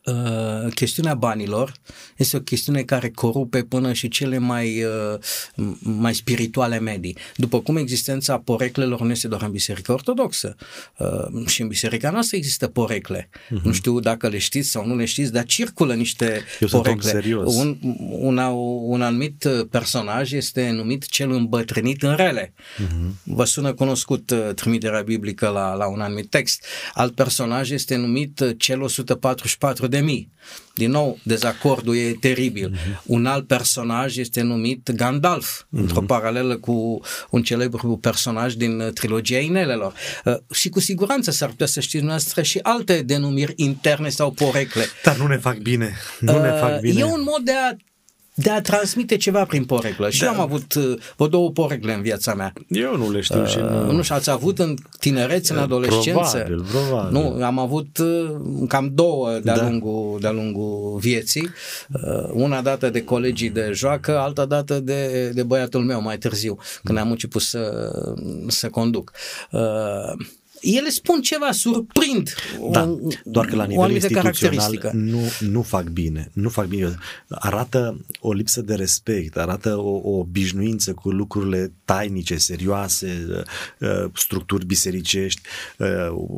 Uh, 0.07 0.73
chestiunea 0.73 1.13
banilor 1.13 1.73
este 2.17 2.37
o 2.37 2.39
chestiune 2.39 2.81
care 2.81 3.09
corupe 3.09 3.63
până 3.63 3.93
și 3.93 4.07
cele 4.07 4.37
mai, 4.37 4.83
uh, 4.83 5.19
mai 5.79 6.15
spirituale 6.15 6.79
medii. 6.79 7.17
După 7.35 7.61
cum 7.61 7.77
existența 7.77 8.37
poreclelor 8.37 9.01
nu 9.01 9.11
este 9.11 9.27
doar 9.27 9.41
în 9.41 9.51
Biserica 9.51 9.93
Ortodoxă. 9.93 10.55
Uh, 10.97 11.47
și 11.47 11.61
în 11.61 11.67
Biserica 11.67 12.09
noastră 12.09 12.37
există 12.37 12.67
porecle. 12.67 13.29
Uh-huh. 13.29 13.61
Nu 13.63 13.71
știu 13.71 13.99
dacă 13.99 14.27
le 14.27 14.37
știți 14.37 14.69
sau 14.69 14.85
nu 14.85 14.95
le 14.95 15.05
știți, 15.05 15.31
dar 15.31 15.45
circulă 15.45 15.93
niște 15.93 16.43
Eu 16.59 16.67
porecle. 16.67 17.01
Sunt 17.01 17.13
serios. 17.13 17.55
Un, 17.55 17.77
un, 18.09 18.37
un 18.81 19.01
anumit 19.01 19.47
personaj 19.69 20.31
este 20.31 20.69
numit 20.69 21.05
cel 21.07 21.31
îmbătrânit 21.31 22.03
în 22.03 22.15
rele. 22.15 22.53
Uh-huh. 22.53 23.23
Vă 23.23 23.43
sună 23.43 23.73
cunoscut 23.73 24.29
uh, 24.29 24.49
trimiterea 24.55 25.01
biblică 25.01 25.47
la, 25.47 25.73
la 25.73 25.87
un 25.87 25.99
anumit 25.99 26.29
text. 26.29 26.65
Alt 26.93 27.15
personaj 27.15 27.69
este 27.69 27.95
numit 27.95 28.39
uh, 28.39 28.51
cel 28.57 28.81
144 28.81 29.87
de 29.87 29.95
de 29.97 30.03
mii. 30.03 30.31
Din 30.73 30.91
nou, 30.91 31.19
dezacordul 31.23 31.95
e 31.95 32.17
teribil. 32.19 32.75
Uh-huh. 32.75 33.01
Un 33.05 33.25
alt 33.25 33.47
personaj 33.47 34.17
este 34.17 34.41
numit 34.41 34.91
Gandalf, 34.91 35.61
uh-huh. 35.61 35.79
într-o 35.79 36.01
paralelă 36.01 36.57
cu 36.57 37.01
un 37.29 37.43
celebru 37.43 37.97
personaj 37.97 38.53
din 38.53 38.79
uh, 38.79 38.91
trilogia 38.93 39.39
Inelelor. 39.39 39.93
Uh, 40.25 40.35
și 40.51 40.69
cu 40.69 40.79
siguranță 40.79 41.31
s-ar 41.31 41.49
putea 41.49 41.65
să 41.65 41.79
știți 41.79 42.03
noastră 42.03 42.41
și 42.41 42.59
alte 42.61 43.01
denumiri 43.01 43.53
interne 43.55 44.09
sau 44.09 44.31
porecle. 44.31 44.85
Dar 45.03 45.17
nu 45.17 45.27
ne 45.27 45.37
fac 45.37 45.57
bine. 45.57 45.93
Nu 46.19 46.35
uh, 46.35 46.41
ne 46.41 46.49
fac 46.49 46.79
bine. 46.79 46.99
E 46.99 47.03
un 47.03 47.21
mod 47.23 47.41
de 47.43 47.51
a 47.51 47.75
de 48.39 48.49
a 48.49 48.61
transmite 48.61 49.17
ceva 49.17 49.45
prin 49.45 49.65
poreclă. 49.65 50.09
Și 50.09 50.19
da. 50.19 50.25
eu 50.25 50.31
am 50.31 50.39
avut 50.39 50.73
uh, 50.73 50.97
vreo 51.15 51.27
două 51.27 51.51
porecle 51.51 51.93
în 51.93 52.01
viața 52.01 52.33
mea. 52.33 52.53
Eu 52.67 52.97
nu 52.97 53.11
le 53.11 53.21
știu 53.21 53.41
uh, 53.41 53.47
și 53.47 53.57
nu... 53.57 53.91
Nu 53.91 54.01
și 54.01 54.11
ați 54.11 54.29
avut 54.29 54.59
în 54.59 54.75
tinerețe, 54.99 55.53
în 55.53 55.59
adolescență? 55.59 56.37
Probabil, 56.37 56.65
probabil. 56.71 57.11
Nu, 57.11 57.43
am 57.43 57.59
avut 57.59 57.97
uh, 57.97 58.31
cam 58.67 58.91
două 58.93 59.39
de-a, 59.43 59.55
da. 59.55 59.69
lungul, 59.69 60.17
de-a 60.21 60.31
lungul 60.31 60.97
vieții. 60.99 61.49
Uh, 61.93 62.29
una 62.33 62.61
dată 62.61 62.89
de 62.89 63.03
colegii 63.03 63.49
de 63.49 63.71
joacă, 63.73 64.17
alta 64.17 64.45
dată 64.45 64.79
de, 64.79 65.29
de 65.29 65.43
băiatul 65.43 65.81
meu 65.81 66.01
mai 66.01 66.17
târziu, 66.17 66.57
când 66.83 66.97
am 66.97 67.11
început 67.11 67.41
să, 67.41 67.91
să 68.47 68.69
conduc. 68.69 69.11
Uh, 69.51 70.25
ele 70.61 70.89
spun 70.89 71.21
ceva, 71.21 71.51
surprind 71.51 72.33
da, 72.71 72.83
o, 72.83 72.97
doar 73.23 73.45
că 73.45 73.55
la 73.55 73.65
nivel 73.65 73.91
instituțional 73.91 74.89
nu, 74.93 75.19
nu 75.39 75.61
fac 75.61 75.89
bine, 75.89 76.29
nu 76.33 76.49
fac 76.49 76.65
bine. 76.65 76.97
Arată 77.29 78.05
o 78.19 78.33
lipsă 78.33 78.61
de 78.61 78.75
respect, 78.75 79.37
arată 79.37 79.77
o, 79.77 80.01
o 80.03 80.17
obișnuință 80.17 80.93
cu 80.93 81.09
lucrurile 81.09 81.71
tainice, 81.85 82.37
serioase, 82.37 83.25
uh, 83.79 84.09
structuri 84.13 84.65
bisericești, 84.65 85.41
uh, 85.77 85.87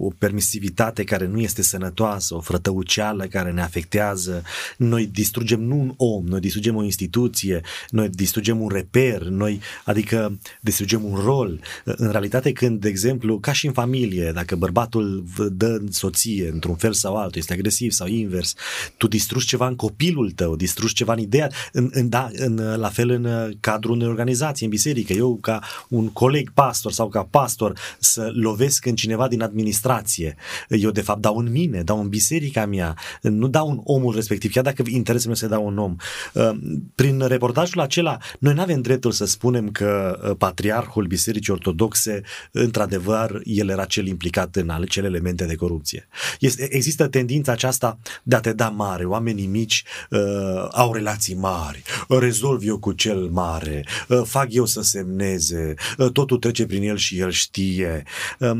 o 0.02 0.10
permisivitate 0.18 1.04
care 1.04 1.28
nu 1.28 1.40
este 1.40 1.62
sănătoasă, 1.62 2.36
o 2.36 2.40
frătăuceală 2.40 3.26
care 3.26 3.52
ne 3.52 3.62
afectează. 3.62 4.44
Noi 4.78 5.06
distrugem 5.06 5.62
nu 5.62 5.80
un 5.80 5.94
om, 5.98 6.26
noi 6.26 6.40
distrugem 6.40 6.76
o 6.76 6.84
instituție, 6.84 7.62
noi 7.90 8.10
distrugem 8.10 8.62
un 8.62 8.70
reper, 8.70 9.22
noi, 9.22 9.60
adică 9.86 10.40
distrugem 10.62 11.04
un 11.04 11.16
rol. 11.16 11.60
În 11.84 12.12
realitate 12.12 12.52
când, 12.52 12.80
de 12.80 12.88
exemplu, 12.88 13.40
ca 13.40 13.52
și 13.52 13.66
în 13.66 13.74
familie, 13.74 14.19
familie, 14.20 14.32
dacă 14.32 14.56
bărbatul 14.56 15.24
dă 15.52 15.78
în 15.82 15.92
soție 15.92 16.50
într-un 16.50 16.76
fel 16.76 16.94
sau 16.94 17.16
altul, 17.16 17.40
este 17.40 17.54
agresiv 17.54 17.92
sau 17.92 18.08
invers, 18.08 18.54
tu 18.98 19.08
distrugi 19.08 19.46
ceva 19.46 19.68
în 19.68 19.76
copilul 19.76 20.32
tău, 20.32 20.56
distrugi 20.56 20.94
ceva 20.94 21.14
în 21.14 21.20
ideea, 21.20 21.50
în, 21.72 21.90
în, 21.92 22.10
da, 22.10 22.30
în, 22.34 22.76
la 22.78 22.90
fel 22.90 23.10
în 23.10 23.54
cadrul 23.60 23.96
unei 23.96 24.08
organizații, 24.08 24.66
în 24.66 24.72
biserică. 24.72 25.14
Eu 25.14 25.38
ca 25.42 25.60
un 25.90 26.10
coleg 26.10 26.52
pastor 26.54 26.92
sau 26.92 27.10
ca 27.10 27.28
pastor 27.30 27.80
să 28.00 28.32
lovesc 28.34 28.86
în 28.86 28.96
cineva 28.96 29.28
din 29.28 29.42
administrație, 29.42 30.36
eu 30.70 30.92
de 30.92 31.02
fapt 31.02 31.22
dau 31.22 31.38
în 31.38 31.52
mine, 31.52 31.82
dau 31.82 32.00
în 32.00 32.08
biserica 32.08 32.66
mea, 32.66 32.96
nu 33.22 33.48
dau 33.48 33.70
în 33.70 33.80
omul 33.84 34.16
respectiv, 34.16 34.52
chiar 34.52 34.64
dacă 34.64 34.84
interesul 34.88 35.28
meu 35.28 35.36
să 35.36 35.48
dau 35.48 35.66
un 35.66 35.78
om. 35.78 35.96
Uh, 36.34 36.50
prin 36.96 37.20
reportajul 37.28 37.82
acela, 37.82 38.18
noi 38.40 38.54
nu 38.54 38.62
avem 38.62 38.82
dreptul 38.82 39.12
să 39.12 39.26
spunem 39.26 39.72
că 39.72 40.20
uh, 40.24 40.36
patriarhul 40.38 41.06
Bisericii 41.06 41.54
Ortodoxe, 41.54 42.22
într-adevăr, 42.52 43.42
el 43.44 43.70
era 43.70 43.86
cel 43.86 43.99
cel 44.00 44.08
implicat 44.08 44.56
în 44.56 44.70
acele 44.70 45.08
elemente 45.08 45.46
de 45.46 45.56
corupție. 45.56 46.08
Este, 46.40 46.76
există 46.76 47.08
tendința 47.08 47.52
aceasta 47.52 48.00
de 48.24 48.36
a 48.36 48.40
te 48.40 48.54
da 48.54 48.70
mare. 48.70 49.06
Oamenii 49.06 49.46
mici 49.46 49.84
uh, 50.10 50.68
au 50.72 50.94
relații 50.94 51.36
mari, 51.36 51.82
rezolv 52.08 52.62
eu 52.64 52.80
cu 52.80 52.92
cel 52.92 53.30
mare, 53.32 53.86
uh, 54.08 54.22
fac 54.24 54.48
eu 54.50 54.66
să 54.66 54.82
semneze, 54.82 55.74
uh, 55.98 56.12
totul 56.12 56.38
trece 56.38 56.66
prin 56.66 56.84
el 56.84 56.98
și 56.98 57.20
el 57.20 57.32
știe. 57.32 58.04
Uh, 58.40 58.52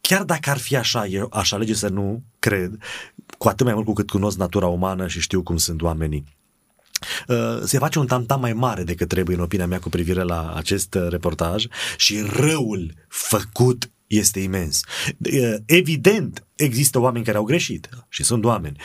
chiar 0.00 0.22
dacă 0.22 0.50
ar 0.50 0.58
fi 0.58 0.76
așa, 0.76 1.06
eu 1.06 1.28
aș 1.32 1.52
alege 1.52 1.74
să 1.74 1.88
nu 1.88 2.22
cred, 2.38 2.78
cu 3.38 3.48
atât 3.48 3.64
mai 3.66 3.74
mult 3.74 3.86
cu 3.86 3.92
cât 3.92 4.10
cunosc 4.10 4.38
natura 4.38 4.66
umană 4.66 5.06
și 5.06 5.20
știu 5.20 5.42
cum 5.42 5.56
sunt 5.56 5.82
oamenii. 5.82 6.24
Uh, 7.28 7.60
se 7.64 7.78
face 7.78 7.98
un 7.98 8.06
tamtam 8.06 8.40
mai 8.40 8.52
mare 8.52 8.82
decât 8.82 9.08
trebuie, 9.08 9.36
în 9.36 9.42
opinia 9.42 9.66
mea, 9.66 9.78
cu 9.78 9.88
privire 9.88 10.22
la 10.22 10.52
acest 10.54 10.94
uh, 10.94 11.06
reportaj 11.08 11.66
și 11.96 12.22
răul 12.32 12.94
făcut 13.08 13.90
este 14.18 14.40
imens. 14.40 14.84
Uh, 15.24 15.58
evident, 15.66 16.42
există 16.54 17.00
oameni 17.00 17.24
care 17.24 17.36
au 17.36 17.44
greșit 17.44 17.88
și 18.08 18.24
sunt 18.24 18.44
oameni. 18.44 18.76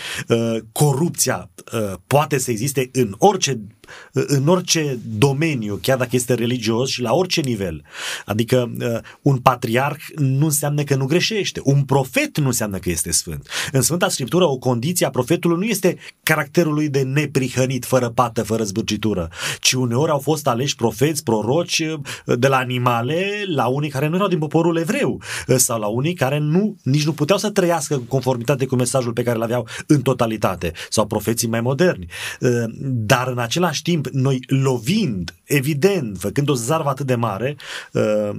Corupția 0.71 1.49
poate 2.07 2.37
să 2.37 2.51
existe 2.51 2.89
în 2.93 3.15
orice 3.17 3.59
în 4.11 4.47
orice 4.47 4.99
domeniu, 5.17 5.79
chiar 5.81 5.97
dacă 5.97 6.09
este 6.11 6.33
religios 6.33 6.89
și 6.89 7.01
la 7.01 7.13
orice 7.13 7.41
nivel. 7.41 7.83
Adică 8.25 8.71
uh, 8.79 8.99
un 9.21 9.37
patriarh 9.37 10.03
nu 10.15 10.45
înseamnă 10.45 10.83
că 10.83 10.95
nu 10.95 11.05
greșește, 11.05 11.61
un 11.63 11.83
profet 11.83 12.37
nu 12.37 12.45
înseamnă 12.45 12.77
că 12.77 12.89
este 12.89 13.11
sfânt. 13.11 13.49
În 13.71 13.81
Sfânta 13.81 14.09
Scriptură 14.09 14.45
o 14.45 14.57
condiție 14.57 15.05
a 15.05 15.09
profetului 15.09 15.57
nu 15.57 15.63
este 15.63 15.97
caracterul 16.23 16.73
lui 16.73 16.89
de 16.89 17.01
neprihănit, 17.01 17.85
fără 17.85 18.09
pată, 18.09 18.43
fără 18.43 18.63
zbârcitură, 18.63 19.29
ci 19.59 19.71
uneori 19.71 20.11
au 20.11 20.19
fost 20.19 20.47
aleși 20.47 20.75
profeți, 20.75 21.23
proroci 21.23 21.79
uh, 21.79 21.99
de 22.37 22.47
la 22.47 22.57
animale 22.57 23.43
la 23.45 23.65
unii 23.65 23.89
care 23.89 24.07
nu 24.07 24.15
erau 24.15 24.27
din 24.27 24.39
poporul 24.39 24.77
evreu 24.77 25.21
uh, 25.47 25.55
sau 25.55 25.79
la 25.79 25.87
unii 25.87 26.13
care 26.13 26.37
nu, 26.37 26.75
nici 26.83 27.05
nu 27.05 27.13
puteau 27.13 27.37
să 27.37 27.49
trăiască 27.59 27.93
în 27.93 28.05
conformitate 28.05 28.65
cu 28.65 28.75
mesajul 28.75 29.13
pe 29.13 29.23
care 29.23 29.35
îl 29.35 29.43
aveau 29.43 29.67
în 29.87 30.01
totalitate 30.01 30.71
sau 30.89 31.05
profeții 31.07 31.47
mai 31.47 31.61
moderni. 31.61 32.07
Dar 32.81 33.27
în 33.27 33.37
același 33.37 33.67
același 33.67 33.81
timp, 33.81 34.07
noi 34.07 34.39
lovind, 34.47 35.35
evident, 35.43 36.17
făcând 36.17 36.49
o 36.49 36.53
zarvă 36.53 36.89
atât 36.89 37.05
de 37.05 37.15
mare, 37.15 37.55
uh, 37.93 38.29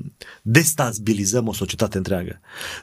destabilizăm 0.42 1.48
o 1.48 1.52
societate 1.52 1.96
întreagă. 1.96 2.40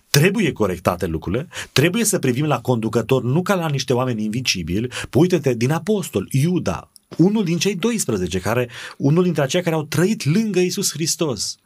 Trebuie 0.10 0.52
corectate 0.52 1.06
lucrurile, 1.06 1.48
trebuie 1.72 2.04
să 2.04 2.20
privim 2.20 2.46
la 2.46 2.62
conducător 2.62 3.24
nu 3.24 3.42
ca 3.42 3.56
la 3.56 3.68
niște 3.68 3.94
oameni 3.94 4.24
invincibili. 4.24 4.92
Uite-te, 5.14 5.54
din 5.54 5.72
apostol, 5.72 6.28
Iuda, 6.32 6.92
unul 7.18 7.44
din 7.44 7.58
cei 7.58 7.76
12, 7.76 8.40
care, 8.40 8.70
unul 8.98 9.24
dintre 9.24 9.44
aceia 9.44 9.64
care 9.64 9.76
au 9.76 9.84
trăit 9.84 10.26
lângă 10.26 10.60
Isus 10.60 10.92
Hristos 10.92 11.58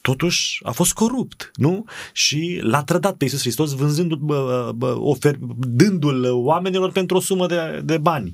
totuși 0.00 0.60
a 0.62 0.70
fost 0.70 0.92
corupt, 0.92 1.50
nu? 1.54 1.84
Și 2.12 2.60
l-a 2.62 2.82
trădat 2.82 3.16
pe 3.16 3.24
Iisus 3.24 3.40
Hristos 3.40 3.72
vânzându 3.72 4.16
bă, 4.16 4.72
bă, 4.74 4.96
ofer, 4.98 5.36
dându-l 5.58 6.24
oamenilor 6.32 6.92
pentru 6.92 7.16
o 7.16 7.20
sumă 7.20 7.46
de, 7.46 7.80
de 7.84 7.98
bani. 7.98 8.32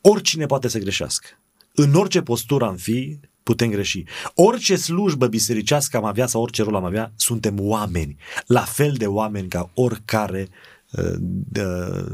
Oricine 0.00 0.46
poate 0.46 0.68
să 0.68 0.78
greșească. 0.78 1.28
În 1.74 1.94
orice 1.94 2.20
postură 2.20 2.64
am 2.64 2.76
fi, 2.76 3.18
putem 3.42 3.70
greși. 3.70 4.04
Orice 4.34 4.76
slujbă 4.76 5.26
bisericească 5.26 5.96
am 5.96 6.04
avea 6.04 6.26
sau 6.26 6.42
orice 6.42 6.62
rol 6.62 6.74
am 6.74 6.84
avea, 6.84 7.12
suntem 7.16 7.60
oameni. 7.60 8.16
La 8.46 8.60
fel 8.60 8.92
de 8.92 9.06
oameni 9.06 9.48
ca 9.48 9.70
oricare 9.74 10.48
ă, 10.96 11.14
de, 11.20 11.64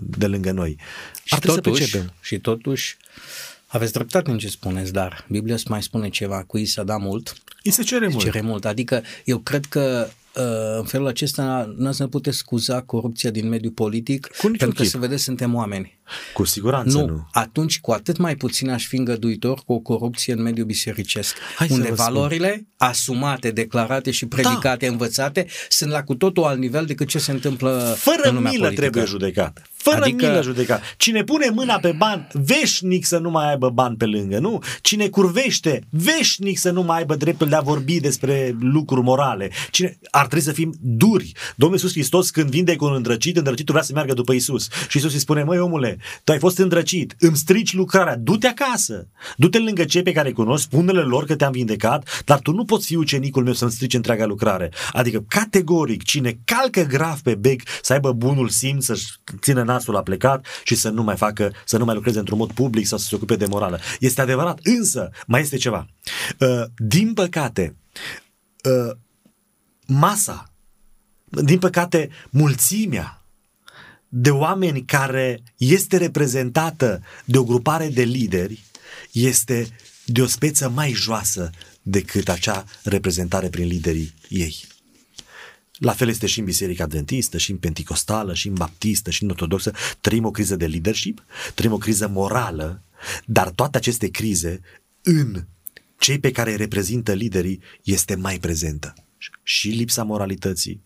de 0.02 0.26
lângă 0.26 0.52
noi. 0.52 0.78
Și 1.24 1.40
totuși, 1.40 1.84
să 1.84 2.04
și 2.20 2.38
totuși, 2.38 2.96
aveți 3.72 3.92
dreptate 3.92 4.30
în 4.30 4.38
ce 4.38 4.48
spuneți, 4.48 4.92
dar 4.92 5.26
Biblia 5.28 5.56
mai 5.68 5.82
spune 5.82 6.08
ceva, 6.08 6.44
cu 6.46 6.58
ei 6.58 6.64
să 6.64 6.82
da 6.84 6.96
mult. 6.96 7.34
Îi 7.62 7.70
se 7.70 7.82
cere 7.82 8.08
mult. 8.08 8.24
Cere 8.24 8.40
mult. 8.40 8.64
Adică 8.64 9.02
eu 9.24 9.38
cred 9.38 9.64
că 9.64 10.08
uh, 10.36 10.78
în 10.78 10.84
felul 10.84 11.06
acesta 11.06 11.74
nu 11.76 11.94
ne 11.98 12.06
puteți 12.06 12.36
scuza 12.36 12.82
corupția 12.82 13.30
din 13.30 13.48
mediul 13.48 13.72
politic, 13.72 14.26
cu 14.26 14.50
pentru 14.58 14.82
că, 14.82 14.84
să 14.84 14.98
vedeți, 14.98 15.22
suntem 15.22 15.54
oameni. 15.54 15.98
Cu 16.34 16.44
siguranță 16.44 16.98
nu. 16.98 17.06
nu. 17.06 17.28
Atunci, 17.32 17.80
cu 17.80 17.90
atât 17.90 18.16
mai 18.16 18.36
puțin 18.36 18.70
aș 18.70 18.86
fi 18.86 18.96
îngăduitor 18.96 19.60
cu 19.66 19.72
o 19.72 19.78
corupție 19.78 20.32
în 20.32 20.42
mediul 20.42 20.66
bisericesc, 20.66 21.36
Hai 21.56 21.68
unde 21.70 21.92
valorile 21.92 22.50
spun. 22.50 22.66
asumate, 22.76 23.50
declarate 23.50 24.10
și 24.10 24.26
predicate, 24.26 24.86
da. 24.86 24.92
învățate, 24.92 25.46
sunt 25.68 25.90
la 25.90 26.02
cu 26.02 26.14
totul 26.14 26.44
alt 26.44 26.58
nivel 26.58 26.84
decât 26.84 27.08
ce 27.08 27.18
se 27.18 27.30
întâmplă 27.32 27.94
Fără 27.98 28.20
în 28.22 28.34
lumea 28.34 28.50
milă 28.50 28.62
politică. 28.62 28.80
trebuie 28.80 29.04
judecat. 29.04 29.62
Fără 29.72 30.02
adică... 30.02 30.26
milă 30.26 30.42
judecat. 30.42 30.82
Cine 30.96 31.24
pune 31.24 31.50
mâna 31.50 31.78
pe 31.78 31.92
bani, 31.96 32.26
veșnic 32.32 33.04
să 33.06 33.18
nu 33.18 33.30
mai 33.30 33.50
aibă 33.50 33.70
bani 33.70 33.96
pe 33.96 34.04
lângă, 34.04 34.38
nu? 34.38 34.62
Cine 34.80 35.08
curvește, 35.08 35.80
veșnic 35.90 36.58
să 36.58 36.70
nu 36.70 36.82
mai 36.82 36.98
aibă 36.98 37.14
dreptul 37.14 37.48
de 37.48 37.54
a 37.54 37.60
vorbi 37.60 38.00
despre 38.00 38.56
lucruri 38.60 39.02
morale. 39.02 39.50
Cine... 39.70 39.98
Ar 40.10 40.26
trebui 40.26 40.44
să 40.44 40.52
fim 40.52 40.74
duri. 40.80 41.32
Domnul 41.56 41.78
Iisus 41.78 41.92
Hristos 41.92 42.30
când 42.30 42.50
vinde 42.50 42.76
cu 42.76 42.84
un 42.84 42.94
îndrăcit, 42.94 43.36
îndrăcitul 43.36 43.74
vrea 43.74 43.86
să 43.86 43.92
meargă 43.94 44.12
după 44.14 44.32
Iisus. 44.32 44.68
Și 44.88 44.96
Iisus 44.96 45.12
îi 45.12 45.18
spune, 45.18 45.42
măi 45.42 45.58
omule, 45.58 45.91
tu 46.24 46.32
ai 46.32 46.38
fost 46.38 46.58
îndrăcit, 46.58 47.14
îmi 47.18 47.36
strici 47.36 47.72
lucrarea, 47.74 48.16
du-te 48.16 48.46
acasă, 48.46 49.08
du-te 49.36 49.58
lângă 49.58 49.84
cei 49.84 50.02
pe 50.02 50.12
care 50.12 50.28
îi 50.28 50.34
cunosc, 50.34 50.62
spune-le 50.62 51.00
lor 51.00 51.24
că 51.24 51.36
te-am 51.36 51.52
vindecat, 51.52 52.22
dar 52.24 52.38
tu 52.38 52.52
nu 52.52 52.64
poți 52.64 52.86
fi 52.86 52.96
ucenicul 52.96 53.44
meu 53.44 53.52
să-mi 53.52 53.70
strici 53.70 53.94
întreaga 53.94 54.26
lucrare. 54.26 54.72
Adică, 54.92 55.24
categoric, 55.28 56.02
cine 56.02 56.38
calcă 56.44 56.82
grav 56.82 57.20
pe 57.20 57.34
bec 57.34 57.62
să 57.82 57.92
aibă 57.92 58.12
bunul 58.12 58.48
simț, 58.48 58.84
să-și 58.84 59.06
țină 59.40 59.62
nasul 59.62 59.96
a 59.96 60.02
plecat 60.02 60.46
și 60.64 60.74
să 60.74 60.88
nu 60.88 61.02
mai 61.02 61.16
facă, 61.16 61.52
să 61.64 61.78
nu 61.78 61.84
mai 61.84 61.94
lucreze 61.94 62.18
într-un 62.18 62.38
mod 62.38 62.52
public 62.52 62.86
sau 62.86 62.98
să 62.98 63.06
se 63.08 63.14
ocupe 63.14 63.36
de 63.36 63.46
morală. 63.46 63.80
Este 64.00 64.20
adevărat, 64.20 64.58
însă, 64.62 65.10
mai 65.26 65.40
este 65.40 65.56
ceva. 65.56 65.86
Uh, 66.38 66.64
din 66.76 67.12
păcate, 67.12 67.76
uh, 68.64 68.96
masa, 69.86 70.52
din 71.24 71.58
păcate, 71.58 72.10
mulțimea 72.30 73.21
de 74.14 74.30
oameni 74.30 74.84
care 74.84 75.42
este 75.56 75.96
reprezentată 75.96 77.02
de 77.24 77.38
o 77.38 77.44
grupare 77.44 77.88
de 77.88 78.02
lideri 78.02 78.64
este 79.12 79.68
de 80.04 80.22
o 80.22 80.26
speță 80.26 80.68
mai 80.68 80.92
joasă 80.92 81.50
decât 81.82 82.28
acea 82.28 82.64
reprezentare 82.82 83.48
prin 83.48 83.66
liderii 83.66 84.14
ei. 84.28 84.64
La 85.72 85.92
fel 85.92 86.08
este 86.08 86.26
și 86.26 86.38
în 86.38 86.44
Biserica 86.44 86.84
Adventistă, 86.84 87.38
și 87.38 87.50
în 87.50 87.56
Penticostală, 87.56 88.34
și 88.34 88.48
în 88.48 88.54
Baptistă, 88.54 89.10
și 89.10 89.22
în 89.22 89.30
Ortodoxă. 89.30 89.72
Trăim 90.00 90.24
o 90.24 90.30
criză 90.30 90.56
de 90.56 90.66
leadership, 90.66 91.24
trăim 91.54 91.72
o 91.72 91.78
criză 91.78 92.08
morală, 92.08 92.82
dar 93.24 93.50
toate 93.50 93.76
aceste 93.76 94.08
crize 94.08 94.60
în 95.02 95.44
cei 95.98 96.18
pe 96.18 96.30
care 96.30 96.50
îi 96.50 96.56
reprezintă 96.56 97.12
liderii 97.12 97.60
este 97.82 98.14
mai 98.14 98.38
prezentă. 98.38 98.94
Și 99.42 99.68
lipsa 99.68 100.02
moralității, 100.02 100.82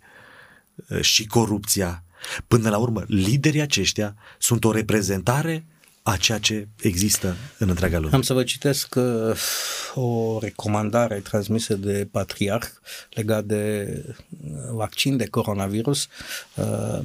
și 1.00 1.26
corupția, 1.26 2.04
Până 2.48 2.68
la 2.68 2.78
urmă, 2.78 3.04
liderii 3.06 3.60
aceștia 3.60 4.14
sunt 4.38 4.64
o 4.64 4.72
reprezentare 4.72 5.64
a 6.02 6.16
ceea 6.16 6.38
ce 6.38 6.68
există 6.80 7.36
în 7.58 7.68
întreaga 7.68 7.98
lume. 7.98 8.14
Am 8.14 8.22
să 8.22 8.32
vă 8.32 8.42
citesc 8.42 8.94
uh, 8.94 9.36
o 9.94 10.38
recomandare 10.40 11.18
transmisă 11.18 11.74
de 11.74 12.08
patriarh 12.10 12.66
legat 13.10 13.44
de 13.44 13.86
vaccin 14.72 15.16
de 15.16 15.26
coronavirus. 15.26 16.08
Uh, 16.54 16.98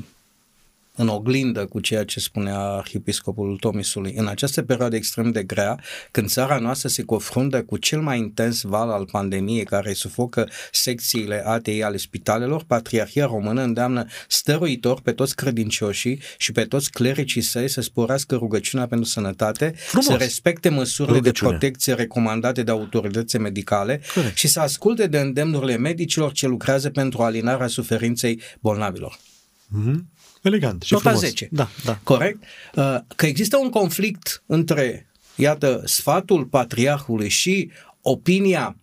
în 1.01 1.07
oglindă 1.07 1.65
cu 1.65 1.79
ceea 1.79 2.03
ce 2.03 2.19
spunea 2.19 2.59
arhiepiscopul 2.59 3.57
Tomisului. 3.59 4.13
În 4.17 4.27
această 4.27 4.61
perioadă 4.61 4.95
extrem 4.95 5.31
de 5.31 5.43
grea, 5.43 5.79
când 6.11 6.29
țara 6.29 6.57
noastră 6.57 6.87
se 6.89 7.03
confruntă 7.03 7.63
cu 7.63 7.77
cel 7.77 8.01
mai 8.01 8.17
intens 8.17 8.61
val 8.61 8.89
al 8.89 9.05
pandemiei 9.11 9.63
care 9.63 9.93
sufocă 9.93 10.49
secțiile 10.71 11.43
ATI 11.45 11.81
ale 11.81 11.97
spitalelor, 11.97 12.63
Patriarhia 12.67 13.25
Română 13.25 13.61
îndeamnă 13.61 14.05
stăruitor 14.27 15.01
pe 15.01 15.11
toți 15.11 15.35
credincioșii 15.35 16.21
și 16.37 16.51
pe 16.51 16.63
toți 16.63 16.91
clericii 16.91 17.41
săi 17.41 17.67
să 17.67 17.81
sporească 17.81 18.35
rugăciunea 18.35 18.87
pentru 18.87 19.07
sănătate, 19.09 19.73
Frumos. 19.75 20.05
să 20.05 20.15
respecte 20.15 20.69
măsurile 20.69 21.17
Rugăciune. 21.17 21.51
de 21.51 21.57
protecție 21.57 21.93
recomandate 21.93 22.63
de 22.63 22.71
autorități 22.71 23.37
medicale 23.37 24.01
Corect. 24.13 24.37
și 24.37 24.47
să 24.47 24.59
asculte 24.59 25.07
de 25.07 25.17
îndemnurile 25.19 25.77
medicilor 25.77 26.31
ce 26.31 26.47
lucrează 26.47 26.89
pentru 26.89 27.21
alinarea 27.21 27.67
suferinței 27.67 28.41
bolnavilor. 28.59 29.17
Mm-hmm. 29.17 30.20
Elegant 30.41 30.81
și 30.81 30.93
Nota 30.93 31.09
frumos. 31.09 31.27
10. 31.27 31.47
Da, 31.51 31.69
da. 31.85 31.99
Corect? 32.03 32.43
Uh, 32.75 32.97
că 33.15 33.25
există 33.25 33.57
un 33.57 33.69
conflict 33.69 34.43
între, 34.45 35.09
iată, 35.35 35.81
sfatul 35.85 36.45
patriarhului 36.45 37.29
și 37.29 37.71
opinia, 38.01 38.77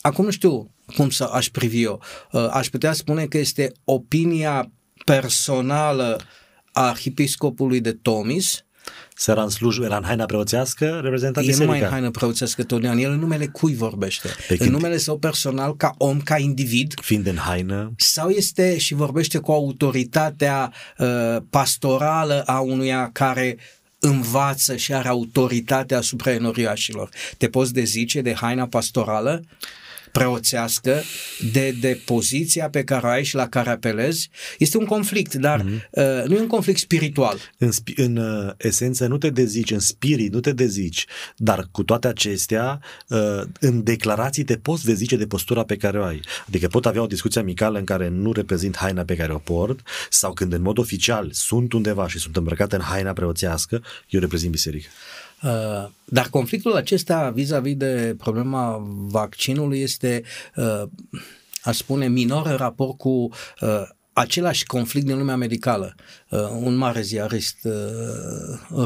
acum 0.00 0.24
nu 0.24 0.30
știu 0.30 0.74
cum 0.96 1.10
să 1.10 1.24
aș 1.24 1.48
privi 1.48 1.82
eu, 1.82 2.02
uh, 2.32 2.48
aș 2.50 2.68
putea 2.68 2.92
spune 2.92 3.26
că 3.26 3.38
este 3.38 3.72
opinia 3.84 4.70
personală 5.04 6.20
a 6.72 6.88
arhiepiscopului 6.88 7.80
de 7.80 7.92
Tomis, 7.92 8.64
să 9.16 9.30
era 9.30 9.42
în 9.42 9.48
slujbă, 9.48 9.84
era 9.84 9.96
în 9.96 10.04
haina 10.04 10.24
preoțească, 10.24 11.00
reprezenta 11.02 11.40
el 11.40 11.46
biserica. 11.46 11.72
nu 11.72 11.78
mai 11.78 11.86
în 11.86 11.92
haină 11.92 12.10
preoțească 12.10 12.62
totdeauna, 12.62 13.00
el 13.00 13.10
în 13.10 13.18
numele 13.18 13.46
cui 13.46 13.74
vorbește? 13.74 14.28
Pe 14.48 14.56
în 14.58 14.70
numele 14.70 14.96
său 14.96 15.18
personal, 15.18 15.76
ca 15.76 15.94
om, 15.98 16.20
ca 16.20 16.38
individ? 16.38 16.94
Fiind 17.02 17.26
în 17.26 17.36
haină? 17.36 17.92
Sau 17.96 18.28
este 18.28 18.78
și 18.78 18.94
vorbește 18.94 19.38
cu 19.38 19.52
autoritatea 19.52 20.72
uh, 20.98 21.36
pastorală 21.50 22.42
a 22.46 22.60
unuia 22.60 23.10
care 23.12 23.58
învață 23.98 24.76
și 24.76 24.94
are 24.94 25.08
autoritatea 25.08 25.98
asupra 25.98 26.32
enoriașilor. 26.32 27.08
Te 27.38 27.48
poți 27.48 27.72
dezice 27.72 28.20
de 28.20 28.34
haina 28.34 28.66
pastorală? 28.66 29.42
Preoțească, 30.18 31.02
de, 31.52 31.74
de 31.80 32.00
poziția 32.04 32.68
pe 32.68 32.84
care 32.84 33.06
o 33.06 33.08
ai 33.08 33.24
și 33.24 33.34
la 33.34 33.48
care 33.48 33.70
apelezi. 33.70 34.30
Este 34.58 34.78
un 34.78 34.84
conflict, 34.84 35.34
dar 35.34 35.60
mm-hmm. 35.60 35.88
uh, 35.90 36.24
nu 36.26 36.34
e 36.34 36.40
un 36.40 36.46
conflict 36.46 36.78
spiritual. 36.78 37.38
În, 37.58 37.70
spi- 37.70 37.94
în 37.96 38.16
uh, 38.16 38.52
esență 38.56 39.06
nu 39.06 39.18
te 39.18 39.30
dezici, 39.30 39.70
în 39.70 39.78
spirit 39.78 40.32
nu 40.32 40.40
te 40.40 40.52
dezici, 40.52 41.06
dar 41.36 41.68
cu 41.70 41.82
toate 41.82 42.08
acestea, 42.08 42.80
uh, 43.08 43.42
în 43.60 43.82
declarații 43.82 44.44
te 44.44 44.56
poți 44.56 44.84
dezice 44.84 45.16
de 45.16 45.26
postura 45.26 45.64
pe 45.64 45.76
care 45.76 45.98
o 45.98 46.04
ai. 46.04 46.20
Adică 46.48 46.66
pot 46.66 46.86
avea 46.86 47.02
o 47.02 47.06
discuție 47.06 47.40
amicală 47.40 47.78
în 47.78 47.84
care 47.84 48.08
nu 48.08 48.32
reprezint 48.32 48.76
haina 48.76 49.02
pe 49.02 49.16
care 49.16 49.32
o 49.32 49.38
port 49.38 49.80
sau 50.10 50.32
când 50.32 50.52
în 50.52 50.62
mod 50.62 50.78
oficial 50.78 51.28
sunt 51.32 51.72
undeva 51.72 52.08
și 52.08 52.18
sunt 52.18 52.36
îmbrăcat 52.36 52.72
în 52.72 52.80
haina 52.80 53.12
preoțească, 53.12 53.82
eu 54.08 54.20
reprezint 54.20 54.52
biserica. 54.52 54.88
Uh, 55.44 55.90
dar 56.04 56.28
conflictul 56.30 56.74
acesta 56.74 57.30
vis-a-vis 57.34 57.76
de 57.76 58.14
problema 58.18 58.82
vaccinului 59.08 59.80
este, 59.80 60.22
uh, 60.56 60.82
aș 61.62 61.76
spune, 61.76 62.08
minor 62.08 62.46
în 62.46 62.56
raport 62.56 62.98
cu 62.98 63.08
uh, 63.08 63.88
același 64.14 64.64
conflict 64.64 65.06
din 65.06 65.18
lumea 65.18 65.36
medicală. 65.36 65.94
Uh, 66.28 66.40
un 66.60 66.74
mare 66.74 67.00
ziarist 67.00 67.56
uh, 67.62 67.72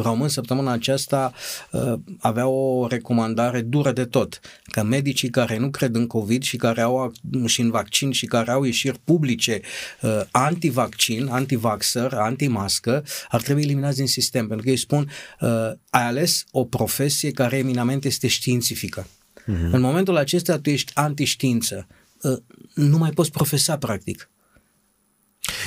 român 0.03 0.29
săptămâna 0.29 0.73
aceasta 0.73 1.33
uh, 1.71 1.93
avea 2.19 2.47
o 2.47 2.87
recomandare 2.87 3.61
dură 3.61 3.93
de 3.93 4.05
tot, 4.05 4.41
că 4.65 4.83
medicii 4.83 5.31
care 5.31 5.59
nu 5.59 5.71
cred 5.71 5.95
în 5.95 6.07
COVID 6.07 6.43
și 6.43 6.57
care 6.57 6.81
au 6.81 7.13
și 7.47 7.61
în 7.61 7.71
vaccin 7.71 8.13
și 8.13 8.27
care 8.27 8.51
au 8.51 8.65
ieșiri 8.65 8.99
publice 9.05 9.61
uh, 10.01 10.21
anti-vaccin, 10.31 11.29
anti-vaxxer, 11.31 12.13
anti-mască, 12.13 13.05
ar 13.29 13.43
trebui 13.43 13.63
eliminați 13.63 13.97
din 13.97 14.07
sistem, 14.07 14.47
pentru 14.47 14.65
că 14.65 14.71
ei 14.71 14.77
spun 14.77 15.11
uh, 15.41 15.49
ai 15.91 16.07
ales 16.07 16.45
o 16.51 16.65
profesie 16.65 17.31
care 17.31 17.57
eminamente 17.57 18.09
este 18.09 18.27
științifică. 18.27 19.07
Uh-huh. 19.07 19.71
În 19.73 19.81
momentul 19.81 20.17
acesta 20.17 20.59
tu 20.59 20.71
ești 20.71 20.93
anti-știință. 20.95 21.87
Uh, 22.23 22.39
nu 22.75 22.99
mai 22.99 23.11
poți 23.11 23.31
profesa 23.31 23.79
practic. 23.79 24.29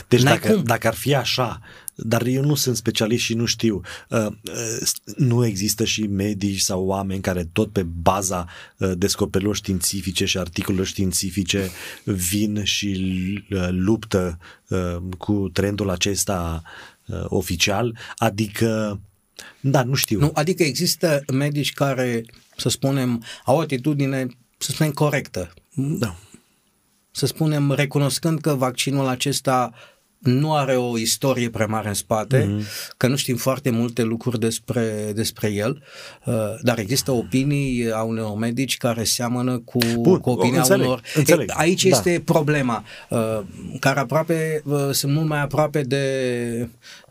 Deci 0.08 0.22
dacă, 0.22 0.56
dacă 0.66 0.88
ar 0.88 0.94
fi 0.94 1.16
așa, 1.16 1.62
dar 1.96 2.26
eu 2.26 2.44
nu 2.44 2.56
sunt 2.56 2.76
specialist 2.76 3.24
și 3.24 3.34
nu 3.34 3.46
știu, 3.46 3.82
uh, 4.10 4.26
uh, 4.26 4.88
nu 5.16 5.46
există 5.46 5.86
și 5.86 6.02
medici 6.02 6.60
sau 6.60 6.86
oameni 6.86 7.22
care 7.22 7.50
tot 7.54 7.72
pe 7.72 7.84
baza 7.84 8.48
uh, 8.78 8.92
descoperirilor 8.98 9.56
științifice 9.56 10.26
și 10.26 10.38
articolelor 10.38 10.86
științifice 10.86 11.70
vin 12.04 12.64
și 12.64 13.00
luptă 13.70 14.38
cu 15.18 15.50
trendul 15.54 15.90
acesta 15.90 16.62
oficial, 17.26 17.98
adică 18.18 19.00
da, 19.60 19.84
nu 19.84 19.94
știu. 19.94 20.20
Nu, 20.20 20.32
adică 20.34 20.64
există 20.64 21.24
medici 21.34 21.74
care, 21.74 22.26
să 22.58 22.70
spunem, 22.70 23.24
au 23.46 23.56
o 23.58 23.60
atitudine, 23.60 24.28
să 24.58 24.72
spunem, 24.72 24.92
corectă. 24.92 25.54
Da 25.76 26.16
să 27.12 27.26
spunem, 27.26 27.72
recunoscând 27.72 28.40
că 28.40 28.54
vaccinul 28.54 29.08
acesta 29.08 29.72
nu 30.22 30.56
are 30.56 30.76
o 30.76 30.98
istorie 30.98 31.50
prea 31.50 31.66
mare 31.66 31.88
în 31.88 31.94
spate, 31.94 32.46
mm-hmm. 32.46 32.96
că 32.98 33.08
nu 33.08 33.16
știm 33.16 33.36
foarte 33.36 33.70
multe 33.70 34.02
lucruri 34.02 34.40
despre, 34.40 35.12
despre 35.16 35.52
el, 35.52 35.84
uh, 36.26 36.34
dar 36.62 36.80
există 36.80 37.12
opinii 37.12 37.92
a 37.92 38.02
unor 38.02 38.38
medici 38.38 38.78
care 38.78 39.04
seamănă 39.04 39.60
cu, 39.60 39.78
Bun, 40.00 40.20
cu 40.20 40.30
opinia 40.30 40.58
înțeleg, 40.58 40.86
unor... 40.86 41.02
Înțeleg, 41.16 41.50
e, 41.50 41.54
aici 41.58 41.84
da. 41.84 41.90
este 41.90 42.22
problema, 42.26 42.84
uh, 43.10 43.40
care 43.80 44.00
aproape 44.00 44.62
uh, 44.66 44.90
sunt 44.92 45.14
mult 45.14 45.28
mai 45.28 45.42
aproape 45.42 45.82
de 45.82 46.70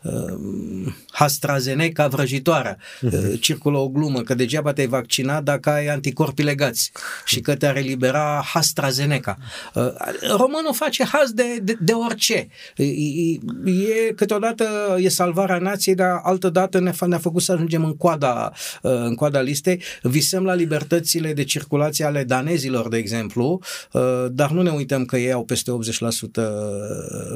AstraZeneca 1.11 2.07
vrăjitoarea. 2.07 2.77
Uh-huh. 2.77 3.11
Uh, 3.11 3.39
circulă 3.39 3.77
o 3.77 3.89
glumă 3.89 4.21
că 4.21 4.33
degeaba 4.33 4.73
te-ai 4.73 4.87
vaccinat 4.87 5.43
dacă 5.43 5.69
ai 5.69 5.87
anticorpi 5.87 6.43
legați 6.43 6.91
și 7.25 7.39
că 7.39 7.55
te-ar 7.55 7.75
elibera 7.75 8.43
AstraZeneca. 8.53 9.37
Uh, 9.73 9.93
românul 10.37 10.73
face 10.73 11.03
haz 11.03 11.31
de, 11.31 11.59
de, 11.63 11.77
de 11.79 11.91
orice. 11.91 12.47
E, 12.75 12.83
e, 12.85 14.11
câteodată 14.15 14.97
e 14.99 15.09
salvarea 15.09 15.57
nației, 15.57 15.95
dar 15.95 16.19
altă 16.23 16.49
dată 16.49 16.79
ne, 16.79 16.91
ne-a 17.05 17.17
făcut 17.17 17.41
să 17.41 17.51
ajungem 17.51 17.85
în 17.85 17.97
coada, 17.97 18.51
uh, 18.81 18.91
în 18.91 19.15
coada 19.15 19.41
listei. 19.41 19.81
Visăm 20.01 20.43
la 20.43 20.53
libertățile 20.53 21.33
de 21.33 21.43
circulație 21.43 22.05
ale 22.05 22.23
danezilor, 22.23 22.87
de 22.87 22.97
exemplu, 22.97 23.61
uh, 23.91 24.25
dar 24.31 24.51
nu 24.51 24.61
ne 24.61 24.69
uităm 24.69 25.05
că 25.05 25.17
ei 25.17 25.31
au 25.31 25.43
peste 25.43 25.71
80% 25.71 25.75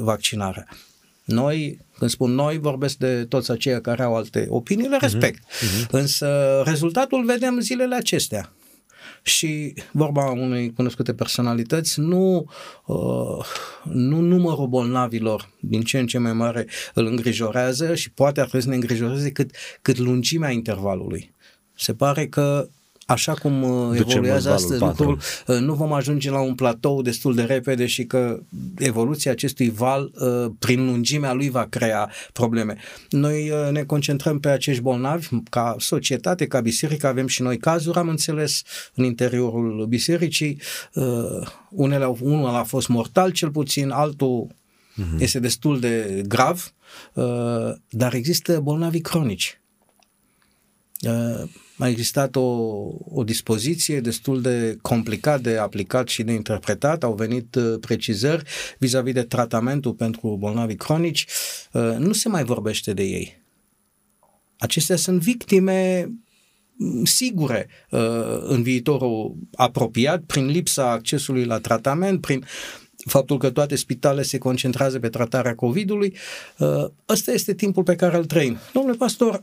vaccinare. 0.00 0.66
Noi, 1.24 1.78
când 1.98 2.10
spun 2.10 2.34
noi, 2.34 2.58
vorbesc 2.58 2.96
de 2.96 3.24
toți 3.24 3.50
aceia 3.50 3.80
care 3.80 4.02
au 4.02 4.16
alte 4.16 4.46
opinii, 4.48 4.88
le 4.88 4.96
mhm, 4.96 5.00
respect. 5.00 5.38
Uh-huh. 5.38 5.90
Însă 5.90 6.62
rezultatul 6.64 7.24
vedem 7.24 7.60
zilele 7.60 7.94
acestea. 7.94 8.52
Și 9.22 9.74
vorba 9.92 10.30
unei 10.30 10.72
cunoscute 10.72 11.14
personalități, 11.14 12.00
nu, 12.00 12.50
uh, 12.86 13.46
nu 13.84 14.20
numărul 14.20 14.66
bolnavilor 14.66 15.50
din 15.60 15.82
ce 15.82 15.98
în 15.98 16.06
ce 16.06 16.18
mai 16.18 16.32
mare 16.32 16.66
îl 16.94 17.06
îngrijorează 17.06 17.94
și 17.94 18.10
poate 18.10 18.40
ar 18.40 18.46
trebui 18.46 18.64
să 18.66 18.68
ne 18.68 18.74
îngrijoreze 18.74 19.30
cât, 19.30 19.50
cât 19.82 19.98
lungimea 19.98 20.50
intervalului. 20.50 21.34
Se 21.74 21.94
pare 21.94 22.26
că 22.26 22.68
așa 23.06 23.34
cum 23.34 23.62
uh, 23.62 23.98
evoluează 23.98 24.52
astăzi 24.52 24.80
lucrul, 24.80 25.18
uh, 25.46 25.56
nu 25.58 25.74
vom 25.74 25.92
ajunge 25.92 26.30
la 26.30 26.40
un 26.40 26.54
platou 26.54 27.02
destul 27.02 27.34
de 27.34 27.42
repede 27.42 27.86
și 27.86 28.04
că 28.04 28.40
evoluția 28.78 29.30
acestui 29.30 29.70
val, 29.70 30.12
uh, 30.14 30.50
prin 30.58 30.84
lungimea 30.84 31.32
lui, 31.32 31.50
va 31.50 31.66
crea 31.66 32.10
probleme. 32.32 32.76
Noi 33.10 33.52
ne 33.70 33.82
concentrăm 33.82 34.40
pe 34.40 34.48
acești 34.48 34.82
bolnavi, 34.82 35.28
ca 35.50 35.76
societate, 35.78 36.46
ca 36.46 36.60
biserică, 36.60 37.06
avem 37.06 37.26
și 37.26 37.42
noi 37.42 37.56
cazuri, 37.56 37.98
am 37.98 38.08
înțeles, 38.08 38.62
în 38.94 39.04
interiorul 39.04 39.86
bisericii. 39.88 40.60
Unele, 41.70 42.16
unul 42.20 42.54
a 42.54 42.62
fost 42.62 42.88
mortal 42.88 43.30
cel 43.30 43.50
puțin, 43.50 43.90
altul 43.90 44.46
uh-huh. 44.46 45.18
este 45.18 45.38
destul 45.38 45.80
de 45.80 46.22
grav, 46.28 46.72
dar 47.88 48.14
există 48.14 48.60
bolnavi 48.60 49.00
cronici 49.00 49.60
a 51.78 51.88
existat 51.88 52.36
o, 52.36 52.40
o 53.10 53.24
dispoziție 53.24 54.00
destul 54.00 54.40
de 54.40 54.76
complicat 54.82 55.40
de 55.40 55.56
aplicat 55.56 56.08
și 56.08 56.22
de 56.22 56.32
interpretat, 56.32 57.02
au 57.02 57.14
venit 57.14 57.54
uh, 57.54 57.78
precizări 57.80 58.42
vis-a-vis 58.78 59.12
de 59.12 59.22
tratamentul 59.22 59.92
pentru 59.92 60.36
bolnavi 60.38 60.74
cronici, 60.74 61.26
uh, 61.72 61.96
nu 61.98 62.12
se 62.12 62.28
mai 62.28 62.44
vorbește 62.44 62.92
de 62.92 63.02
ei. 63.02 63.42
Acestea 64.58 64.96
sunt 64.96 65.20
victime 65.20 66.10
mm, 66.72 67.04
sigure 67.04 67.68
uh, 67.90 68.00
în 68.40 68.62
viitorul 68.62 69.36
apropiat, 69.54 70.22
prin 70.22 70.46
lipsa 70.46 70.90
accesului 70.90 71.44
la 71.44 71.58
tratament, 71.58 72.20
prin 72.20 72.44
faptul 73.08 73.38
că 73.38 73.50
toate 73.50 73.76
spitalele 73.76 74.22
se 74.22 74.38
concentrează 74.38 74.98
pe 74.98 75.08
tratarea 75.08 75.54
COVID-ului. 75.54 76.16
Ăsta 77.08 77.32
este 77.32 77.54
timpul 77.54 77.82
pe 77.82 77.96
care 77.96 78.16
îl 78.16 78.24
trăim. 78.24 78.56
Domnule 78.72 78.96
pastor, 78.96 79.42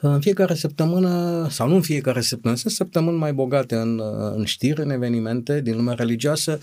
în 0.00 0.20
fiecare 0.20 0.54
săptămână, 0.54 1.46
sau 1.50 1.68
nu 1.68 1.74
în 1.74 1.80
fiecare 1.80 2.20
săptămână, 2.20 2.60
sunt 2.60 2.72
săptămâni 2.72 3.16
mai 3.16 3.32
bogate 3.32 3.74
în, 3.74 4.00
în 4.34 4.44
știri, 4.44 4.80
în 4.80 4.90
evenimente 4.90 5.60
din 5.60 5.76
lumea 5.76 5.94
religioasă. 5.94 6.58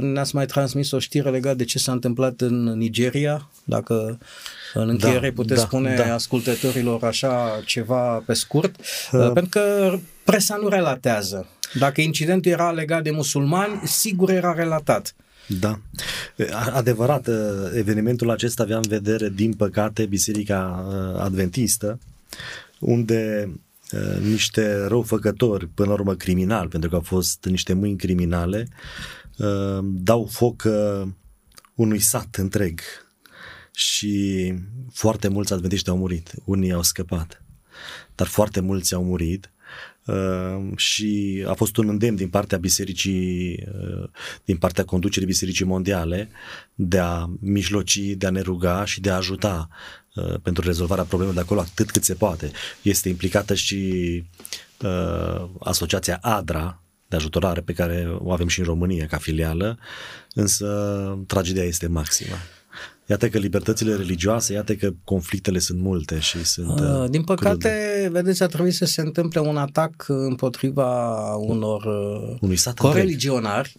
Ne-ați 0.00 0.34
mai 0.34 0.46
transmis 0.46 0.90
o 0.90 0.98
știre 0.98 1.30
legată 1.30 1.56
de 1.56 1.64
ce 1.64 1.78
s-a 1.78 1.92
întâmplat 1.92 2.40
în 2.40 2.62
Nigeria, 2.64 3.50
dacă 3.64 4.18
în 4.74 4.88
încheiere 4.88 5.28
da, 5.28 5.34
puteți 5.34 5.60
da, 5.60 5.66
spune 5.66 5.94
da. 5.94 6.14
ascultătorilor 6.14 7.04
așa 7.04 7.62
ceva 7.66 8.22
pe 8.26 8.32
scurt, 8.32 8.74
uh. 9.12 9.30
pentru 9.32 9.48
că 9.48 9.94
presa 10.24 10.56
nu 10.62 10.68
relatează. 10.68 11.46
Dacă 11.78 12.00
incidentul 12.00 12.50
era 12.50 12.70
legat 12.70 13.02
de 13.02 13.10
musulmani, 13.10 13.80
sigur 13.84 14.30
era 14.30 14.54
relatat. 14.54 15.14
Da. 15.46 15.78
Adevărat, 16.72 17.28
evenimentul 17.74 18.30
acesta 18.30 18.62
avea 18.62 18.76
în 18.76 18.84
vedere, 18.88 19.28
din 19.34 19.52
păcate, 19.52 20.06
Biserica 20.06 20.84
Adventistă, 21.18 21.98
unde 22.78 23.52
uh, 23.92 24.18
niște 24.20 24.84
răufăcători, 24.84 25.68
până 25.68 25.88
la 25.88 25.94
urmă 25.94 26.14
criminali, 26.14 26.68
pentru 26.68 26.88
că 26.90 26.94
au 26.94 27.02
fost 27.02 27.44
niște 27.44 27.72
mâini 27.72 27.96
criminale, 27.96 28.68
uh, 29.38 29.78
dau 29.82 30.26
foc 30.26 30.62
uh, 30.66 31.08
unui 31.74 31.98
sat 31.98 32.34
întreg 32.36 32.80
și 33.74 34.54
foarte 34.92 35.28
mulți 35.28 35.52
adventiști 35.52 35.88
au 35.88 35.96
murit. 35.96 36.34
Unii 36.44 36.72
au 36.72 36.82
scăpat, 36.82 37.42
dar 38.14 38.26
foarte 38.26 38.60
mulți 38.60 38.94
au 38.94 39.04
murit 39.04 39.46
Uh, 39.46 39.91
și 40.76 41.44
a 41.46 41.52
fost 41.52 41.76
un 41.76 41.88
îndemn 41.88 42.16
din 42.16 42.28
partea 42.28 42.58
bisericii, 42.58 43.64
uh, 43.82 44.08
din 44.44 44.56
partea 44.56 44.84
conducerii 44.84 45.28
bisericii 45.28 45.64
mondiale 45.64 46.28
de 46.74 46.98
a 46.98 47.30
mijloci, 47.40 47.98
de 47.98 48.26
a 48.26 48.30
ne 48.30 48.40
ruga 48.40 48.84
și 48.84 49.00
de 49.00 49.10
a 49.10 49.16
ajuta 49.16 49.68
uh, 50.14 50.34
pentru 50.42 50.66
rezolvarea 50.66 51.04
problemelor 51.04 51.34
de 51.34 51.44
acolo 51.44 51.60
atât 51.60 51.90
cât 51.90 52.04
se 52.04 52.14
poate. 52.14 52.50
Este 52.82 53.08
implicată 53.08 53.54
și 53.54 54.24
asociația 55.60 56.18
ADRA, 56.22 56.82
de 57.08 57.16
ajutorare 57.16 57.60
pe 57.60 57.72
care 57.72 58.16
o 58.18 58.32
avem 58.32 58.48
și 58.48 58.58
în 58.58 58.64
România 58.64 59.06
ca 59.06 59.16
filială, 59.16 59.78
însă 60.34 60.66
tragedia 61.26 61.62
este 61.62 61.86
maximă. 61.86 62.34
Iată 63.06 63.28
că 63.28 63.38
libertățile 63.38 63.94
religioase, 63.94 64.52
iată 64.52 64.74
că 64.74 64.90
conflictele 65.04 65.58
sunt 65.58 65.80
multe 65.80 66.18
și 66.18 66.44
sunt... 66.44 66.80
Uh, 66.80 67.10
din 67.10 67.22
păcate, 67.22 68.00
crude. 68.00 68.08
vedeți, 68.10 68.42
a 68.42 68.46
trebuit 68.46 68.74
să 68.74 68.84
se 68.84 69.00
întâmple 69.00 69.40
un 69.40 69.56
atac 69.56 70.04
împotriva 70.08 71.16
unor 71.34 71.84
Unui 72.40 72.56
sat 72.56 72.78
coreligionari 72.78 73.76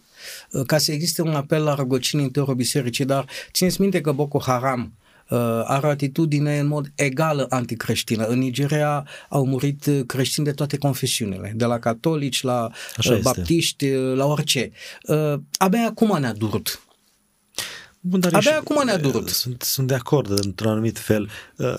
ca 0.66 0.78
să 0.78 0.92
existe 0.92 1.22
un 1.22 1.34
apel 1.34 1.62
la 1.62 1.74
răgocini 1.74 2.20
în 2.20 2.26
interiorul 2.26 2.56
bisericii, 2.56 3.04
dar 3.04 3.26
țineți 3.52 3.80
minte 3.80 4.00
că 4.00 4.12
Boko 4.12 4.38
Haram 4.38 4.92
Uh, 5.30 5.38
are 5.64 5.86
o 5.86 5.90
atitudine 5.90 6.58
în 6.58 6.66
mod 6.66 6.92
egală 6.94 7.46
anticreștină. 7.48 8.26
În 8.26 8.38
Nigeria 8.38 9.06
au 9.28 9.46
murit 9.46 9.88
creștini 10.06 10.46
de 10.46 10.52
toate 10.52 10.76
confesiunile, 10.76 11.52
de 11.56 11.64
la 11.64 11.78
catolici, 11.78 12.42
la 12.42 12.70
Așa 12.96 13.14
uh, 13.14 13.20
baptiști, 13.20 13.86
este. 13.86 13.98
Uh, 13.98 14.16
la 14.16 14.26
orice. 14.26 14.70
Abia 15.58 15.86
acum 15.86 16.18
ne-a 16.20 16.32
durut 16.32 16.82
Bun, 18.06 18.20
dar 18.20 18.34
Abia 18.34 18.56
acum 18.56 18.84
ne-a 18.84 18.98
durut. 18.98 19.28
Sunt, 19.28 19.62
sunt 19.62 19.86
de 19.86 19.94
acord 19.94 20.30
într-un 20.44 20.70
anumit 20.70 20.98
fel. 20.98 21.30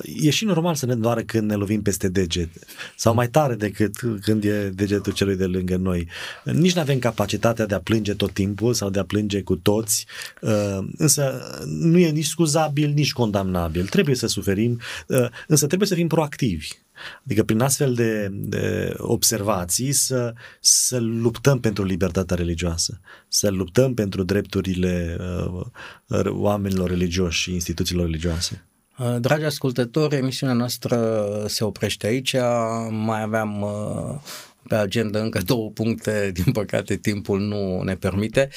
E 0.03 0.29
și 0.29 0.45
normal 0.45 0.75
să 0.75 0.85
ne 0.85 0.95
doară 0.95 1.21
când 1.21 1.49
ne 1.49 1.55
lovim 1.55 1.81
peste 1.81 2.07
deget. 2.07 2.49
Sau 2.95 3.13
mai 3.13 3.29
tare 3.29 3.55
decât 3.55 3.93
când 4.21 4.43
e 4.43 4.69
degetul 4.69 5.13
celui 5.13 5.35
de 5.35 5.45
lângă 5.45 5.75
noi. 5.75 6.07
Nici 6.43 6.73
nu 6.73 6.81
avem 6.81 6.99
capacitatea 6.99 7.65
de 7.65 7.75
a 7.75 7.79
plânge 7.79 8.13
tot 8.13 8.31
timpul 8.31 8.73
sau 8.73 8.89
de 8.89 8.99
a 8.99 9.03
plânge 9.03 9.41
cu 9.41 9.55
toți. 9.55 10.05
Însă 10.97 11.41
nu 11.65 11.97
e 11.97 12.09
nici 12.09 12.25
scuzabil, 12.25 12.89
nici 12.89 13.13
condamnabil. 13.13 13.87
Trebuie 13.87 14.15
să 14.15 14.27
suferim, 14.27 14.79
însă 15.47 15.67
trebuie 15.67 15.87
să 15.87 15.95
fim 15.95 16.07
proactivi. 16.07 16.67
Adică 17.25 17.43
prin 17.43 17.59
astfel 17.61 17.93
de, 17.93 18.27
de 18.31 18.93
observații 18.97 19.91
să, 19.91 20.33
să 20.59 20.99
luptăm 20.99 21.59
pentru 21.59 21.83
libertatea 21.83 22.35
religioasă, 22.35 22.99
să 23.27 23.49
luptăm 23.49 23.93
pentru 23.93 24.23
drepturile 24.23 25.17
uh, 25.55 26.25
oamenilor 26.25 26.89
religioși 26.89 27.41
și 27.41 27.53
instituțiilor 27.53 28.05
religioase. 28.05 28.65
Uh, 28.97 29.15
dragi 29.19 29.43
ascultători, 29.43 30.15
emisiunea 30.15 30.55
noastră 30.55 31.25
se 31.47 31.63
oprește 31.63 32.07
aici. 32.07 32.35
Mai 32.89 33.21
aveam 33.21 33.61
uh, 33.61 34.21
pe 34.67 34.75
agenda 34.75 35.19
încă 35.19 35.39
două 35.45 35.69
puncte, 35.69 36.31
din 36.33 36.51
păcate 36.51 36.95
timpul 36.95 37.39
nu 37.39 37.81
ne 37.81 37.95
permite. 37.95 38.49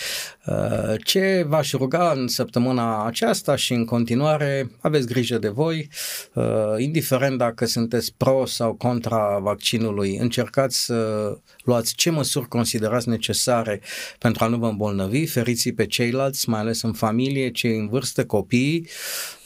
Uh, 0.47 0.95
ce 1.05 1.45
v-aș 1.49 1.73
ruga 1.73 2.13
în 2.17 2.29
săptămâna 2.29 3.07
aceasta 3.07 3.57
și 3.57 3.73
în 3.73 3.85
continuare, 3.85 4.71
aveți 4.81 5.07
grijă 5.07 5.39
de 5.39 5.49
voi, 5.49 5.89
uh, 6.33 6.45
indiferent 6.77 7.39
dacă 7.39 7.67
sunteți 7.67 8.15
pro 8.17 8.47
sau 8.47 8.75
contra 8.75 9.39
vaccinului, 9.39 10.17
încercați 10.17 10.85
să 10.85 11.33
luați 11.65 11.95
ce 11.95 12.11
măsuri 12.11 12.49
considerați 12.49 13.09
necesare 13.09 13.81
pentru 14.19 14.45
a 14.45 14.47
nu 14.47 14.57
vă 14.57 14.67
îmbolnăvi, 14.67 15.27
feriți 15.27 15.71
pe 15.71 15.87
ceilalți, 15.87 16.49
mai 16.49 16.61
ales 16.61 16.83
în 16.83 16.93
familie, 16.93 17.51
cei 17.51 17.77
în 17.77 17.89
vârstă, 17.89 18.25
copiii, 18.25 18.81
uh, 18.81 19.38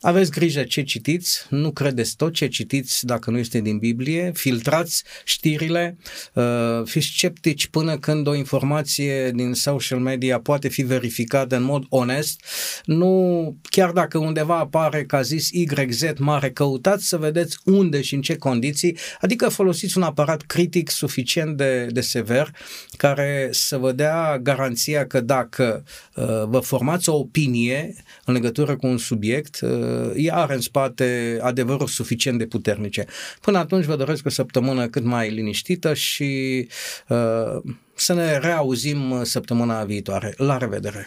aveți 0.00 0.30
grijă 0.30 0.62
ce 0.62 0.82
citiți, 0.82 1.46
nu 1.48 1.70
credeți 1.70 2.16
tot 2.16 2.32
ce 2.32 2.46
citiți 2.46 3.06
dacă 3.06 3.30
nu 3.30 3.38
este 3.38 3.60
din 3.60 3.78
Biblie, 3.78 4.32
filtrați 4.34 5.02
știrile, 5.24 5.96
uh, 6.34 6.44
fiți 6.84 7.06
sceptici 7.06 7.66
până 7.66 7.98
când 7.98 8.26
o 8.26 8.34
informație 8.34 9.30
din 9.30 9.52
social 9.52 9.98
media 9.98 10.40
poate 10.40 10.68
fi 10.68 10.82
verificată 10.82 11.56
în 11.56 11.62
mod 11.62 11.84
onest. 11.88 12.44
Nu, 12.84 13.56
chiar 13.62 13.90
dacă 13.90 14.18
undeva 14.18 14.58
apare 14.58 15.04
ca 15.04 15.22
zis 15.22 15.50
YZ 15.50 16.02
mare, 16.18 16.50
căutați 16.50 17.08
să 17.08 17.16
vedeți 17.16 17.58
unde 17.64 18.02
și 18.02 18.14
în 18.14 18.22
ce 18.22 18.36
condiții, 18.36 18.96
adică 19.20 19.48
folosiți 19.48 19.96
un 19.96 20.02
aparat 20.02 20.42
critic 20.42 20.90
suficient 20.90 21.56
de, 21.56 21.86
de 21.90 22.00
sever 22.00 22.50
care 22.96 23.48
să 23.52 23.76
vă 23.76 23.92
dea 23.92 24.38
garanția 24.38 25.06
că 25.06 25.20
dacă 25.20 25.84
uh, 26.14 26.24
vă 26.46 26.58
formați 26.58 27.08
o 27.08 27.16
opinie 27.16 27.94
în 28.24 28.34
legătură 28.34 28.76
cu 28.76 28.86
un 28.86 28.98
subiect, 28.98 29.27
uh, 29.62 30.12
ea 30.16 30.36
are 30.36 30.54
în 30.54 30.60
spate 30.60 31.38
adevărul 31.40 31.86
suficient 31.86 32.38
de 32.38 32.46
puternice. 32.46 33.04
Până 33.40 33.58
atunci 33.58 33.84
vă 33.84 33.96
doresc 33.96 34.26
o 34.26 34.30
săptămână 34.30 34.88
cât 34.88 35.04
mai 35.04 35.30
liniștită 35.30 35.94
și 35.94 36.68
uh, 37.08 37.72
să 37.94 38.14
ne 38.14 38.38
reauzim 38.38 39.22
săptămâna 39.22 39.84
viitoare. 39.84 40.34
La 40.36 40.56
revedere! 40.56 41.06